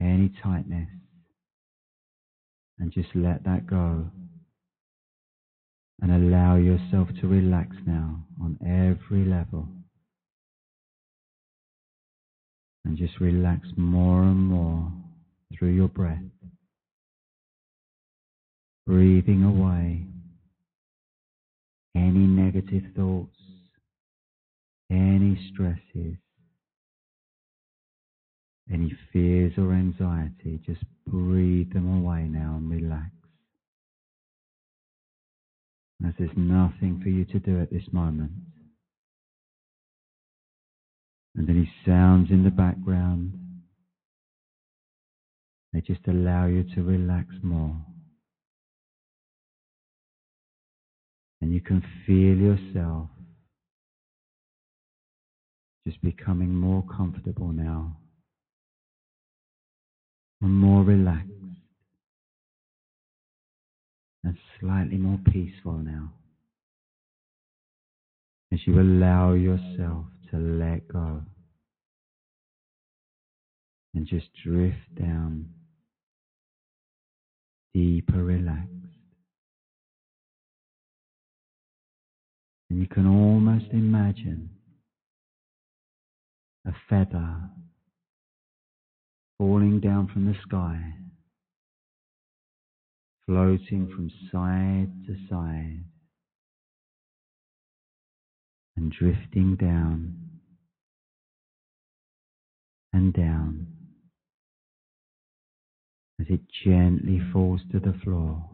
any 0.00 0.32
tightness, 0.42 0.88
and 2.78 2.92
just 2.92 3.08
let 3.14 3.44
that 3.44 3.66
go. 3.66 4.06
And 6.02 6.10
allow 6.10 6.56
yourself 6.56 7.08
to 7.20 7.28
relax 7.28 7.74
now 7.86 8.24
on 8.40 8.58
every 8.62 9.24
level. 9.24 9.68
And 12.84 12.98
just 12.98 13.18
relax 13.20 13.68
more 13.76 14.22
and 14.22 14.38
more 14.38 14.92
through 15.56 15.70
your 15.70 15.88
breath 15.88 16.20
breathing 18.86 19.42
away 19.44 20.04
any 21.96 22.26
negative 22.26 22.82
thoughts, 22.96 23.36
any 24.94 25.38
stresses, 25.52 26.16
any 28.72 28.96
fears 29.12 29.52
or 29.58 29.72
anxiety, 29.72 30.60
just 30.64 30.82
breathe 31.06 31.72
them 31.72 32.00
away 32.00 32.22
now 32.22 32.54
and 32.56 32.70
relax. 32.70 33.10
As 36.06 36.12
there's 36.18 36.30
nothing 36.36 37.00
for 37.02 37.08
you 37.08 37.24
to 37.26 37.38
do 37.38 37.60
at 37.60 37.70
this 37.70 37.84
moment. 37.92 38.32
And 41.36 41.48
any 41.48 41.70
sounds 41.86 42.30
in 42.30 42.44
the 42.44 42.50
background, 42.50 43.32
they 45.72 45.80
just 45.80 46.06
allow 46.06 46.46
you 46.46 46.64
to 46.74 46.82
relax 46.82 47.28
more. 47.42 47.76
And 51.40 51.52
you 51.52 51.60
can 51.60 51.82
feel 52.06 52.36
yourself 52.36 53.08
just 55.86 56.00
becoming 56.02 56.54
more 56.54 56.82
comfortable 56.96 57.48
now. 57.48 57.96
And 60.40 60.54
more 60.54 60.82
relaxed. 60.82 61.30
And 64.22 64.36
slightly 64.60 64.96
more 64.96 65.18
peaceful 65.30 65.74
now. 65.74 66.12
As 68.52 68.60
you 68.66 68.80
allow 68.80 69.34
yourself 69.34 70.06
to 70.30 70.38
let 70.38 70.88
go. 70.88 71.22
And 73.94 74.06
just 74.06 74.26
drift 74.42 74.94
down. 74.98 75.50
Deeper 77.74 78.22
relaxed. 78.24 78.70
And 82.70 82.80
you 82.80 82.86
can 82.86 83.06
almost 83.06 83.66
imagine 83.72 84.48
a 86.66 86.72
feather 86.88 87.50
falling 89.38 89.80
down 89.80 90.08
from 90.12 90.26
the 90.26 90.34
sky, 90.46 90.94
floating 93.26 93.88
from 93.94 94.10
side 94.32 94.90
to 95.06 95.16
side, 95.28 95.84
and 98.76 98.92
drifting 98.92 99.56
down 99.56 100.14
and 102.92 103.12
down 103.12 103.66
as 106.20 106.26
it 106.30 106.40
gently 106.64 107.20
falls 107.32 107.60
to 107.72 107.80
the 107.80 107.94
floor. 108.04 108.48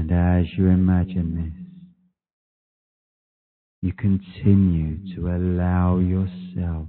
And 0.00 0.10
as 0.12 0.46
you 0.56 0.68
imagine 0.68 1.34
this, 1.36 1.92
you 3.82 3.92
continue 3.92 5.14
to 5.14 5.28
allow 5.28 5.98
yourself 5.98 6.86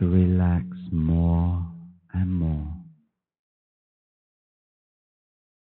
to 0.00 0.08
relax 0.08 0.64
more 0.90 1.64
and 2.12 2.32
more 2.32 2.74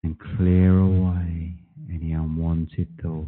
and 0.05 0.17
clear 0.37 0.79
away 0.79 1.55
any 1.93 2.13
unwanted 2.13 2.87
thoughts 3.01 3.27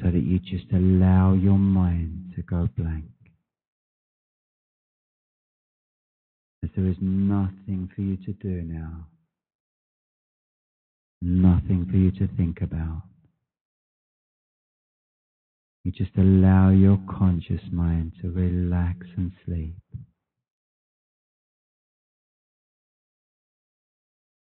so 0.00 0.10
that 0.10 0.24
you 0.24 0.40
just 0.40 0.72
allow 0.72 1.34
your 1.34 1.58
mind 1.58 2.32
to 2.34 2.42
go 2.42 2.68
blank. 2.76 3.04
There 6.76 6.86
is 6.86 6.96
nothing 7.00 7.90
for 7.94 8.02
you 8.02 8.16
to 8.16 8.32
do 8.34 8.62
now, 8.62 9.06
nothing 11.20 11.86
for 11.90 11.96
you 11.96 12.10
to 12.12 12.28
think 12.36 12.62
about. 12.62 13.02
You 15.84 15.90
just 15.90 16.16
allow 16.16 16.70
your 16.70 16.98
conscious 17.10 17.60
mind 17.72 18.12
to 18.22 18.30
relax 18.30 19.06
and 19.16 19.32
sleep. 19.44 19.74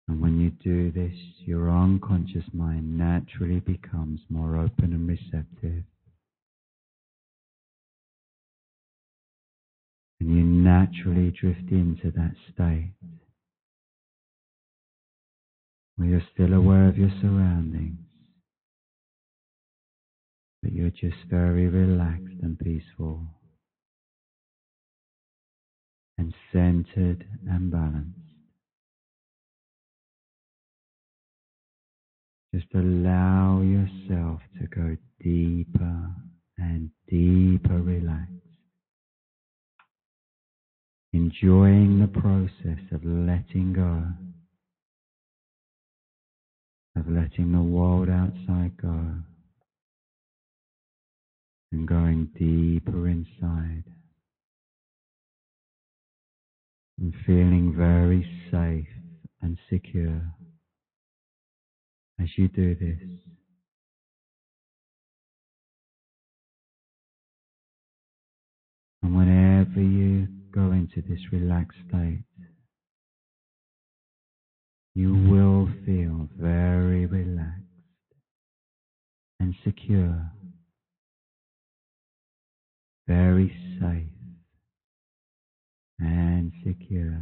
And 0.07 0.21
when 0.21 0.39
you 0.39 0.51
do 0.51 0.89
this, 0.91 1.17
your 1.45 1.69
unconscious 1.69 2.45
mind 2.53 2.97
naturally 2.97 3.59
becomes 3.59 4.21
more 4.29 4.55
open 4.57 4.93
and 4.93 5.07
receptive. 5.07 5.83
And 10.19 10.29
you 10.35 10.43
naturally 10.43 11.31
drift 11.31 11.71
into 11.71 12.11
that 12.11 12.33
state 12.53 12.93
where 15.95 16.09
you're 16.09 16.27
still 16.33 16.53
aware 16.53 16.87
of 16.87 16.97
your 16.97 17.11
surroundings, 17.21 17.99
but 20.61 20.71
you're 20.71 20.89
just 20.89 21.17
very 21.29 21.67
relaxed 21.67 22.35
and 22.41 22.57
peaceful 22.57 23.21
and 26.17 26.33
centered 26.51 27.25
and 27.49 27.71
balanced. 27.71 28.17
Just 32.53 32.73
allow 32.73 33.61
yourself 33.61 34.39
to 34.59 34.67
go 34.67 34.97
deeper 35.21 36.09
and 36.57 36.89
deeper 37.07 37.79
relaxed. 37.81 38.36
Enjoying 41.17 41.99
the 41.99 42.07
process 42.07 42.79
of 42.91 43.03
letting 43.03 43.73
go, 43.73 44.03
of 46.95 47.09
letting 47.09 47.51
the 47.51 47.59
world 47.59 48.07
outside 48.07 48.77
go, 48.79 49.15
and 51.71 51.87
going 51.87 52.29
deeper 52.37 53.07
inside. 53.07 53.83
And 56.99 57.15
feeling 57.25 57.73
very 57.75 58.23
safe 58.51 58.87
and 59.41 59.57
secure 59.71 60.21
as 62.21 62.27
you 62.37 62.47
do 62.47 62.75
this. 62.75 63.09
And 69.01 69.17
whenever 69.17 69.81
you 69.81 70.27
go 70.57 70.71
into 70.71 71.03
this 71.07 71.19
relaxed 71.31 71.77
state, 71.87 72.23
you 74.95 75.13
will 75.13 75.69
feel 75.85 76.27
very 76.35 77.05
relaxed 77.05 77.61
and 79.39 79.53
secure, 79.63 80.31
very 83.07 83.55
safe 83.79 84.09
and 85.99 86.51
secure, 86.65 87.21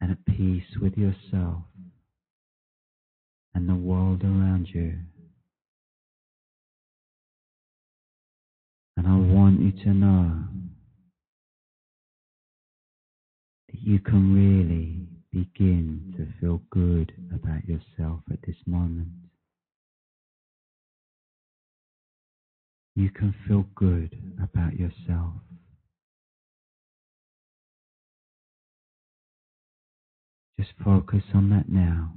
and 0.00 0.10
at 0.10 0.26
peace 0.26 0.64
with 0.80 0.96
yourself 0.96 1.62
and 3.54 3.68
the 3.68 3.74
world 3.74 4.24
around 4.24 4.66
you. 4.74 4.98
And 8.96 9.06
I 9.06 9.16
want 9.16 9.60
you 9.60 9.70
to 9.84 9.94
know 9.94 10.42
you 13.72 13.98
can 13.98 14.34
really 14.34 15.06
begin 15.32 16.14
to 16.16 16.26
feel 16.40 16.60
good 16.70 17.12
about 17.34 17.64
yourself 17.66 18.20
at 18.30 18.38
this 18.46 18.56
moment. 18.66 19.08
You 22.94 23.10
can 23.10 23.34
feel 23.48 23.64
good 23.74 24.16
about 24.42 24.74
yourself. 24.74 25.32
Just 30.58 30.72
focus 30.84 31.22
on 31.34 31.48
that 31.50 31.68
now 31.68 32.12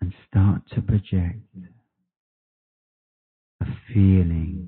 and 0.00 0.12
start 0.28 0.62
to 0.74 0.80
project 0.80 1.38
a 3.60 3.66
feeling 3.92 4.66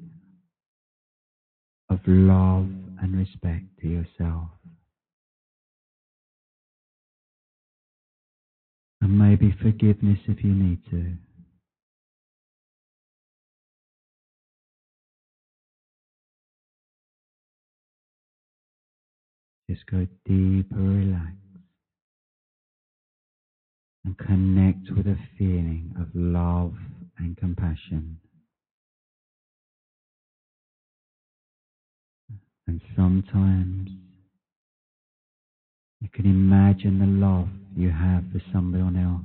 of 1.89 1.99
love 2.07 2.84
and 3.05 3.19
respect 3.19 3.65
to 3.83 3.87
yourself. 3.87 4.49
And 9.03 9.19
maybe 9.19 9.55
forgiveness 9.63 10.19
if 10.27 10.43
you 10.43 10.55
need 10.55 10.79
to. 10.91 11.13
Just 19.71 19.85
go 19.87 20.07
deeper, 20.25 20.77
relax, 20.77 21.35
and 24.07 24.17
connect 24.17 24.91
with 24.97 25.07
a 25.07 25.19
feeling 25.39 25.95
of 26.01 26.09
love 26.15 26.73
and 27.19 27.37
compassion. 27.37 28.19
And 32.67 32.81
sometimes 32.97 33.91
you 36.01 36.09
can 36.09 36.27
imagine 36.27 36.99
the 36.99 37.07
love 37.27 37.49
you 37.77 37.91
have 37.91 38.25
for 38.33 38.41
someone 38.53 38.97
else. 38.97 39.25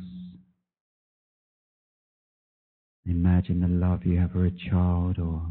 Imagine 3.06 3.62
the 3.62 3.68
love 3.68 4.06
you 4.06 4.20
have 4.20 4.32
for 4.32 4.46
a 4.46 4.52
child 4.52 5.18
or 5.20 5.42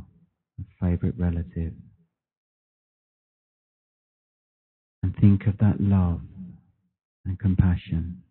a 0.61 0.65
favorite 0.81 1.15
relative. 1.19 1.73
And 5.03 5.15
think 5.21 5.47
of 5.47 5.57
that 5.59 5.81
love 5.81 6.21
and 7.25 7.39
compassion 7.39 8.23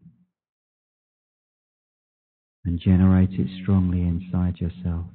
and 2.66 2.80
generate 2.80 3.32
it 3.32 3.48
strongly 3.64 4.02
inside 4.02 4.60
yourself. 4.60 5.06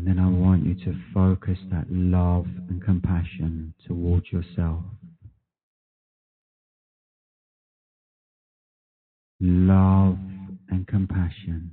And 0.00 0.08
then 0.08 0.18
I 0.18 0.28
want 0.30 0.64
you 0.64 0.74
to 0.86 0.98
focus 1.12 1.58
that 1.70 1.84
love 1.90 2.46
and 2.70 2.82
compassion 2.82 3.74
towards 3.86 4.32
yourself. 4.32 4.82
Love 9.40 10.16
and 10.70 10.86
compassion. 10.86 11.72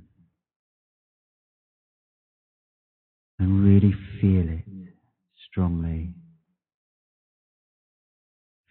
And 3.38 3.64
really 3.64 3.94
feel 4.20 4.46
it 4.46 4.64
strongly. 5.50 6.10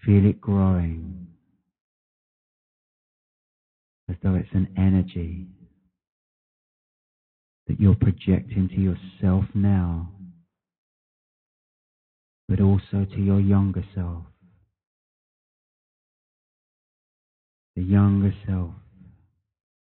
Feel 0.05 0.27
it 0.27 0.39
growing 0.39 1.25
as 4.07 4.15
though 4.21 4.35
it's 4.35 4.53
an 4.53 4.67
energy 4.77 5.47
that 7.67 7.79
you're 7.79 7.95
projecting 7.95 8.69
to 8.69 8.75
yourself 8.75 9.45
now, 9.53 10.09
but 12.47 12.61
also 12.61 13.05
to 13.13 13.19
your 13.19 13.39
younger 13.39 13.83
self. 13.93 14.23
The 17.75 17.83
younger 17.83 18.33
self 18.47 18.71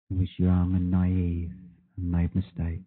who 0.08 0.16
was 0.16 0.28
young 0.36 0.74
and 0.74 0.90
naive 0.90 1.50
and 1.96 2.10
made 2.10 2.34
mistakes. 2.34 2.84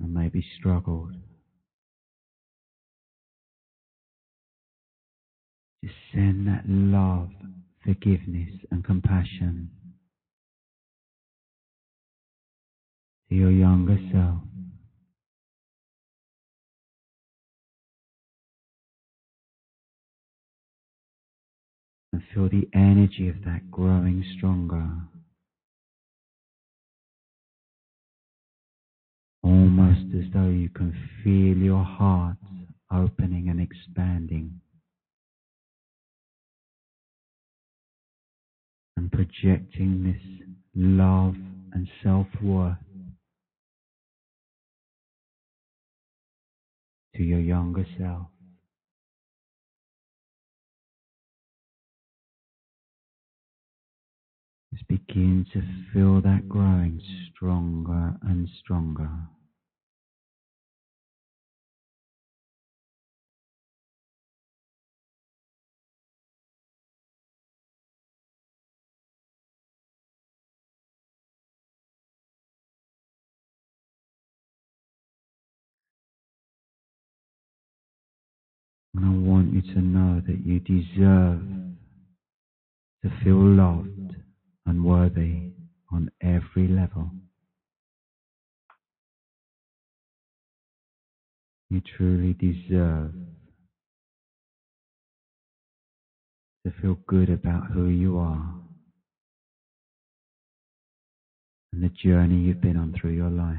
And 0.00 0.14
maybe 0.14 0.44
struggled. 0.58 1.14
Just 5.82 5.96
send 6.12 6.46
that 6.46 6.62
love, 6.68 7.30
forgiveness, 7.84 8.50
and 8.70 8.84
compassion 8.84 9.70
to 13.28 13.34
your 13.34 13.50
younger 13.50 13.98
self. 14.12 14.42
And 22.12 22.22
feel 22.34 22.48
the 22.48 22.68
energy 22.74 23.28
of 23.28 23.36
that 23.44 23.70
growing 23.70 24.24
stronger. 24.36 24.88
Almost 29.42 30.14
as 30.16 30.24
though 30.32 30.48
you 30.48 30.68
can 30.70 30.94
feel 31.22 31.56
your 31.56 31.84
heart 31.84 32.36
opening 32.92 33.48
and 33.48 33.60
expanding. 33.60 34.60
And 38.96 39.12
projecting 39.12 40.02
this 40.02 40.46
love 40.74 41.34
and 41.72 41.86
self 42.02 42.26
worth 42.42 42.76
to 47.18 47.24
your 47.24 47.40
younger 47.40 47.84
self. 47.98 48.28
Just 54.72 54.86
begin 54.86 55.44
to 55.52 55.62
feel 55.92 56.22
that 56.22 56.48
growing 56.48 57.02
stronger 57.34 58.14
and 58.22 58.48
stronger. 58.60 59.10
You 79.58 79.74
to 79.74 79.80
know 79.80 80.22
that 80.26 80.44
you 80.44 80.60
deserve 80.60 81.40
to 83.02 83.24
feel 83.24 83.36
loved 83.36 84.14
and 84.66 84.84
worthy 84.84 85.50
on 85.92 86.10
every 86.20 86.68
level. 86.68 87.10
You 91.70 91.82
truly 91.96 92.34
deserve 92.34 93.12
to 96.64 96.72
feel 96.80 96.98
good 97.06 97.30
about 97.30 97.70
who 97.72 97.88
you 97.88 98.18
are 98.18 98.54
and 101.72 101.82
the 101.82 101.88
journey 101.88 102.36
you've 102.36 102.60
been 102.60 102.76
on 102.76 102.94
through 102.98 103.12
your 103.12 103.30
life. 103.30 103.58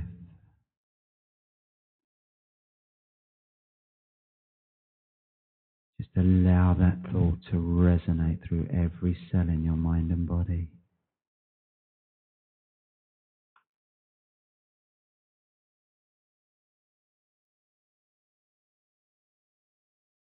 Just 5.99 6.15
allow 6.15 6.73
that 6.79 7.11
thought 7.11 7.39
to 7.51 7.57
resonate 7.57 8.39
through 8.47 8.67
every 8.71 9.17
cell 9.29 9.41
in 9.41 9.65
your 9.65 9.75
mind 9.75 10.11
and 10.11 10.25
body. 10.25 10.69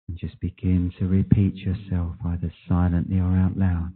And 0.09 0.17
just 0.17 0.39
begin 0.39 0.93
to 1.01 1.07
repeat 1.07 1.57
yourself 1.57 2.15
either 2.25 2.53
silently 2.69 3.19
or 3.19 3.37
out 3.37 3.59
loud. 3.59 3.93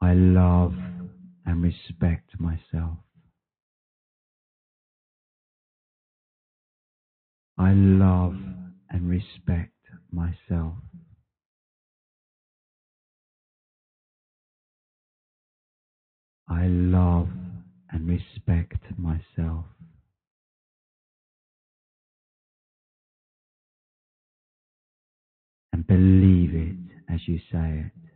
I 0.00 0.14
love 0.14 0.74
and 1.46 1.62
respect 1.62 2.40
myself. 2.40 2.98
I 7.56 7.72
love 7.72 8.34
and 8.92 9.08
respect 9.08 9.72
myself. 10.12 10.74
I 16.48 16.66
love 16.66 17.28
and 17.90 18.08
respect 18.08 18.82
myself. 18.98 19.64
And 25.72 25.86
believe 25.86 26.54
it 26.54 26.76
as 27.12 27.20
you 27.26 27.38
say 27.50 27.86
it. 27.86 28.11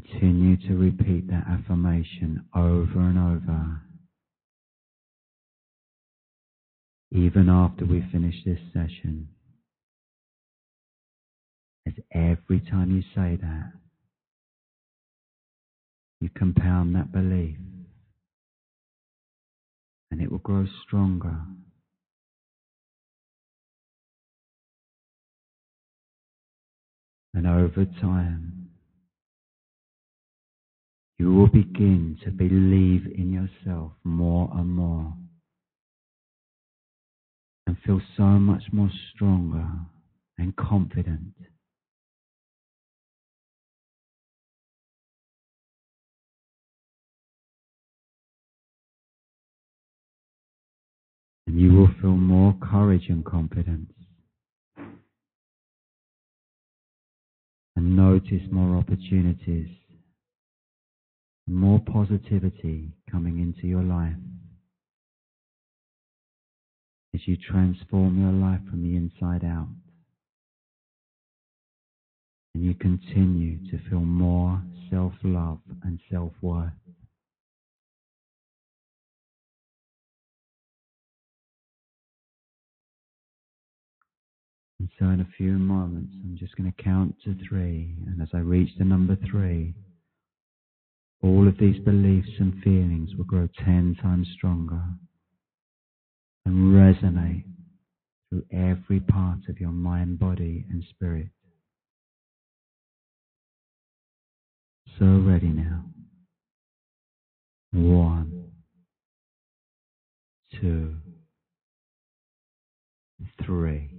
Continue 0.00 0.56
to 0.68 0.74
repeat 0.74 1.28
that 1.28 1.44
affirmation 1.46 2.46
over 2.56 2.98
and 2.98 3.18
over. 3.18 3.82
Even 7.10 7.50
after 7.50 7.84
we 7.84 8.02
finish 8.10 8.34
this 8.46 8.58
session, 8.72 9.28
as 11.86 11.92
every 12.10 12.60
time 12.70 12.90
you 12.90 13.02
say 13.14 13.36
that, 13.36 13.72
you 16.20 16.30
compound 16.34 16.94
that 16.94 17.12
belief 17.12 17.58
and 20.10 20.22
it 20.22 20.32
will 20.32 20.38
grow 20.38 20.64
stronger. 20.86 21.36
And 27.34 27.46
over 27.46 27.84
time, 28.00 28.61
you 31.22 31.32
will 31.32 31.46
begin 31.46 32.18
to 32.24 32.32
believe 32.32 33.06
in 33.16 33.32
yourself 33.32 33.92
more 34.02 34.50
and 34.56 34.68
more 34.68 35.14
and 37.64 37.76
feel 37.86 38.00
so 38.16 38.24
much 38.24 38.64
more 38.72 38.90
stronger 39.14 39.68
and 40.36 40.56
confident. 40.56 41.32
And 51.46 51.60
you 51.60 51.72
will 51.72 51.90
feel 52.00 52.16
more 52.16 52.56
courage 52.60 53.06
and 53.08 53.24
confidence. 53.24 53.92
And 57.76 57.94
notice 57.94 58.42
more 58.50 58.76
opportunities 58.76 59.68
more 61.46 61.80
positivity 61.80 62.92
coming 63.10 63.40
into 63.40 63.66
your 63.66 63.82
life 63.82 64.14
as 67.14 67.20
you 67.26 67.36
transform 67.36 68.20
your 68.20 68.32
life 68.32 68.60
from 68.70 68.82
the 68.82 68.96
inside 68.96 69.44
out. 69.44 69.68
And 72.54 72.64
you 72.64 72.74
continue 72.74 73.58
to 73.70 73.78
feel 73.88 74.00
more 74.00 74.62
self 74.90 75.12
love 75.22 75.58
and 75.84 75.98
self 76.10 76.32
worth. 76.42 76.70
And 84.78 84.88
so, 84.98 85.06
in 85.06 85.20
a 85.20 85.28
few 85.36 85.52
moments, 85.52 86.12
I'm 86.24 86.36
just 86.36 86.56
going 86.56 86.70
to 86.70 86.82
count 86.82 87.14
to 87.24 87.36
three. 87.48 87.94
And 88.06 88.20
as 88.20 88.28
I 88.34 88.38
reach 88.38 88.70
the 88.78 88.84
number 88.84 89.16
three, 89.30 89.74
all 91.22 91.46
of 91.46 91.56
these 91.58 91.78
beliefs 91.84 92.30
and 92.40 92.62
feelings 92.62 93.10
will 93.16 93.24
grow 93.24 93.48
ten 93.64 93.96
times 94.02 94.28
stronger 94.34 94.82
and 96.44 96.74
resonate 96.74 97.44
through 98.28 98.44
every 98.52 99.00
part 99.00 99.38
of 99.48 99.60
your 99.60 99.70
mind, 99.70 100.18
body, 100.18 100.64
and 100.70 100.84
spirit. 100.90 101.28
So 104.98 105.04
ready 105.04 105.48
now. 105.48 105.84
One, 107.72 108.50
two, 110.60 110.96
three. 113.44 113.90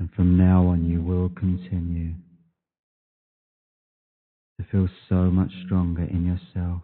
And 0.00 0.10
from 0.14 0.36
now 0.36 0.66
on, 0.66 0.84
you 0.84 1.00
will 1.00 1.30
continue 1.30 2.14
to 4.62 4.70
feel 4.70 4.88
so 5.08 5.30
much 5.30 5.50
stronger 5.64 6.02
in 6.02 6.26
yourself, 6.26 6.82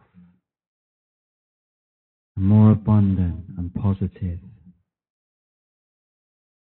and 2.37 2.47
more 2.47 2.73
abundant 2.73 3.45
and 3.57 3.75
positive, 3.75 4.39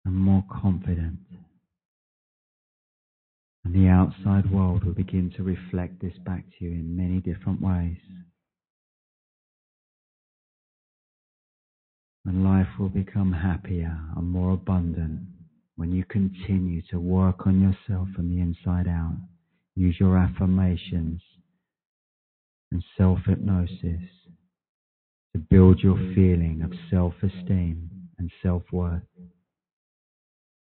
and 0.04 0.14
more 0.14 0.44
confident. 0.50 1.18
And 3.64 3.74
the 3.74 3.88
outside 3.88 4.50
world 4.50 4.84
will 4.84 4.92
begin 4.92 5.32
to 5.36 5.42
reflect 5.42 6.00
this 6.00 6.16
back 6.24 6.44
to 6.58 6.64
you 6.64 6.72
in 6.72 6.96
many 6.96 7.20
different 7.20 7.60
ways. 7.60 7.98
And 12.24 12.44
life 12.44 12.68
will 12.78 12.88
become 12.88 13.32
happier 13.32 13.98
and 14.16 14.28
more 14.28 14.52
abundant 14.52 15.20
when 15.76 15.92
you 15.92 16.04
continue 16.04 16.82
to 16.90 16.98
work 17.00 17.46
on 17.46 17.60
yourself 17.60 18.08
from 18.14 18.28
the 18.28 18.40
inside 18.40 18.88
out. 18.88 19.16
Use 19.74 19.96
your 19.98 20.16
affirmations 20.16 21.20
and 22.70 22.84
self 22.96 23.18
hypnosis 23.26 24.02
to 25.34 25.38
build 25.50 25.80
your 25.80 25.96
feeling 26.14 26.60
of 26.64 26.72
self 26.90 27.14
esteem 27.22 27.88
and 28.18 28.30
self 28.42 28.62
worth. 28.72 29.02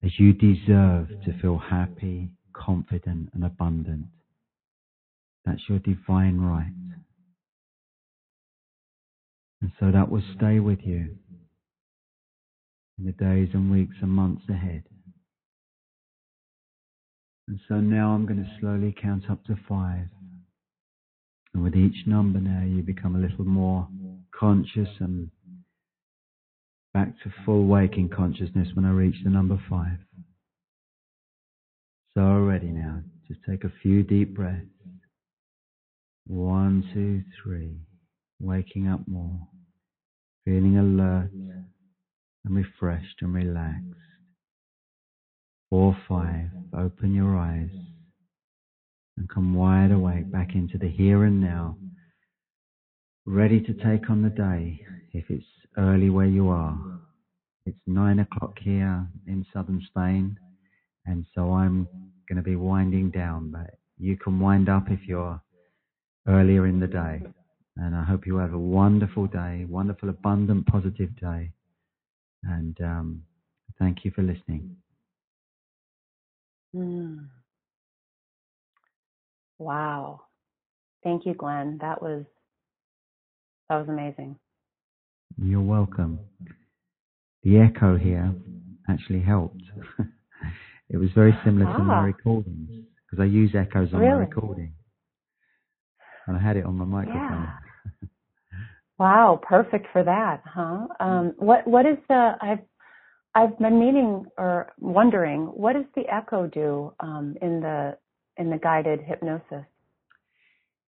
As 0.03 0.11
you 0.19 0.33
deserve 0.33 1.07
to 1.25 1.39
feel 1.41 1.57
happy, 1.57 2.29
confident, 2.53 3.29
and 3.33 3.43
abundant. 3.43 4.05
That's 5.45 5.61
your 5.69 5.79
divine 5.79 6.39
right. 6.41 6.73
And 9.61 9.71
so 9.79 9.91
that 9.91 10.11
will 10.11 10.23
stay 10.35 10.59
with 10.59 10.79
you 10.83 11.15
in 12.99 13.05
the 13.05 13.11
days 13.13 13.49
and 13.53 13.71
weeks 13.71 13.95
and 14.01 14.11
months 14.11 14.43
ahead. 14.49 14.83
And 17.47 17.59
so 17.67 17.75
now 17.75 18.11
I'm 18.11 18.25
going 18.25 18.43
to 18.43 18.59
slowly 18.59 18.93
count 19.01 19.29
up 19.29 19.43
to 19.45 19.55
five. 19.69 20.07
And 21.53 21.63
with 21.63 21.75
each 21.75 22.05
number 22.05 22.39
now, 22.39 22.63
you 22.65 22.83
become 22.83 23.15
a 23.15 23.19
little 23.19 23.45
more 23.45 23.87
conscious 24.37 24.89
and 24.99 25.29
back 26.93 27.13
to 27.23 27.33
full 27.45 27.65
waking 27.65 28.09
consciousness 28.09 28.67
when 28.73 28.85
I 28.85 28.91
reach 28.91 29.15
the 29.23 29.29
number 29.29 29.59
five. 29.69 29.97
So 32.13 32.21
ready 32.21 32.67
now. 32.67 33.01
Just 33.27 33.39
take 33.47 33.63
a 33.63 33.71
few 33.81 34.03
deep 34.03 34.35
breaths. 34.35 34.65
One, 36.25 36.83
two, 36.93 37.23
three. 37.41 37.77
Waking 38.39 38.87
up 38.87 39.07
more. 39.07 39.39
Feeling 40.45 40.77
alert 40.77 41.31
and 41.33 42.55
refreshed 42.55 43.21
and 43.21 43.33
relaxed. 43.33 44.06
Four, 45.69 45.97
five, 46.07 46.49
open 46.77 47.13
your 47.15 47.37
eyes. 47.37 47.69
and 49.17 49.29
come 49.29 49.55
wide 49.55 49.91
awake 49.91 50.31
back 50.31 50.55
into 50.55 50.77
the 50.77 50.89
here 50.89 51.25
and 51.25 51.41
now, 51.41 51.77
ready 53.25 53.61
to 53.61 53.73
take 53.75 54.09
on 54.09 54.23
the 54.23 54.29
day 54.29 54.81
if 55.13 55.25
it's 55.29 55.45
early 55.77 56.09
where 56.09 56.27
you 56.27 56.49
are. 56.49 56.77
It's 57.65 57.79
nine 57.87 58.19
o'clock 58.19 58.57
here 58.61 59.07
in 59.27 59.45
southern 59.53 59.81
Spain, 59.87 60.37
and 61.05 61.25
so 61.35 61.53
I'm 61.53 61.87
going 62.29 62.37
to 62.37 62.43
be 62.43 62.55
winding 62.57 63.11
down, 63.11 63.51
but 63.51 63.75
you 63.99 64.17
can 64.17 64.39
wind 64.39 64.69
up 64.69 64.85
if 64.91 65.01
you're 65.07 65.41
earlier 66.27 66.67
in 66.67 66.79
the 66.79 66.87
day. 66.87 67.21
And 67.77 67.95
I 67.95 68.03
hope 68.03 68.27
you 68.27 68.37
have 68.37 68.53
a 68.53 68.59
wonderful 68.59 69.27
day, 69.27 69.65
wonderful, 69.69 70.09
abundant, 70.09 70.67
positive 70.67 71.15
day. 71.19 71.51
And 72.43 72.77
um, 72.81 73.23
thank 73.79 74.05
you 74.05 74.11
for 74.11 74.23
listening. 74.23 74.77
Mm. 76.77 77.27
Wow. 79.57 80.21
Thank 81.03 81.25
you, 81.25 81.33
Glenn. 81.33 81.79
That 81.81 82.01
was 82.01 82.23
that 83.69 83.77
was 83.77 83.89
amazing. 83.89 84.37
You're 85.41 85.61
welcome. 85.61 86.19
The 87.43 87.59
echo 87.59 87.97
here 87.97 88.33
actually 88.89 89.21
helped. 89.21 89.63
it 90.89 90.97
was 90.97 91.09
very 91.15 91.37
similar 91.43 91.67
ah. 91.67 91.77
to 91.77 91.83
my 91.83 91.95
ah. 91.95 92.01
recordings 92.01 92.69
because 93.05 93.21
I 93.21 93.25
use 93.25 93.51
echoes 93.55 93.89
on 93.93 93.99
really? 93.99 94.13
my 94.13 94.19
recording. 94.19 94.73
And 96.27 96.37
I 96.37 96.41
had 96.41 96.57
it 96.57 96.65
on 96.65 96.75
my 96.75 96.85
microphone. 96.85 97.47
Yeah. 98.01 98.07
wow, 98.99 99.39
perfect 99.41 99.87
for 99.91 100.03
that, 100.03 100.43
huh? 100.45 100.87
Um, 100.99 101.33
what 101.37 101.67
what 101.67 101.85
is 101.85 101.97
the 102.09 102.33
I've 102.41 102.59
I've 103.35 103.57
been 103.59 103.79
meaning 103.79 104.25
or 104.37 104.73
wondering 104.79 105.45
what 105.45 105.73
does 105.73 105.85
the 105.95 106.03
echo 106.11 106.47
do 106.47 106.93
um, 106.99 107.35
in 107.41 107.61
the 107.61 107.97
in 108.37 108.49
the 108.49 108.57
guided 108.57 109.01
hypnosis? 109.01 109.65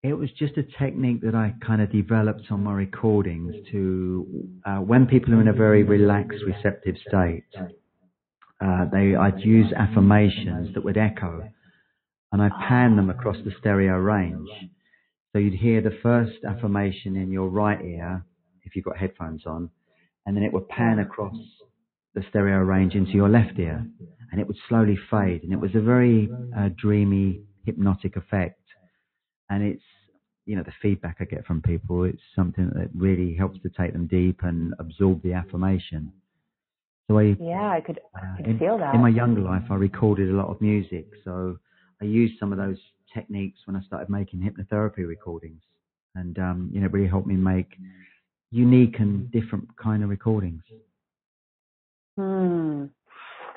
It 0.02 0.14
was 0.14 0.30
just 0.40 0.58
a 0.58 0.64
technique 0.82 1.22
that 1.22 1.36
I 1.36 1.54
kind 1.66 1.82
of 1.82 1.92
developed 1.92 2.44
on 2.52 2.64
my 2.64 2.74
recordings 2.74 3.54
to 3.72 4.26
uh, 4.66 4.78
when 4.78 5.06
people 5.06 5.34
are 5.34 5.42
in 5.42 5.50
a 5.50 5.54
very 5.54 5.84
relaxed, 5.84 6.40
receptive 6.46 6.96
state. 7.08 7.44
Uh, 8.62 8.86
they 8.92 9.16
I'd 9.16 9.42
use 9.42 9.72
affirmations 9.74 10.74
that 10.74 10.84
would 10.84 10.98
echo, 10.98 11.44
and 12.32 12.42
I 12.42 12.50
pan 12.68 12.96
them 12.96 13.10
across 13.10 13.38
the 13.44 13.52
stereo 13.60 13.98
range. 13.98 14.48
So 15.34 15.40
you'd 15.40 15.54
hear 15.54 15.82
the 15.82 15.98
first 16.02 16.44
affirmation 16.48 17.16
in 17.16 17.32
your 17.32 17.50
right 17.50 17.80
ear 17.84 18.26
if 18.64 18.76
you've 18.76 18.86
got 18.86 18.98
headphones 18.98 19.46
on, 19.46 19.70
and 20.26 20.36
then 20.36 20.44
it 20.44 20.54
would 20.54 20.68
pan 20.70 21.00
across 21.00 21.36
the 22.16 22.24
stereo 22.30 22.60
range 22.60 22.96
into 22.96 23.12
your 23.12 23.30
left 23.30 23.58
ear, 23.60 23.86
and 24.32 24.42
it 24.42 24.48
would 24.48 24.58
slowly 24.68 24.98
fade, 25.10 25.44
and 25.44 25.54
it 25.54 25.60
was 25.60 25.72
a 25.76 25.82
very 25.82 26.30
uh, 26.58 26.70
dreamy, 26.78 27.42
hypnotic 27.66 28.16
effect. 28.16 28.60
And 29.50 29.64
it's, 29.64 29.84
you 30.46 30.56
know, 30.56 30.64
the 30.64 30.74
feedback 30.82 31.18
I 31.20 31.26
get 31.26 31.46
from 31.46 31.62
people, 31.62 32.04
it's 32.04 32.22
something 32.36 32.70
that 32.76 32.90
really 32.96 33.36
helps 33.36 33.60
to 33.62 33.70
take 33.70 33.94
them 33.94 34.08
deep 34.08 34.42
and 34.44 34.74
absorb 34.80 35.22
the 35.24 35.34
affirmation. 35.34 36.12
So 37.08 37.18
I, 37.18 37.36
yeah, 37.40 37.72
I 37.72 37.82
could, 37.82 38.00
I 38.16 38.38
could 38.38 38.46
in, 38.46 38.60
feel 38.60 38.78
that. 38.78 38.94
In 38.94 39.02
my 39.02 39.10
younger 39.10 39.42
life, 39.42 39.64
I 39.70 39.76
recorded 39.76 40.30
a 40.30 40.34
lot 40.34 40.50
of 40.50 40.62
music, 40.62 41.08
so 41.24 41.58
I 42.02 42.06
used 42.06 42.40
some 42.40 42.52
of 42.52 42.60
those 42.60 42.78
techniques 43.14 43.60
when 43.66 43.76
I 43.76 43.82
started 43.82 44.10
making 44.10 44.42
hypnotherapy 44.42 45.08
recordings, 45.08 45.62
and 46.16 46.38
um, 46.38 46.70
you 46.72 46.80
know, 46.80 46.86
it 46.86 46.94
really 46.94 47.10
helped 47.10 47.28
me 47.28 47.36
make 47.36 47.76
unique 48.52 49.00
and 49.00 49.32
different 49.32 49.68
kind 49.78 50.04
of 50.04 50.10
recordings. 50.10 50.62
Hmm. 52.20 52.88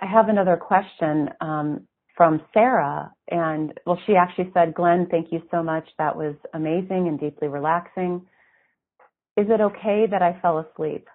I 0.01 0.07
have 0.07 0.29
another 0.29 0.57
question 0.57 1.31
um, 1.41 1.89
from 2.17 2.41
Sarah, 2.55 3.13
and 3.29 3.73
well, 3.85 3.99
she 4.07 4.15
actually 4.15 4.53
said, 4.55 4.73
"Glenn, 4.73 5.09
thank 5.11 5.33
you 5.33 5.43
so 5.51 5.65
much. 5.65 5.89
That 5.99 6.17
was 6.17 6.37
amazing 6.55 7.09
and 7.09 7.19
deeply 7.19 7.49
relaxing. 7.49 8.25
Is 9.37 9.47
it 9.49 9.61
okay 9.61 10.07
that 10.09 10.23
I 10.23 10.39
fell 10.41 10.59
asleep?" 10.61 11.09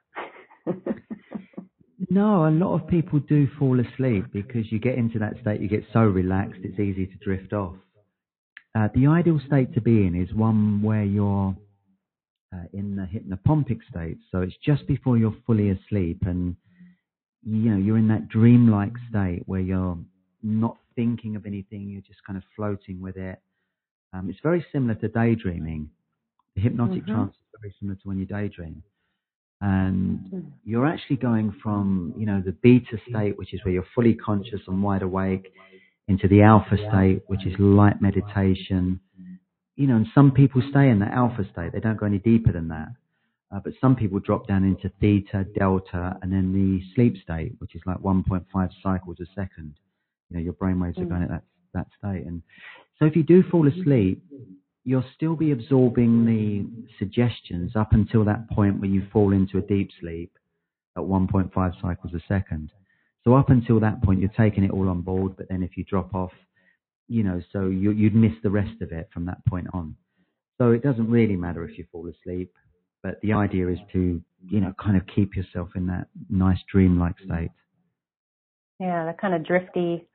no, 2.10 2.48
a 2.48 2.52
lot 2.52 2.76
of 2.76 2.86
people 2.90 3.20
do 3.20 3.48
fall 3.58 3.80
asleep 3.80 4.26
because 4.34 4.70
you 4.70 4.78
get 4.78 4.96
into 4.96 5.18
that 5.20 5.36
state, 5.40 5.62
you 5.62 5.70
get 5.70 5.86
so 5.94 6.02
relaxed, 6.02 6.60
it's 6.64 6.80
easy 6.80 7.06
to 7.06 7.16
drift 7.24 7.54
off. 7.54 7.76
Uh, 8.76 8.90
the 8.94 9.08
ideal 9.08 9.40
state 9.48 9.74
to 9.76 9.80
be 9.80 10.06
in 10.06 10.22
is 10.22 10.34
one 10.34 10.82
where 10.82 11.06
you're 11.06 11.56
uh, 12.54 12.64
in 12.74 12.98
the 12.98 13.04
hypnopompic 13.04 13.80
state, 13.90 14.18
so 14.34 14.42
it's 14.42 14.58
just 14.66 14.86
before 14.86 15.18
you're 15.18 15.36
fully 15.46 15.70
asleep 15.70 16.24
and 16.26 16.58
you 17.44 17.72
know, 17.72 17.78
you're 17.78 17.98
in 17.98 18.08
that 18.10 18.28
dreamlike 18.28 18.94
state 19.10 19.44
where 19.46 19.62
you're 19.62 19.98
not 20.44 20.78
thinking 20.96 21.36
of 21.36 21.46
anything, 21.46 21.90
you're 21.90 22.02
just 22.02 22.24
kind 22.26 22.38
of 22.38 22.44
floating 22.56 23.02
with 23.02 23.18
it. 23.18 23.40
Um, 24.14 24.30
it's 24.30 24.40
very 24.42 24.66
similar 24.72 24.96
to 24.96 25.08
daydreaming. 25.08 25.90
The 26.56 26.62
hypnotic 26.62 27.04
mm-hmm. 27.04 27.14
trance 27.14 27.34
is 27.34 27.60
very 27.62 27.76
similar 27.80 27.96
to 27.96 28.08
when 28.08 28.18
you 28.18 28.26
daydream. 28.26 28.84
And 29.62 30.20
mm-hmm. 30.20 30.40
you're 30.66 30.86
actually 30.86 31.18
going 31.18 31.56
from, 31.62 32.14
you 32.18 32.26
know, 32.26 32.42
the 32.46 32.52
beta 32.52 32.98
state, 33.10 33.38
which 33.38 33.54
is 33.54 33.64
where 33.64 33.74
you're 33.74 33.88
fully 33.96 34.14
conscious 34.14 34.62
and 34.68 34.84
wide 34.84 35.02
awake, 35.02 35.52
into 36.08 36.28
the 36.28 36.42
alpha 36.42 36.78
state, 36.90 37.22
which 37.28 37.46
is 37.46 37.54
light 37.60 38.02
meditation. 38.02 39.00
You 39.76 39.88
know, 39.88 39.96
and 39.98 40.08
some 40.16 40.32
people 40.32 40.62
stay 40.72 40.90
in 40.90 41.00
the 41.00 41.06
alpha 41.06 41.44
state. 41.52 41.74
They 41.74 41.80
don't 41.80 41.98
go 41.98 42.06
any 42.06 42.18
deeper 42.18 42.52
than 42.52 42.70
that. 42.70 42.88
Uh, 43.54 43.60
but 43.64 43.74
some 43.80 43.96
people 43.96 44.20
drop 44.20 44.48
down 44.48 44.64
into 44.64 44.92
theta, 45.00 45.46
delta, 45.58 46.18
and 46.22 46.32
then 46.32 46.54
the 46.54 46.82
sleep 46.94 47.16
state, 47.24 47.54
which 47.60 47.76
is 47.76 47.82
like 47.86 47.98
1.5 48.00 48.70
cycles 48.84 49.18
a 49.22 49.26
second. 49.36 49.74
You 50.30 50.38
know, 50.38 50.44
your 50.44 50.54
brain 50.54 50.80
waves 50.80 50.98
mm. 50.98 51.04
are 51.04 51.06
going 51.06 51.24
at 51.24 51.30
that, 51.30 51.44
that 51.74 51.88
state. 51.98 52.26
And 52.26 52.42
so 53.00 53.06
if 53.06 53.16
you 53.16 53.24
do 53.24 53.44
fall 53.50 53.68
asleep, 53.68 54.22
you'll 54.84 55.04
still 55.16 55.36
be 55.36 55.52
absorbing 55.52 56.26
the 56.26 56.66
suggestions 57.00 57.74
up 57.76 57.94
until 57.94 58.26
that 58.26 58.50
point 58.50 58.80
where 58.80 58.90
you 58.90 59.06
fall 59.12 59.34
into 59.34 59.58
a 59.58 59.62
deep 59.62 59.90
sleep 60.00 60.32
at 60.98 61.04
1.5 61.04 61.82
cycles 61.82 62.14
a 62.14 62.22
second. 62.28 62.72
So 63.24 63.36
up 63.36 63.50
until 63.50 63.80
that 63.82 64.02
point, 64.04 64.20
you're 64.20 64.30
taking 64.30 64.64
it 64.64 64.72
all 64.72 64.90
on 64.90 65.02
board. 65.02 65.36
But 65.38 65.50
then 65.50 65.64
if 65.64 65.78
you 65.78 65.84
drop 65.84 66.16
off, 66.16 66.32
you 67.08 67.24
know, 67.24 67.42
so 67.54 67.68
you, 67.68 67.92
you'd 67.92 68.16
miss 68.16 68.34
the 68.44 68.50
rest 68.50 68.82
of 68.82 68.92
it 68.92 69.10
from 69.14 69.26
that 69.26 69.46
point 69.46 69.68
on. 69.74 69.96
So 70.58 70.72
it 70.72 70.82
doesn't 70.84 71.10
really 71.10 71.36
matter 71.36 71.64
if 71.64 71.78
you 71.78 71.86
fall 71.92 72.08
asleep. 72.10 72.52
But 73.08 73.22
the 73.22 73.32
idea 73.32 73.70
is 73.70 73.78
to, 73.94 74.22
you 74.50 74.60
know, 74.60 74.74
kind 74.84 74.98
of 74.98 75.04
keep 75.16 75.34
yourself 75.38 75.70
in 75.78 75.88
that 75.88 76.08
nice 76.30 76.58
dreamlike 76.70 77.16
state. 77.26 77.52
Yeah, 78.82 79.06
that 79.06 79.18
kind 79.18 79.34
of 79.34 79.46
drifty, 79.46 80.06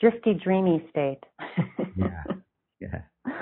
drifty, 0.00 0.32
dreamy 0.32 0.86
state. 0.88 1.18
yeah, 1.96 2.22
yeah. 2.80 3.32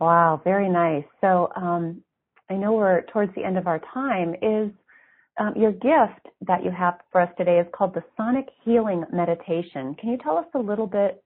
Wow, 0.00 0.40
very 0.42 0.68
nice. 0.68 1.04
So 1.20 1.52
um, 1.54 2.02
I 2.50 2.54
know 2.54 2.72
we're 2.72 3.02
towards 3.12 3.32
the 3.36 3.44
end 3.44 3.56
of 3.56 3.68
our 3.68 3.80
time. 3.94 4.34
Is 4.42 4.72
um, 5.38 5.54
your 5.54 5.70
gift 5.70 6.26
that 6.48 6.64
you 6.64 6.72
have 6.72 6.94
for 7.12 7.20
us 7.20 7.30
today 7.38 7.60
is 7.60 7.68
called 7.72 7.94
the 7.94 8.02
Sonic 8.16 8.48
Healing 8.64 9.04
Meditation. 9.12 9.94
Can 9.94 10.08
you 10.08 10.18
tell 10.18 10.36
us 10.36 10.46
a 10.56 10.58
little 10.58 10.88
bit 10.88 11.22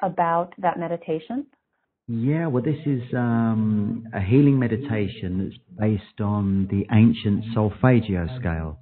about 0.00 0.54
that 0.58 0.78
meditation? 0.78 1.44
Yeah, 2.14 2.48
well, 2.48 2.62
this 2.62 2.76
is 2.84 3.00
um, 3.14 4.06
a 4.12 4.20
healing 4.20 4.58
meditation 4.58 5.48
that's 5.48 5.58
based 5.80 6.20
on 6.20 6.68
the 6.70 6.84
ancient 6.94 7.42
solfeggio 7.54 8.28
scale. 8.38 8.80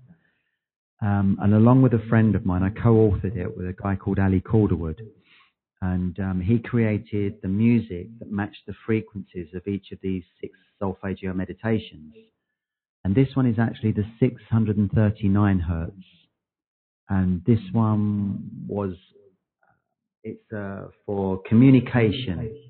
Um, 1.00 1.38
and 1.40 1.54
along 1.54 1.82
with 1.82 1.92
a 1.92 2.04
friend 2.08 2.34
of 2.34 2.44
mine, 2.44 2.64
I 2.64 2.70
co-authored 2.70 3.36
it 3.36 3.56
with 3.56 3.68
a 3.68 3.72
guy 3.80 3.94
called 3.94 4.18
Ali 4.18 4.40
Calderwood. 4.40 4.98
And 5.80 6.18
um, 6.18 6.40
he 6.40 6.58
created 6.58 7.36
the 7.40 7.46
music 7.46 8.08
that 8.18 8.32
matched 8.32 8.66
the 8.66 8.74
frequencies 8.84 9.46
of 9.54 9.64
each 9.68 9.92
of 9.92 10.00
these 10.02 10.24
six 10.40 10.52
solfeggio 10.80 11.32
meditations. 11.32 12.12
And 13.04 13.14
this 13.14 13.28
one 13.34 13.46
is 13.46 13.60
actually 13.60 13.92
the 13.92 14.06
639 14.18 15.60
hertz. 15.60 15.92
And 17.08 17.44
this 17.46 17.60
one 17.70 18.66
was, 18.66 18.96
it's 20.24 20.52
uh, 20.52 20.88
for 21.06 21.40
communication 21.48 22.69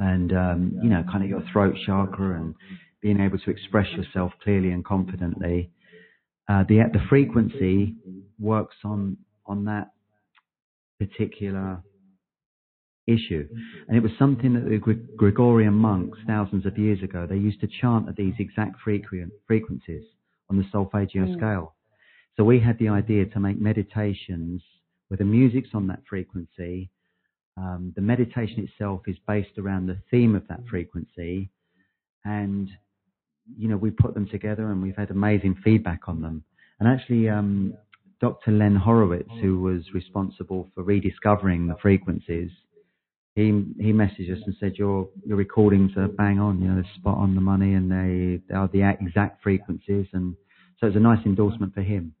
and 0.00 0.32
um, 0.32 0.72
you 0.82 0.88
know, 0.88 1.04
kind 1.10 1.22
of 1.22 1.28
your 1.28 1.42
throat 1.52 1.74
chakra 1.86 2.40
and 2.40 2.54
being 3.02 3.20
able 3.20 3.38
to 3.38 3.50
express 3.50 3.86
yourself 3.92 4.32
clearly 4.42 4.70
and 4.70 4.84
confidently. 4.84 5.70
Uh, 6.48 6.64
the 6.68 6.80
the 6.92 7.00
frequency 7.08 7.94
works 8.38 8.76
on 8.84 9.16
on 9.46 9.66
that 9.66 9.90
particular 10.98 11.82
issue, 13.06 13.46
and 13.88 13.96
it 13.96 14.02
was 14.02 14.12
something 14.18 14.54
that 14.54 14.64
the 14.64 14.94
Gregorian 15.16 15.74
monks 15.74 16.18
thousands 16.26 16.64
of 16.64 16.78
years 16.78 17.02
ago 17.02 17.26
they 17.28 17.36
used 17.36 17.60
to 17.60 17.68
chant 17.80 18.08
at 18.08 18.16
these 18.16 18.34
exact 18.38 18.80
frequencies 18.82 20.04
on 20.48 20.56
the 20.56 20.64
solfeggio 20.72 21.26
mm. 21.26 21.36
scale. 21.36 21.74
So 22.36 22.44
we 22.44 22.58
had 22.58 22.78
the 22.78 22.88
idea 22.88 23.26
to 23.26 23.40
make 23.40 23.60
meditations 23.60 24.62
where 25.08 25.18
the 25.18 25.24
music's 25.24 25.70
on 25.74 25.88
that 25.88 26.00
frequency 26.08 26.90
um, 27.60 27.92
the 27.94 28.00
meditation 28.00 28.66
itself 28.66 29.02
is 29.06 29.16
based 29.28 29.58
around 29.58 29.86
the 29.86 29.98
theme 30.10 30.34
of 30.34 30.46
that 30.48 30.60
frequency, 30.70 31.50
and 32.24 32.68
you 33.56 33.68
know 33.68 33.76
we 33.76 33.90
put 33.90 34.14
them 34.14 34.28
together 34.28 34.70
and 34.70 34.82
we've 34.82 34.96
had 34.96 35.10
amazing 35.10 35.56
feedback 35.62 36.08
on 36.08 36.22
them. 36.22 36.42
And 36.78 36.88
actually, 36.88 37.28
um, 37.28 37.74
Dr. 38.20 38.52
Len 38.52 38.76
Horowitz, 38.76 39.30
who 39.42 39.60
was 39.60 39.82
responsible 39.92 40.70
for 40.74 40.82
rediscovering 40.82 41.66
the 41.66 41.76
frequencies, 41.82 42.50
he 43.34 43.46
he 43.78 43.92
messaged 43.92 44.32
us 44.32 44.42
and 44.46 44.54
said 44.58 44.76
your 44.76 45.08
your 45.26 45.36
recordings 45.36 45.92
are 45.96 46.08
bang 46.08 46.38
on, 46.38 46.60
you 46.62 46.68
know, 46.68 46.76
they're 46.76 46.94
spot 46.96 47.18
on 47.18 47.34
the 47.34 47.40
money 47.40 47.74
and 47.74 47.90
they, 47.90 48.40
they 48.48 48.54
are 48.54 48.68
the 48.68 48.82
exact 49.00 49.42
frequencies, 49.42 50.06
and 50.12 50.34
so 50.78 50.86
it's 50.86 50.96
a 50.96 51.00
nice 51.00 51.24
endorsement 51.26 51.74
for 51.74 51.82
him. 51.82 52.14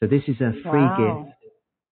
So 0.00 0.06
this 0.06 0.22
is 0.28 0.40
a 0.40 0.52
free 0.70 0.82
Wow. 0.82 1.24
gift. 1.24 1.35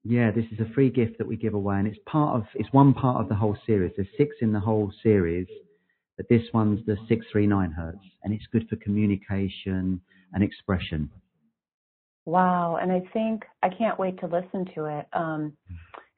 Yeah, 0.05 0.31
this 0.31 0.45
is 0.53 0.61
a 0.61 0.73
free 0.75 0.91
gift 0.91 1.17
that 1.19 1.27
we 1.27 1.37
give 1.37 1.55
away, 1.55 1.79
and 1.79 1.89
it's 1.89 1.99
part 2.07 2.37
of 2.37 2.45
it's 2.55 2.73
one 2.73 2.93
part 2.93 3.21
of 3.23 3.29
the 3.29 3.35
whole 3.35 3.57
series. 3.67 3.93
There's 3.97 4.09
six 4.19 4.37
in 4.43 4.53
the 4.53 4.61
whole 4.61 4.93
series, 5.03 5.47
but 6.17 6.29
this 6.29 6.43
one's 6.53 6.85
the 6.87 6.97
six 7.09 7.25
three 7.33 7.47
nine 7.47 7.73
hertz, 7.73 8.05
and 8.23 8.35
it's 8.35 8.47
good 8.53 8.69
for 8.69 8.77
communication 8.77 10.01
and 10.35 10.43
expression. 10.43 11.11
Wow. 12.27 12.79
And 12.81 12.91
I 12.91 13.03
think 13.13 13.45
I 13.63 13.69
can't 13.69 13.99
wait 13.99 14.19
to 14.21 14.27
listen 14.27 14.67
to 14.75 14.87
it. 14.87 15.07
Um, 15.13 15.53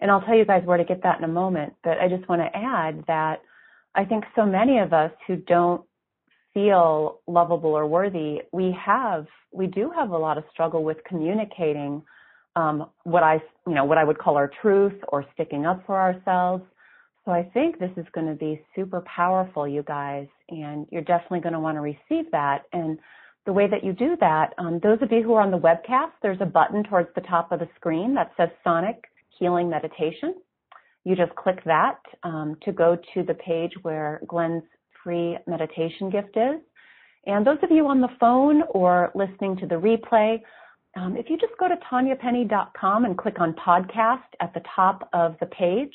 and 0.01 0.11
I'll 0.11 0.21
tell 0.21 0.37
you 0.37 0.45
guys 0.45 0.63
where 0.65 0.79
to 0.79 0.85
get 0.85 1.03
that 1.03 1.19
in 1.19 1.25
a 1.25 1.29
moment. 1.29 1.75
But 1.83 1.99
I 1.99 2.09
just 2.09 2.29
want 2.29 2.43
to 2.43 2.57
add 2.57 3.05
that 3.09 3.41
I 3.95 4.05
think 4.05 4.25
so 4.37 4.45
many 4.47 4.79
of 4.79 4.93
us 4.93 5.11
who 5.27 5.37
don't 5.37 5.83
feel 6.55 7.21
lovable 7.27 7.71
or 7.71 7.87
worthy, 7.87 8.43
we 8.53 8.77
have, 8.81 9.27
we 9.53 9.67
do 9.67 9.91
have 9.95 10.11
a 10.11 10.19
lot 10.19 10.39
of 10.39 10.45
struggle 10.53 10.85
with 10.85 10.99
communicating 11.09 12.03
um, 12.57 12.89
what 13.05 13.23
I, 13.23 13.35
you 13.67 13.75
know, 13.75 13.85
what 13.85 13.99
I 13.99 14.05
would 14.05 14.19
call 14.19 14.37
our 14.37 14.51
truth 14.61 14.95
or 15.09 15.25
sticking 15.35 15.67
up 15.67 15.85
for 15.87 16.01
ourselves. 16.01 16.65
So 17.25 17.31
I 17.33 17.43
think 17.55 17.79
this 17.79 17.91
is 17.97 18.07
going 18.13 18.27
to 18.27 18.35
be 18.35 18.61
super 18.75 19.03
powerful, 19.03 19.69
you 19.69 19.83
guys, 19.83 20.27
and 20.49 20.87
you're 20.91 21.03
definitely 21.03 21.41
going 21.41 21.53
to 21.53 21.61
want 21.61 21.77
to 21.77 21.81
receive 21.81 22.31
that. 22.33 22.63
And 22.73 22.99
the 23.45 23.53
way 23.53 23.69
that 23.69 23.85
you 23.85 23.93
do 23.93 24.17
that, 24.21 24.55
um, 24.59 24.81
those 24.83 24.99
of 25.03 25.13
you 25.13 25.23
who 25.23 25.35
are 25.35 25.43
on 25.43 25.51
the 25.51 25.59
webcast, 25.59 26.13
there's 26.23 26.41
a 26.41 26.47
button 26.47 26.83
towards 26.85 27.09
the 27.15 27.21
top 27.23 27.53
of 27.53 27.61
the 27.61 27.69
screen 27.77 28.15
that 28.15 28.33
says 28.37 28.49
Sonic 28.65 29.05
Healing 29.39 29.69
Meditation. 29.69 30.35
You 31.05 31.15
just 31.15 31.35
click 31.37 31.63
that 31.65 31.99
um, 32.23 32.57
to 32.63 32.73
go 32.73 32.97
to 33.15 33.23
the 33.23 33.35
page 33.35 33.73
where 33.83 34.21
Glenn's 34.27 34.65
free 35.05 35.37
meditation 35.47 36.11
gift 36.11 36.37
is. 36.37 36.61
And 37.27 37.47
those 37.47 37.59
of 37.63 37.71
you 37.71 37.87
on 37.87 38.01
the 38.01 38.09
phone 38.19 38.63
or 38.71 39.11
listening 39.15 39.57
to 39.59 39.67
the 39.67 39.75
replay, 39.75 40.41
um, 40.97 41.17
if 41.17 41.29
you 41.29 41.37
just 41.37 41.53
go 41.59 41.69
to 41.69 41.77
tanyapenny.com 41.91 43.05
and 43.05 43.19
click 43.19 43.39
on 43.39 43.55
podcast 43.55 44.25
at 44.41 44.53
the 44.55 44.63
top 44.75 45.09
of 45.13 45.37
the 45.41 45.47
page, 45.47 45.93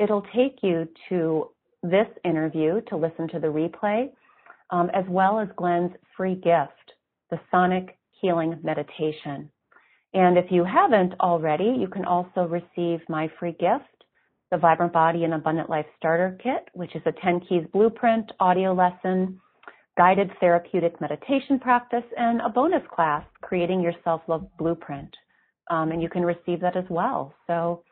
it'll 0.00 0.26
take 0.34 0.58
you 0.62 0.88
to 1.08 1.48
this 1.82 2.08
interview 2.24 2.80
to 2.88 2.96
listen 2.96 3.28
to 3.28 3.38
the 3.38 3.46
replay, 3.46 4.10
um, 4.70 4.90
as 4.92 5.04
well 5.08 5.38
as 5.38 5.48
Glenn's 5.56 5.92
free 6.16 6.34
gift, 6.34 6.94
the 7.30 7.40
Sonic 7.50 7.96
Healing 8.20 8.58
Meditation. 8.62 9.50
And 10.12 10.36
if 10.36 10.46
you 10.50 10.64
haven't 10.64 11.14
already, 11.20 11.76
you 11.78 11.86
can 11.86 12.04
also 12.04 12.42
receive 12.42 13.00
my 13.08 13.30
free 13.38 13.52
gift, 13.52 13.84
the 14.50 14.58
Vibrant 14.58 14.92
Body 14.92 15.22
and 15.22 15.34
Abundant 15.34 15.70
Life 15.70 15.86
Starter 15.96 16.36
Kit, 16.42 16.68
which 16.72 16.96
is 16.96 17.02
a 17.06 17.12
10 17.12 17.40
keys 17.48 17.64
blueprint, 17.72 18.32
audio 18.40 18.72
lesson, 18.74 19.40
guided 20.00 20.30
therapeutic 20.40 20.98
meditation 20.98 21.58
practice, 21.58 22.04
and 22.16 22.40
a 22.40 22.48
bonus 22.48 22.82
class, 22.90 23.22
Creating 23.42 23.82
Your 23.82 23.92
Self 24.02 24.22
Love 24.28 24.46
Blueprint. 24.58 25.14
Um, 25.68 25.92
and 25.92 26.00
you 26.00 26.08
can 26.08 26.22
receive 26.22 26.58
that 26.62 26.74
as 26.74 26.86
well. 26.88 27.34
So, 27.46 27.82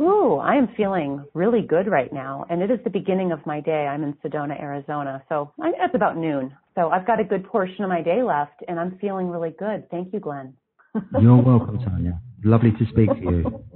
ooh, 0.00 0.36
I 0.36 0.54
am 0.54 0.68
feeling 0.76 1.24
really 1.34 1.62
good 1.62 1.88
right 1.88 2.12
now. 2.12 2.46
And 2.48 2.62
it 2.62 2.70
is 2.70 2.78
the 2.84 2.90
beginning 2.90 3.32
of 3.32 3.44
my 3.44 3.60
day. 3.60 3.88
I'm 3.88 4.04
in 4.04 4.14
Sedona, 4.24 4.56
Arizona. 4.60 5.20
So 5.28 5.50
I, 5.60 5.72
it's 5.80 5.96
about 5.96 6.16
noon. 6.16 6.56
So 6.76 6.90
I've 6.90 7.08
got 7.08 7.18
a 7.18 7.24
good 7.24 7.44
portion 7.44 7.82
of 7.82 7.90
my 7.90 8.02
day 8.02 8.22
left, 8.22 8.62
and 8.68 8.78
I'm 8.78 8.96
feeling 9.00 9.26
really 9.26 9.52
good. 9.58 9.90
Thank 9.90 10.12
you, 10.12 10.20
Glenn. 10.20 10.54
You're 11.20 11.42
welcome, 11.42 11.80
Tanya. 11.80 12.20
Lovely 12.44 12.70
to 12.70 12.86
speak 12.92 13.10
to 13.10 13.20
you. 13.20 13.64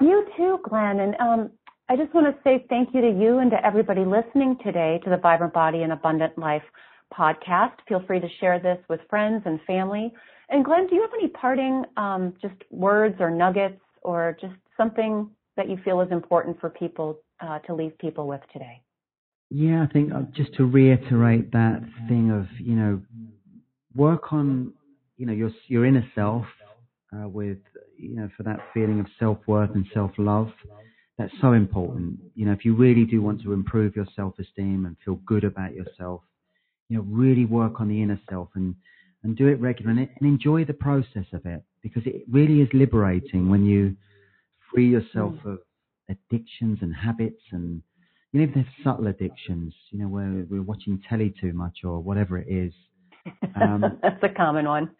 You 0.00 0.26
too, 0.36 0.58
Glenn. 0.68 0.98
And 0.98 1.14
um, 1.20 1.50
I 1.92 1.96
just 1.96 2.14
want 2.14 2.26
to 2.26 2.42
say 2.42 2.64
thank 2.70 2.94
you 2.94 3.02
to 3.02 3.10
you 3.10 3.40
and 3.40 3.50
to 3.50 3.66
everybody 3.66 4.02
listening 4.02 4.56
today 4.64 4.98
to 5.04 5.10
the 5.10 5.18
Vibrant 5.18 5.52
Body 5.52 5.82
and 5.82 5.92
Abundant 5.92 6.38
Life 6.38 6.62
podcast. 7.12 7.72
Feel 7.86 8.02
free 8.06 8.18
to 8.18 8.28
share 8.40 8.58
this 8.58 8.78
with 8.88 9.00
friends 9.10 9.42
and 9.44 9.60
family. 9.66 10.10
And 10.48 10.64
Glenn, 10.64 10.86
do 10.86 10.94
you 10.94 11.02
have 11.02 11.10
any 11.12 11.28
parting 11.28 11.84
um, 11.98 12.32
just 12.40 12.54
words 12.70 13.16
or 13.20 13.28
nuggets 13.28 13.78
or 14.00 14.38
just 14.40 14.54
something 14.74 15.28
that 15.58 15.68
you 15.68 15.76
feel 15.84 16.00
is 16.00 16.10
important 16.10 16.58
for 16.60 16.70
people 16.70 17.18
uh, 17.40 17.58
to 17.58 17.74
leave 17.74 17.98
people 17.98 18.26
with 18.26 18.40
today? 18.54 18.80
Yeah, 19.50 19.82
I 19.82 19.92
think 19.92 20.14
uh, 20.14 20.22
just 20.34 20.54
to 20.54 20.64
reiterate 20.64 21.52
that 21.52 21.82
thing 22.08 22.30
of 22.30 22.46
you 22.58 22.74
know, 22.74 23.02
work 23.94 24.32
on 24.32 24.72
you 25.18 25.26
know 25.26 25.34
your 25.34 25.50
your 25.66 25.84
inner 25.84 26.10
self 26.14 26.46
uh, 27.14 27.28
with 27.28 27.58
you 27.98 28.16
know 28.16 28.30
for 28.34 28.44
that 28.44 28.60
feeling 28.72 28.98
of 28.98 29.06
self 29.18 29.36
worth 29.46 29.74
and 29.74 29.84
self 29.92 30.12
love. 30.16 30.48
That's 31.18 31.32
so 31.40 31.52
important. 31.52 32.18
You 32.34 32.46
know, 32.46 32.52
if 32.52 32.64
you 32.64 32.74
really 32.74 33.04
do 33.04 33.20
want 33.22 33.42
to 33.42 33.52
improve 33.52 33.94
your 33.94 34.06
self 34.16 34.38
esteem 34.38 34.86
and 34.86 34.96
feel 35.04 35.16
good 35.26 35.44
about 35.44 35.74
yourself, 35.74 36.22
you 36.88 36.96
know, 36.96 37.04
really 37.08 37.44
work 37.44 37.80
on 37.80 37.88
the 37.88 38.02
inner 38.02 38.20
self 38.28 38.48
and 38.54 38.74
and 39.22 39.36
do 39.36 39.46
it 39.46 39.60
regularly 39.60 40.10
and 40.18 40.28
enjoy 40.28 40.64
the 40.64 40.72
process 40.72 41.26
of 41.32 41.46
it 41.46 41.62
because 41.82 42.02
it 42.06 42.24
really 42.30 42.60
is 42.60 42.68
liberating 42.72 43.48
when 43.48 43.64
you 43.64 43.96
free 44.72 44.88
yourself 44.88 45.34
of 45.44 45.58
addictions 46.08 46.78
and 46.80 46.94
habits 46.94 47.42
and 47.52 47.82
you 48.32 48.40
know, 48.40 48.46
if 48.46 48.54
there's 48.54 48.66
subtle 48.82 49.08
addictions, 49.08 49.74
you 49.90 49.98
know, 49.98 50.08
where 50.08 50.44
we're 50.48 50.62
watching 50.62 51.00
telly 51.08 51.34
too 51.38 51.52
much 51.52 51.80
or 51.84 52.00
whatever 52.00 52.38
it 52.38 52.48
is. 52.48 52.72
Um, 53.60 53.98
That's 54.02 54.22
a 54.22 54.28
common 54.30 54.66
one. 54.66 54.90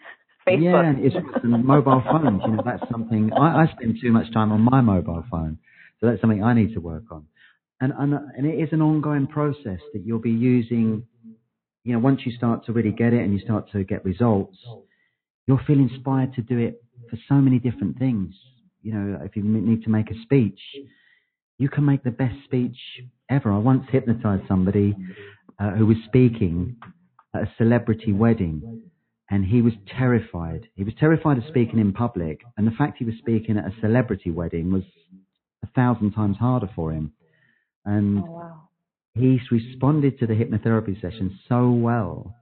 yeah, 0.46 0.52
Facebook. 0.54 0.86
and 0.86 1.04
it's 1.04 1.16
mobile 1.44 2.02
phones. 2.04 2.42
You 2.44 2.52
know, 2.52 2.62
that's 2.64 2.82
something 2.90 3.32
I, 3.32 3.62
I 3.62 3.72
spend 3.72 3.98
too 4.02 4.12
much 4.12 4.32
time 4.32 4.52
on 4.52 4.60
my 4.60 4.80
mobile 4.80 5.24
phone, 5.30 5.58
so 6.02 6.08
that's 6.08 6.20
something 6.20 6.42
I 6.42 6.52
need 6.52 6.74
to 6.74 6.80
work 6.80 7.04
on. 7.12 7.26
And 7.80 7.92
and 7.96 8.12
and 8.36 8.46
it 8.46 8.58
is 8.58 8.70
an 8.72 8.82
ongoing 8.82 9.28
process 9.28 9.78
that 9.92 10.02
you'll 10.04 10.18
be 10.18 10.30
using. 10.30 11.06
You 11.84 11.92
know, 11.94 12.00
once 12.00 12.20
you 12.24 12.32
start 12.36 12.66
to 12.66 12.72
really 12.72 12.90
get 12.90 13.12
it 13.12 13.22
and 13.22 13.32
you 13.32 13.40
start 13.40 13.70
to 13.72 13.82
get 13.84 14.04
results, 14.04 14.56
you'll 15.46 15.60
feel 15.66 15.78
inspired 15.78 16.34
to 16.34 16.42
do 16.42 16.58
it 16.58 16.82
for 17.08 17.18
so 17.28 17.36
many 17.36 17.58
different 17.58 17.98
things. 17.98 18.34
You 18.82 18.94
know, 18.94 19.20
if 19.24 19.36
you 19.36 19.42
need 19.44 19.84
to 19.84 19.90
make 19.90 20.10
a 20.10 20.22
speech, 20.22 20.60
you 21.58 21.68
can 21.68 21.84
make 21.84 22.02
the 22.02 22.10
best 22.10 22.36
speech 22.44 22.76
ever. 23.30 23.52
I 23.52 23.58
once 23.58 23.84
hypnotized 23.90 24.44
somebody 24.48 24.96
uh, 25.58 25.70
who 25.70 25.86
was 25.86 25.96
speaking 26.06 26.76
at 27.34 27.42
a 27.42 27.52
celebrity 27.58 28.12
wedding 28.12 28.82
and 29.30 29.44
he 29.44 29.62
was 29.62 29.72
terrified. 29.96 30.68
He 30.74 30.84
was 30.84 30.94
terrified 31.00 31.38
of 31.38 31.44
speaking 31.48 31.78
in 31.78 31.92
public, 31.92 32.42
and 32.56 32.66
the 32.66 32.72
fact 32.72 32.98
he 32.98 33.04
was 33.06 33.14
speaking 33.18 33.56
at 33.56 33.64
a 33.64 33.72
celebrity 33.80 34.30
wedding 34.30 34.70
was 34.70 34.82
a 35.62 35.66
thousand 35.68 36.12
times 36.12 36.36
harder 36.36 36.68
for 36.74 36.92
him. 36.92 37.12
And 37.84 38.22
Oh, 38.24 38.30
wow. 38.30 38.68
he's 39.14 39.40
responded 39.50 40.18
to 40.18 40.26
the 40.26 40.34
hypnotherapy 40.34 41.00
session 41.00 41.38
so 41.48 41.70
well 41.70 42.34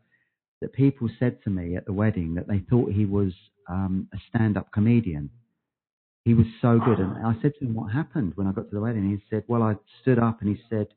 that 0.60 0.72
people 0.72 1.08
said 1.18 1.42
to 1.44 1.50
me 1.50 1.76
at 1.76 1.86
the 1.86 1.92
wedding 1.92 2.34
that 2.34 2.46
they 2.46 2.58
thought 2.58 2.92
he 2.92 3.06
was 3.06 3.32
um, 3.68 4.08
a 4.12 4.18
stand-up 4.28 4.70
comedian. 4.72 5.30
He 6.24 6.34
was 6.34 6.46
so 6.60 6.78
good, 6.78 6.98
and 6.98 7.26
I 7.26 7.34
said 7.40 7.54
to 7.58 7.64
him, 7.64 7.74
"What 7.74 7.90
happened 7.92 8.32
when 8.34 8.46
I 8.46 8.52
got 8.52 8.68
to 8.68 8.74
the 8.74 8.80
wedding?" 8.80 9.08
He 9.08 9.22
said, 9.30 9.44
"Well, 9.48 9.62
I 9.62 9.76
stood 10.02 10.18
up 10.18 10.40
and 10.42 10.54
he 10.54 10.62
said." 10.68 10.88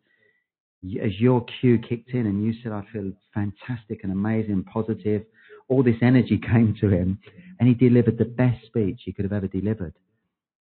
As 1.01 1.17
your 1.17 1.45
cue 1.45 1.77
kicked 1.77 2.09
in, 2.09 2.25
and 2.25 2.43
you 2.43 2.53
said, 2.61 2.73
"I 2.73 2.85
feel 2.91 3.13
fantastic 3.33 4.03
and 4.03 4.11
amazing, 4.11 4.65
positive," 4.65 5.25
all 5.69 5.81
this 5.81 5.95
energy 6.01 6.37
came 6.51 6.75
to 6.81 6.89
him, 6.89 7.19
and 7.59 7.69
he 7.69 7.73
delivered 7.73 8.17
the 8.17 8.25
best 8.25 8.65
speech 8.65 8.99
he 9.05 9.13
could 9.13 9.23
have 9.23 9.31
ever 9.31 9.47
delivered. 9.47 9.93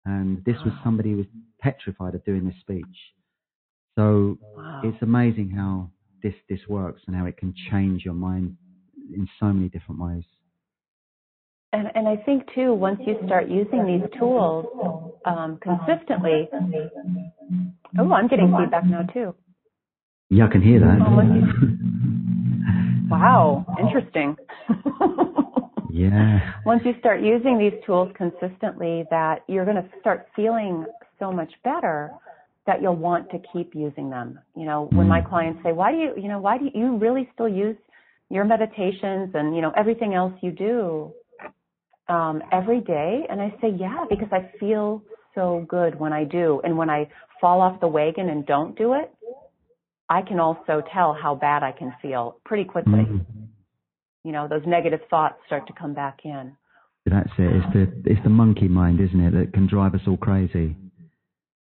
And 0.06 0.43
this 0.45 0.58
was 0.64 0.74
somebody 0.84 1.12
who 1.12 1.18
was 1.18 1.26
petrified 1.60 2.16
of 2.16 2.24
doing 2.26 2.45
this 2.45 2.56
speech. 2.60 2.86
So 3.95 4.38
Wow. 4.56 4.82
it's 4.84 5.01
amazing 5.01 5.51
how 5.51 5.89
this 6.22 6.34
this 6.49 6.60
works 6.68 7.01
and 7.08 7.16
how 7.16 7.26
it 7.26 7.38
can 7.38 7.54
change 7.70 8.04
your 8.04 8.14
mind 8.14 8.56
in 9.14 9.28
so 9.39 9.47
many 9.54 9.70
different 9.70 10.01
ways. 10.01 10.24
And, 11.74 11.89
and 11.95 12.08
I 12.08 12.18
think 12.18 12.43
too, 12.54 12.74
once 12.74 12.99
you 13.06 13.18
start 13.26 13.49
using 13.49 13.86
these 13.86 14.08
tools 14.20 14.66
um, 15.26 15.58
consistently, 15.62 16.47
oh, 17.97 18.14
I'm 18.14 18.28
getting 18.28 18.56
feedback 18.56 18.86
now 18.86 19.04
too. 19.04 19.34
Yeah, 20.30 20.45
I 20.45 20.49
can 20.49 20.62
hear 20.62 20.80
that. 20.80 20.99
Wow, 23.10 23.66
interesting. 23.80 24.36
yeah, 25.93 26.53
once 26.65 26.81
you 26.85 26.93
start 26.99 27.21
using 27.21 27.59
these 27.59 27.79
tools 27.85 28.11
consistently, 28.17 29.05
that 29.11 29.43
you're 29.47 29.63
going 29.63 29.77
to 29.77 29.87
start 30.01 30.27
feeling 30.35 30.85
so 31.19 31.31
much 31.31 31.53
better 31.63 32.11
that 32.65 32.81
you'll 32.81 32.95
want 32.95 33.29
to 33.29 33.37
keep 33.51 33.75
using 33.75 34.09
them. 34.09 34.39
You 34.55 34.65
know, 34.65 34.89
when 34.93 35.07
my 35.07 35.21
Mm. 35.21 35.29
clients 35.29 35.61
say, 35.61 35.71
"Why 35.71 35.91
do 35.91 35.97
you, 35.99 36.15
you 36.15 36.29
know, 36.29 36.39
why 36.39 36.57
do 36.57 36.71
you, 36.73 36.97
really 36.97 37.29
still 37.33 37.47
use 37.47 37.77
your 38.29 38.43
meditations 38.43 39.35
and 39.35 39.55
you 39.55 39.61
know 39.61 39.71
everything 39.75 40.15
else 40.15 40.33
you 40.41 40.51
do 40.51 41.13
um, 42.07 42.41
every 42.51 42.81
day?" 42.81 43.27
And 43.29 43.39
I 43.39 43.53
say, 43.61 43.69
"Yeah, 43.69 44.05
because 44.09 44.31
I 44.31 44.41
feel 44.59 45.03
so 45.35 45.65
good 45.67 45.99
when 45.99 46.11
I 46.11 46.23
do, 46.23 46.59
and 46.63 46.75
when 46.75 46.89
I 46.89 47.07
fall 47.39 47.61
off 47.61 47.79
the 47.81 47.87
wagon 47.87 48.29
and 48.29 48.45
don't 48.47 48.75
do 48.75 48.93
it, 48.93 49.13
I 50.09 50.23
can 50.23 50.39
also 50.39 50.81
tell 50.91 51.13
how 51.13 51.35
bad 51.35 51.61
I 51.61 51.71
can 51.71 51.91
feel 52.01 52.39
pretty 52.45 52.65
quickly." 52.65 53.05
Mhm. 53.05 53.32
You 54.24 54.32
know, 54.32 54.47
those 54.47 54.63
negative 54.65 55.01
thoughts 55.09 55.36
start 55.45 55.67
to 55.67 55.74
come 55.74 55.93
back 55.93 56.19
in. 56.24 56.55
that's 57.05 57.30
it. 57.38 57.51
It's 57.57 57.74
the 57.74 58.11
it's 58.11 58.24
the 58.24 58.30
monkey 58.30 58.67
mind, 58.67 58.99
isn't 59.01 59.19
it, 59.19 59.32
that 59.32 59.53
can 59.53 59.67
drive 59.67 59.93
us 59.95 60.01
all 60.07 60.17
crazy. 60.17 60.76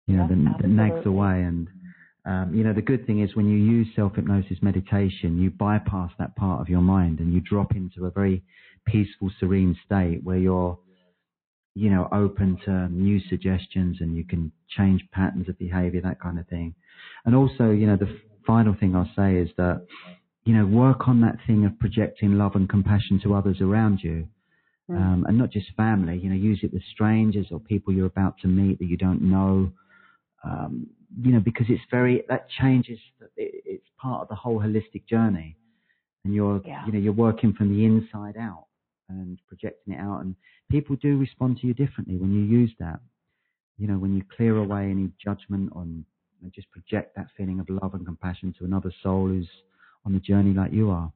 you 0.07 0.17
know, 0.17 0.29
that, 0.29 0.63
that 0.63 0.69
nags 0.69 1.07
away. 1.07 1.43
And, 1.43 1.69
um, 2.27 2.55
you 2.55 2.63
know, 2.65 2.73
the 2.75 2.83
good 2.83 3.07
thing 3.07 3.23
is 3.23 3.35
when 3.35 3.49
you 3.49 3.57
use 3.57 3.87
self 3.97 4.15
hypnosis 4.15 4.59
meditation, 4.61 5.39
you 5.39 5.51
bypass 5.51 6.11
that 6.19 6.37
part 6.37 6.61
of 6.61 6.69
your 6.69 6.83
mind 6.83 7.21
and 7.21 7.33
you 7.33 7.41
drop 7.41 7.75
into 7.75 8.07
a 8.07 8.11
very 8.11 8.43
peaceful, 8.87 9.31
serene 9.41 9.77
state 9.87 10.21
where 10.23 10.37
you're, 10.37 10.79
you 11.75 11.91
know, 11.91 12.09
open 12.13 12.59
to 12.67 12.89
new 12.91 13.19
suggestions 13.31 13.97
and 14.01 14.15
you 14.15 14.25
can 14.25 14.53
change 14.77 15.03
patterns 15.13 15.49
of 15.49 15.59
behavior, 15.59 16.01
that 16.03 16.21
kind 16.21 16.39
of 16.39 16.47
thing. 16.49 16.75
And 17.25 17.35
also, 17.35 17.71
you 17.71 17.87
know, 17.87 17.97
the 17.97 18.19
final 18.47 18.75
thing 18.79 18.95
I'll 18.95 19.11
say 19.17 19.37
is 19.37 19.49
that, 19.57 19.87
you 20.45 20.55
know, 20.55 20.67
work 20.67 21.09
on 21.09 21.21
that 21.23 21.37
thing 21.47 21.65
of 21.65 21.79
projecting 21.79 22.37
love 22.37 22.55
and 22.55 22.69
compassion 22.69 23.21
to 23.23 23.35
others 23.35 23.61
around 23.61 24.01
you. 24.03 24.29
Mm. 24.91 24.97
Um, 24.97 25.25
and 25.27 25.39
not 25.39 25.51
just 25.51 25.67
family, 25.77 26.19
you 26.19 26.29
know, 26.29 26.37
use 26.37 26.61
it 26.63 26.73
with 26.73 26.83
strangers 26.93 27.47
or 27.51 27.59
people 27.59 27.95
you're 27.95 28.05
about 28.07 28.37
to 28.43 28.49
meet 28.49 28.79
that 28.79 28.85
you 28.85 28.99
don't 28.99 29.23
know. 29.23 29.73
Um, 30.45 30.89
you 31.23 31.33
know, 31.33 31.41
because 31.41 31.67
it's 31.71 31.83
very, 31.91 32.23
that 32.29 32.49
changes, 32.61 32.99
it's 33.37 33.87
part 33.99 34.21
of 34.21 34.29
the 34.29 34.35
whole 34.35 34.61
holistic 34.61 35.07
journey. 35.09 35.57
And 36.25 36.35
you're, 36.35 36.61
yeah. 36.67 36.85
you 36.85 36.93
know, 36.93 36.99
you're 36.99 37.15
working 37.15 37.55
from 37.55 37.75
the 37.75 37.85
inside 37.85 38.37
out 38.39 38.67
and 39.09 39.39
projecting 39.49 39.95
it 39.95 40.01
out. 40.01 40.21
And 40.21 40.35
people 40.71 40.97
do 40.97 41.17
respond 41.17 41.59
to 41.61 41.67
you 41.67 41.73
differently 41.73 42.17
when 42.17 42.33
you 42.35 42.41
use 42.41 42.73
that. 42.79 43.01
You 43.79 43.89
know, 43.89 43.99
when 43.99 44.15
you 44.15 44.23
clear 44.37 44.57
away 44.59 44.91
any 44.91 45.11
judgment 45.23 45.73
on, 45.75 46.05
and 46.43 46.53
just 46.53 46.71
project 46.71 47.17
that 47.17 47.29
feeling 47.37 47.59
of 47.59 47.69
love 47.71 47.95
and 47.95 48.05
compassion 48.05 48.55
to 48.59 48.65
another 48.67 48.93
soul 49.03 49.29
who's 49.29 49.49
on 50.05 50.13
the 50.13 50.21
journey 50.21 50.53
like 50.53 50.73
you 50.73 50.91
are. 50.91 51.13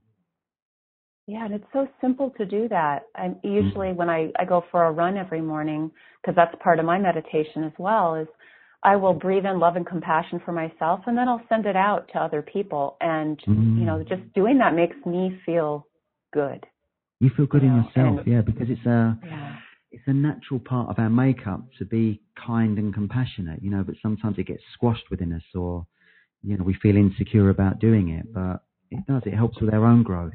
Yeah, 1.27 1.45
and 1.45 1.55
it's 1.55 1.67
so 1.75 1.87
simple 2.01 2.33
to 2.39 2.47
do 2.47 2.69
that. 2.69 3.03
I 3.15 3.35
usually 3.43 3.93
when 3.93 4.09
I, 4.09 4.31
I 4.39 4.47
go 4.47 4.65
for 4.71 4.85
a 4.85 4.91
run 4.91 5.19
every 5.19 5.43
morning, 5.43 5.91
because 6.23 6.35
that's 6.35 6.55
part 6.63 6.79
of 6.79 6.87
my 6.87 6.99
meditation 6.99 7.65
as 7.65 7.73
well, 7.79 8.15
is 8.15 8.27
I 8.83 8.97
will 8.97 9.13
breathe 9.13 9.45
in 9.45 9.59
love 9.59 9.77
and 9.77 9.87
compassion 9.87 10.41
for 10.45 10.53
myself 10.53 11.01
and 11.07 11.19
then 11.19 11.29
I'll 11.29 11.43
send 11.49 11.67
it 11.67 11.77
out 11.77 12.09
to 12.13 12.19
other 12.19 12.41
people. 12.43 12.97
And, 13.01 13.39
mm. 13.47 13.79
you 13.79 13.85
know, 13.85 14.03
just 14.09 14.23
doing 14.35 14.59
that 14.59 14.75
makes 14.75 14.97
me 15.05 15.39
feel 15.45 15.87
good. 16.33 16.65
You 17.21 17.31
feel 17.37 17.47
good 17.47 17.63
you 17.63 17.69
in 17.69 17.77
know? 17.77 17.85
yourself, 17.85 18.19
and, 18.21 18.27
yeah, 18.27 18.41
because 18.41 18.69
it's 18.71 18.87
a 18.87 19.19
yeah. 19.23 19.57
it's 19.91 20.05
a 20.07 20.13
natural 20.13 20.61
part 20.61 20.89
of 20.89 20.99
our 20.99 21.11
makeup 21.11 21.61
to 21.79 21.85
be 21.85 22.23
kind 22.47 22.79
and 22.79 22.95
compassionate, 22.95 23.63
you 23.63 23.71
know, 23.71 23.83
but 23.83 23.97
sometimes 24.01 24.39
it 24.39 24.47
gets 24.47 24.63
squashed 24.73 25.11
within 25.11 25.33
us 25.33 25.43
or, 25.55 25.87
you 26.43 26.57
know, 26.57 26.65
we 26.65 26.75
feel 26.81 26.97
insecure 26.97 27.51
about 27.51 27.81
doing 27.81 28.11
it. 28.11 28.33
But 28.33 28.63
it 28.91 29.07
does, 29.07 29.23
it 29.27 29.35
helps 29.35 29.61
with 29.61 29.73
our 29.73 29.85
own 29.85 30.03
growth. 30.03 30.33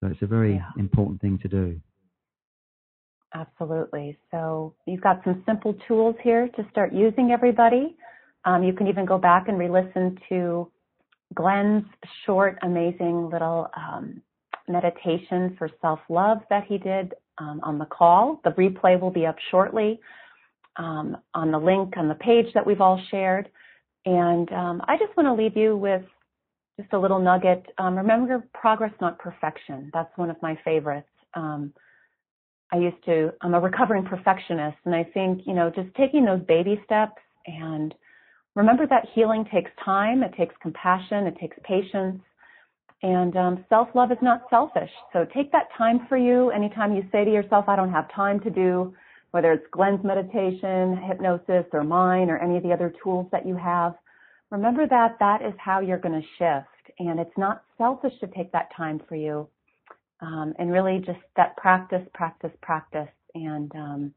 So 0.00 0.08
it's 0.08 0.22
a 0.22 0.26
very 0.26 0.54
yeah. 0.54 0.70
important 0.78 1.20
thing 1.20 1.38
to 1.42 1.48
do. 1.48 1.80
Absolutely. 3.34 4.18
So 4.30 4.74
you've 4.86 5.00
got 5.00 5.22
some 5.24 5.42
simple 5.46 5.74
tools 5.88 6.16
here 6.22 6.48
to 6.56 6.66
start 6.70 6.92
using, 6.92 7.30
everybody. 7.30 7.96
Um, 8.44 8.62
you 8.62 8.72
can 8.72 8.88
even 8.88 9.06
go 9.06 9.16
back 9.16 9.48
and 9.48 9.58
re-listen 9.58 10.18
to 10.28 10.70
Glenn's 11.34 11.84
short, 12.26 12.58
amazing 12.62 13.30
little 13.30 13.70
um, 13.76 14.20
meditation 14.68 15.54
for 15.58 15.70
self-love 15.80 16.38
that 16.50 16.64
he 16.64 16.76
did 16.76 17.14
um, 17.38 17.60
on 17.62 17.78
the 17.78 17.86
call. 17.86 18.40
The 18.44 18.50
replay 18.50 19.00
will 19.00 19.10
be 19.10 19.24
up 19.24 19.36
shortly 19.50 20.00
um, 20.76 21.16
on 21.34 21.50
the 21.50 21.58
link 21.58 21.94
on 21.96 22.08
the 22.08 22.14
page 22.16 22.46
that 22.54 22.66
we've 22.66 22.80
all 22.80 23.00
shared. 23.10 23.48
And 24.04 24.50
um, 24.52 24.82
I 24.88 24.96
just 24.98 25.16
want 25.16 25.26
to 25.28 25.42
leave 25.42 25.56
you 25.56 25.76
with 25.76 26.02
just 26.80 26.92
a 26.92 26.98
little 26.98 27.18
nugget. 27.18 27.64
Um, 27.78 27.96
remember 27.96 28.44
progress, 28.54 28.92
not 29.00 29.18
perfection. 29.18 29.90
That's 29.92 30.16
one 30.16 30.30
of 30.30 30.36
my 30.42 30.58
favorites. 30.64 31.08
Um, 31.34 31.72
I 32.72 32.78
used 32.78 33.04
to, 33.04 33.32
I'm 33.42 33.54
a 33.54 33.60
recovering 33.60 34.04
perfectionist, 34.04 34.78
and 34.86 34.94
I 34.94 35.04
think, 35.04 35.42
you 35.46 35.52
know, 35.52 35.70
just 35.70 35.94
taking 35.94 36.24
those 36.24 36.40
baby 36.48 36.80
steps 36.84 37.20
and 37.46 37.94
remember 38.54 38.86
that 38.86 39.06
healing 39.14 39.44
takes 39.52 39.70
time, 39.84 40.22
it 40.22 40.32
takes 40.36 40.54
compassion, 40.62 41.26
it 41.26 41.36
takes 41.38 41.56
patience, 41.64 42.22
and 43.02 43.36
um, 43.36 43.64
self 43.68 43.88
love 43.94 44.10
is 44.10 44.18
not 44.22 44.42
selfish. 44.48 44.90
So 45.12 45.26
take 45.34 45.52
that 45.52 45.68
time 45.76 46.06
for 46.08 46.16
you. 46.16 46.50
Anytime 46.50 46.94
you 46.94 47.04
say 47.12 47.24
to 47.24 47.30
yourself, 47.30 47.66
I 47.68 47.76
don't 47.76 47.92
have 47.92 48.10
time 48.14 48.40
to 48.40 48.50
do, 48.50 48.94
whether 49.32 49.52
it's 49.52 49.66
Glenn's 49.72 50.04
meditation, 50.04 50.96
hypnosis, 50.96 51.66
or 51.72 51.84
mine, 51.84 52.30
or 52.30 52.38
any 52.38 52.56
of 52.56 52.62
the 52.62 52.72
other 52.72 52.94
tools 53.02 53.26
that 53.32 53.46
you 53.46 53.56
have, 53.56 53.94
remember 54.52 54.86
that 54.86 55.16
that 55.18 55.42
is 55.42 55.54
how 55.58 55.80
you're 55.80 55.98
going 55.98 56.20
to 56.20 56.28
shift. 56.38 56.98
And 57.00 57.18
it's 57.18 57.36
not 57.36 57.64
selfish 57.78 58.12
to 58.20 58.26
take 58.28 58.52
that 58.52 58.68
time 58.76 59.00
for 59.08 59.16
you. 59.16 59.48
Um, 60.20 60.54
and 60.58 60.70
really 60.70 60.98
just 60.98 61.18
that 61.36 61.56
practice, 61.56 62.06
practice, 62.14 62.52
practice. 62.62 63.08
And 63.34 63.72
um, 63.74 64.14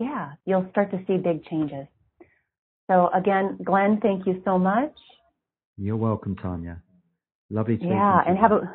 yeah, 0.00 0.32
you'll 0.46 0.66
start 0.70 0.90
to 0.90 0.98
see 1.06 1.18
big 1.18 1.44
changes. 1.44 1.86
So 2.90 3.08
again, 3.14 3.58
Glenn, 3.62 4.00
thank 4.02 4.26
you 4.26 4.42
so 4.44 4.58
much. 4.58 4.92
You're 5.76 5.96
welcome, 5.96 6.34
Tanya. 6.34 6.82
Lovely 7.50 7.76
to 7.78 7.86
Yeah, 7.86 8.22
and 8.26 8.38
have 8.38 8.52
a 8.52 8.74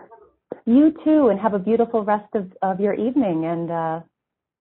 you 0.65 0.93
too, 1.03 1.29
and 1.29 1.39
have 1.39 1.53
a 1.53 1.59
beautiful 1.59 2.03
rest 2.03 2.33
of, 2.35 2.51
of 2.61 2.79
your 2.79 2.93
evening. 2.93 3.45
And 3.45 3.71
uh, 3.71 3.99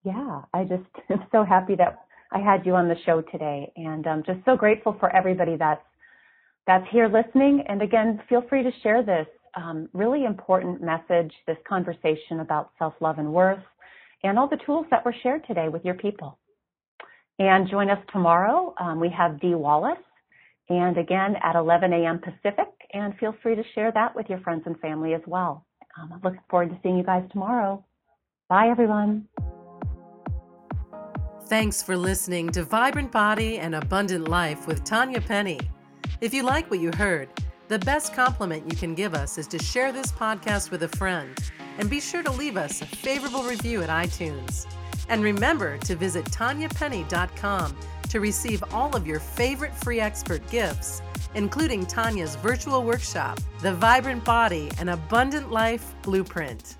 yeah, 0.03 0.41
I 0.53 0.63
just 0.63 0.83
am 1.09 1.25
so 1.31 1.43
happy 1.43 1.75
that 1.75 1.99
I 2.31 2.39
had 2.39 2.65
you 2.65 2.75
on 2.75 2.87
the 2.87 2.95
show 3.05 3.21
today, 3.21 3.71
and 3.75 4.05
I'm 4.07 4.23
just 4.23 4.39
so 4.45 4.55
grateful 4.55 4.95
for 4.99 5.15
everybody 5.15 5.55
that's 5.55 5.81
that's 6.69 6.85
here 6.91 7.07
listening. 7.07 7.63
And 7.67 7.81
again, 7.81 8.21
feel 8.29 8.43
free 8.47 8.61
to 8.61 8.69
share 8.83 9.01
this 9.01 9.25
um, 9.55 9.89
really 9.91 10.25
important 10.25 10.83
message, 10.83 11.33
this 11.47 11.57
conversation 11.67 12.41
about 12.41 12.69
self 12.77 12.93
love 13.01 13.17
and 13.17 13.33
worth, 13.33 13.63
and 14.23 14.37
all 14.37 14.47
the 14.47 14.59
tools 14.67 14.85
that 14.91 15.03
were 15.03 15.15
shared 15.23 15.47
today 15.47 15.67
with 15.67 15.83
your 15.83 15.95
people. 15.95 16.37
And 17.39 17.67
join 17.67 17.89
us 17.89 17.97
tomorrow. 18.13 18.75
Um, 18.79 18.99
we 18.99 19.09
have 19.09 19.41
Dee 19.41 19.55
Wallace, 19.55 19.97
and 20.69 20.95
again 20.99 21.37
at 21.41 21.55
11 21.55 21.91
a.m. 21.91 22.19
Pacific. 22.19 22.67
And 22.93 23.17
feel 23.17 23.33
free 23.41 23.55
to 23.55 23.63
share 23.73 23.91
that 23.95 24.15
with 24.15 24.27
your 24.29 24.39
friends 24.41 24.61
and 24.67 24.79
family 24.79 25.15
as 25.15 25.21
well. 25.25 25.65
Um, 25.99 26.11
I'm 26.13 26.21
looking 26.23 26.39
forward 26.51 26.69
to 26.69 26.77
seeing 26.83 26.97
you 26.99 27.03
guys 27.03 27.23
tomorrow. 27.31 27.83
Bye, 28.47 28.67
everyone. 28.69 29.27
Thanks 31.47 31.81
for 31.81 31.97
listening 31.97 32.51
to 32.51 32.63
Vibrant 32.63 33.11
Body 33.11 33.57
and 33.57 33.73
Abundant 33.73 34.27
Life 34.27 34.67
with 34.67 34.83
Tanya 34.83 35.19
Penny. 35.19 35.59
If 36.21 36.33
you 36.33 36.43
like 36.43 36.69
what 36.69 36.81
you 36.81 36.91
heard, 36.97 37.29
the 37.69 37.79
best 37.79 38.13
compliment 38.13 38.69
you 38.69 38.75
can 38.75 38.93
give 38.93 39.13
us 39.13 39.37
is 39.37 39.47
to 39.47 39.57
share 39.57 39.93
this 39.93 40.11
podcast 40.11 40.69
with 40.69 40.83
a 40.83 40.87
friend 40.89 41.33
and 41.77 41.89
be 41.89 42.01
sure 42.01 42.21
to 42.23 42.31
leave 42.31 42.57
us 42.57 42.81
a 42.81 42.85
favorable 42.85 43.43
review 43.43 43.81
at 43.83 43.89
iTunes. 43.89 44.65
And 45.07 45.23
remember 45.23 45.77
to 45.77 45.95
visit 45.95 46.25
tanyapenny.com 46.25 47.77
to 48.09 48.19
receive 48.19 48.61
all 48.73 48.93
of 48.97 49.07
your 49.07 49.21
favorite 49.21 49.73
free 49.73 50.01
expert 50.01 50.45
gifts, 50.49 51.01
including 51.35 51.85
Tanya's 51.85 52.35
virtual 52.35 52.83
workshop, 52.83 53.39
The 53.61 53.73
Vibrant 53.73 54.25
Body 54.25 54.69
and 54.77 54.89
Abundant 54.89 55.51
Life 55.51 55.95
Blueprint. 56.01 56.75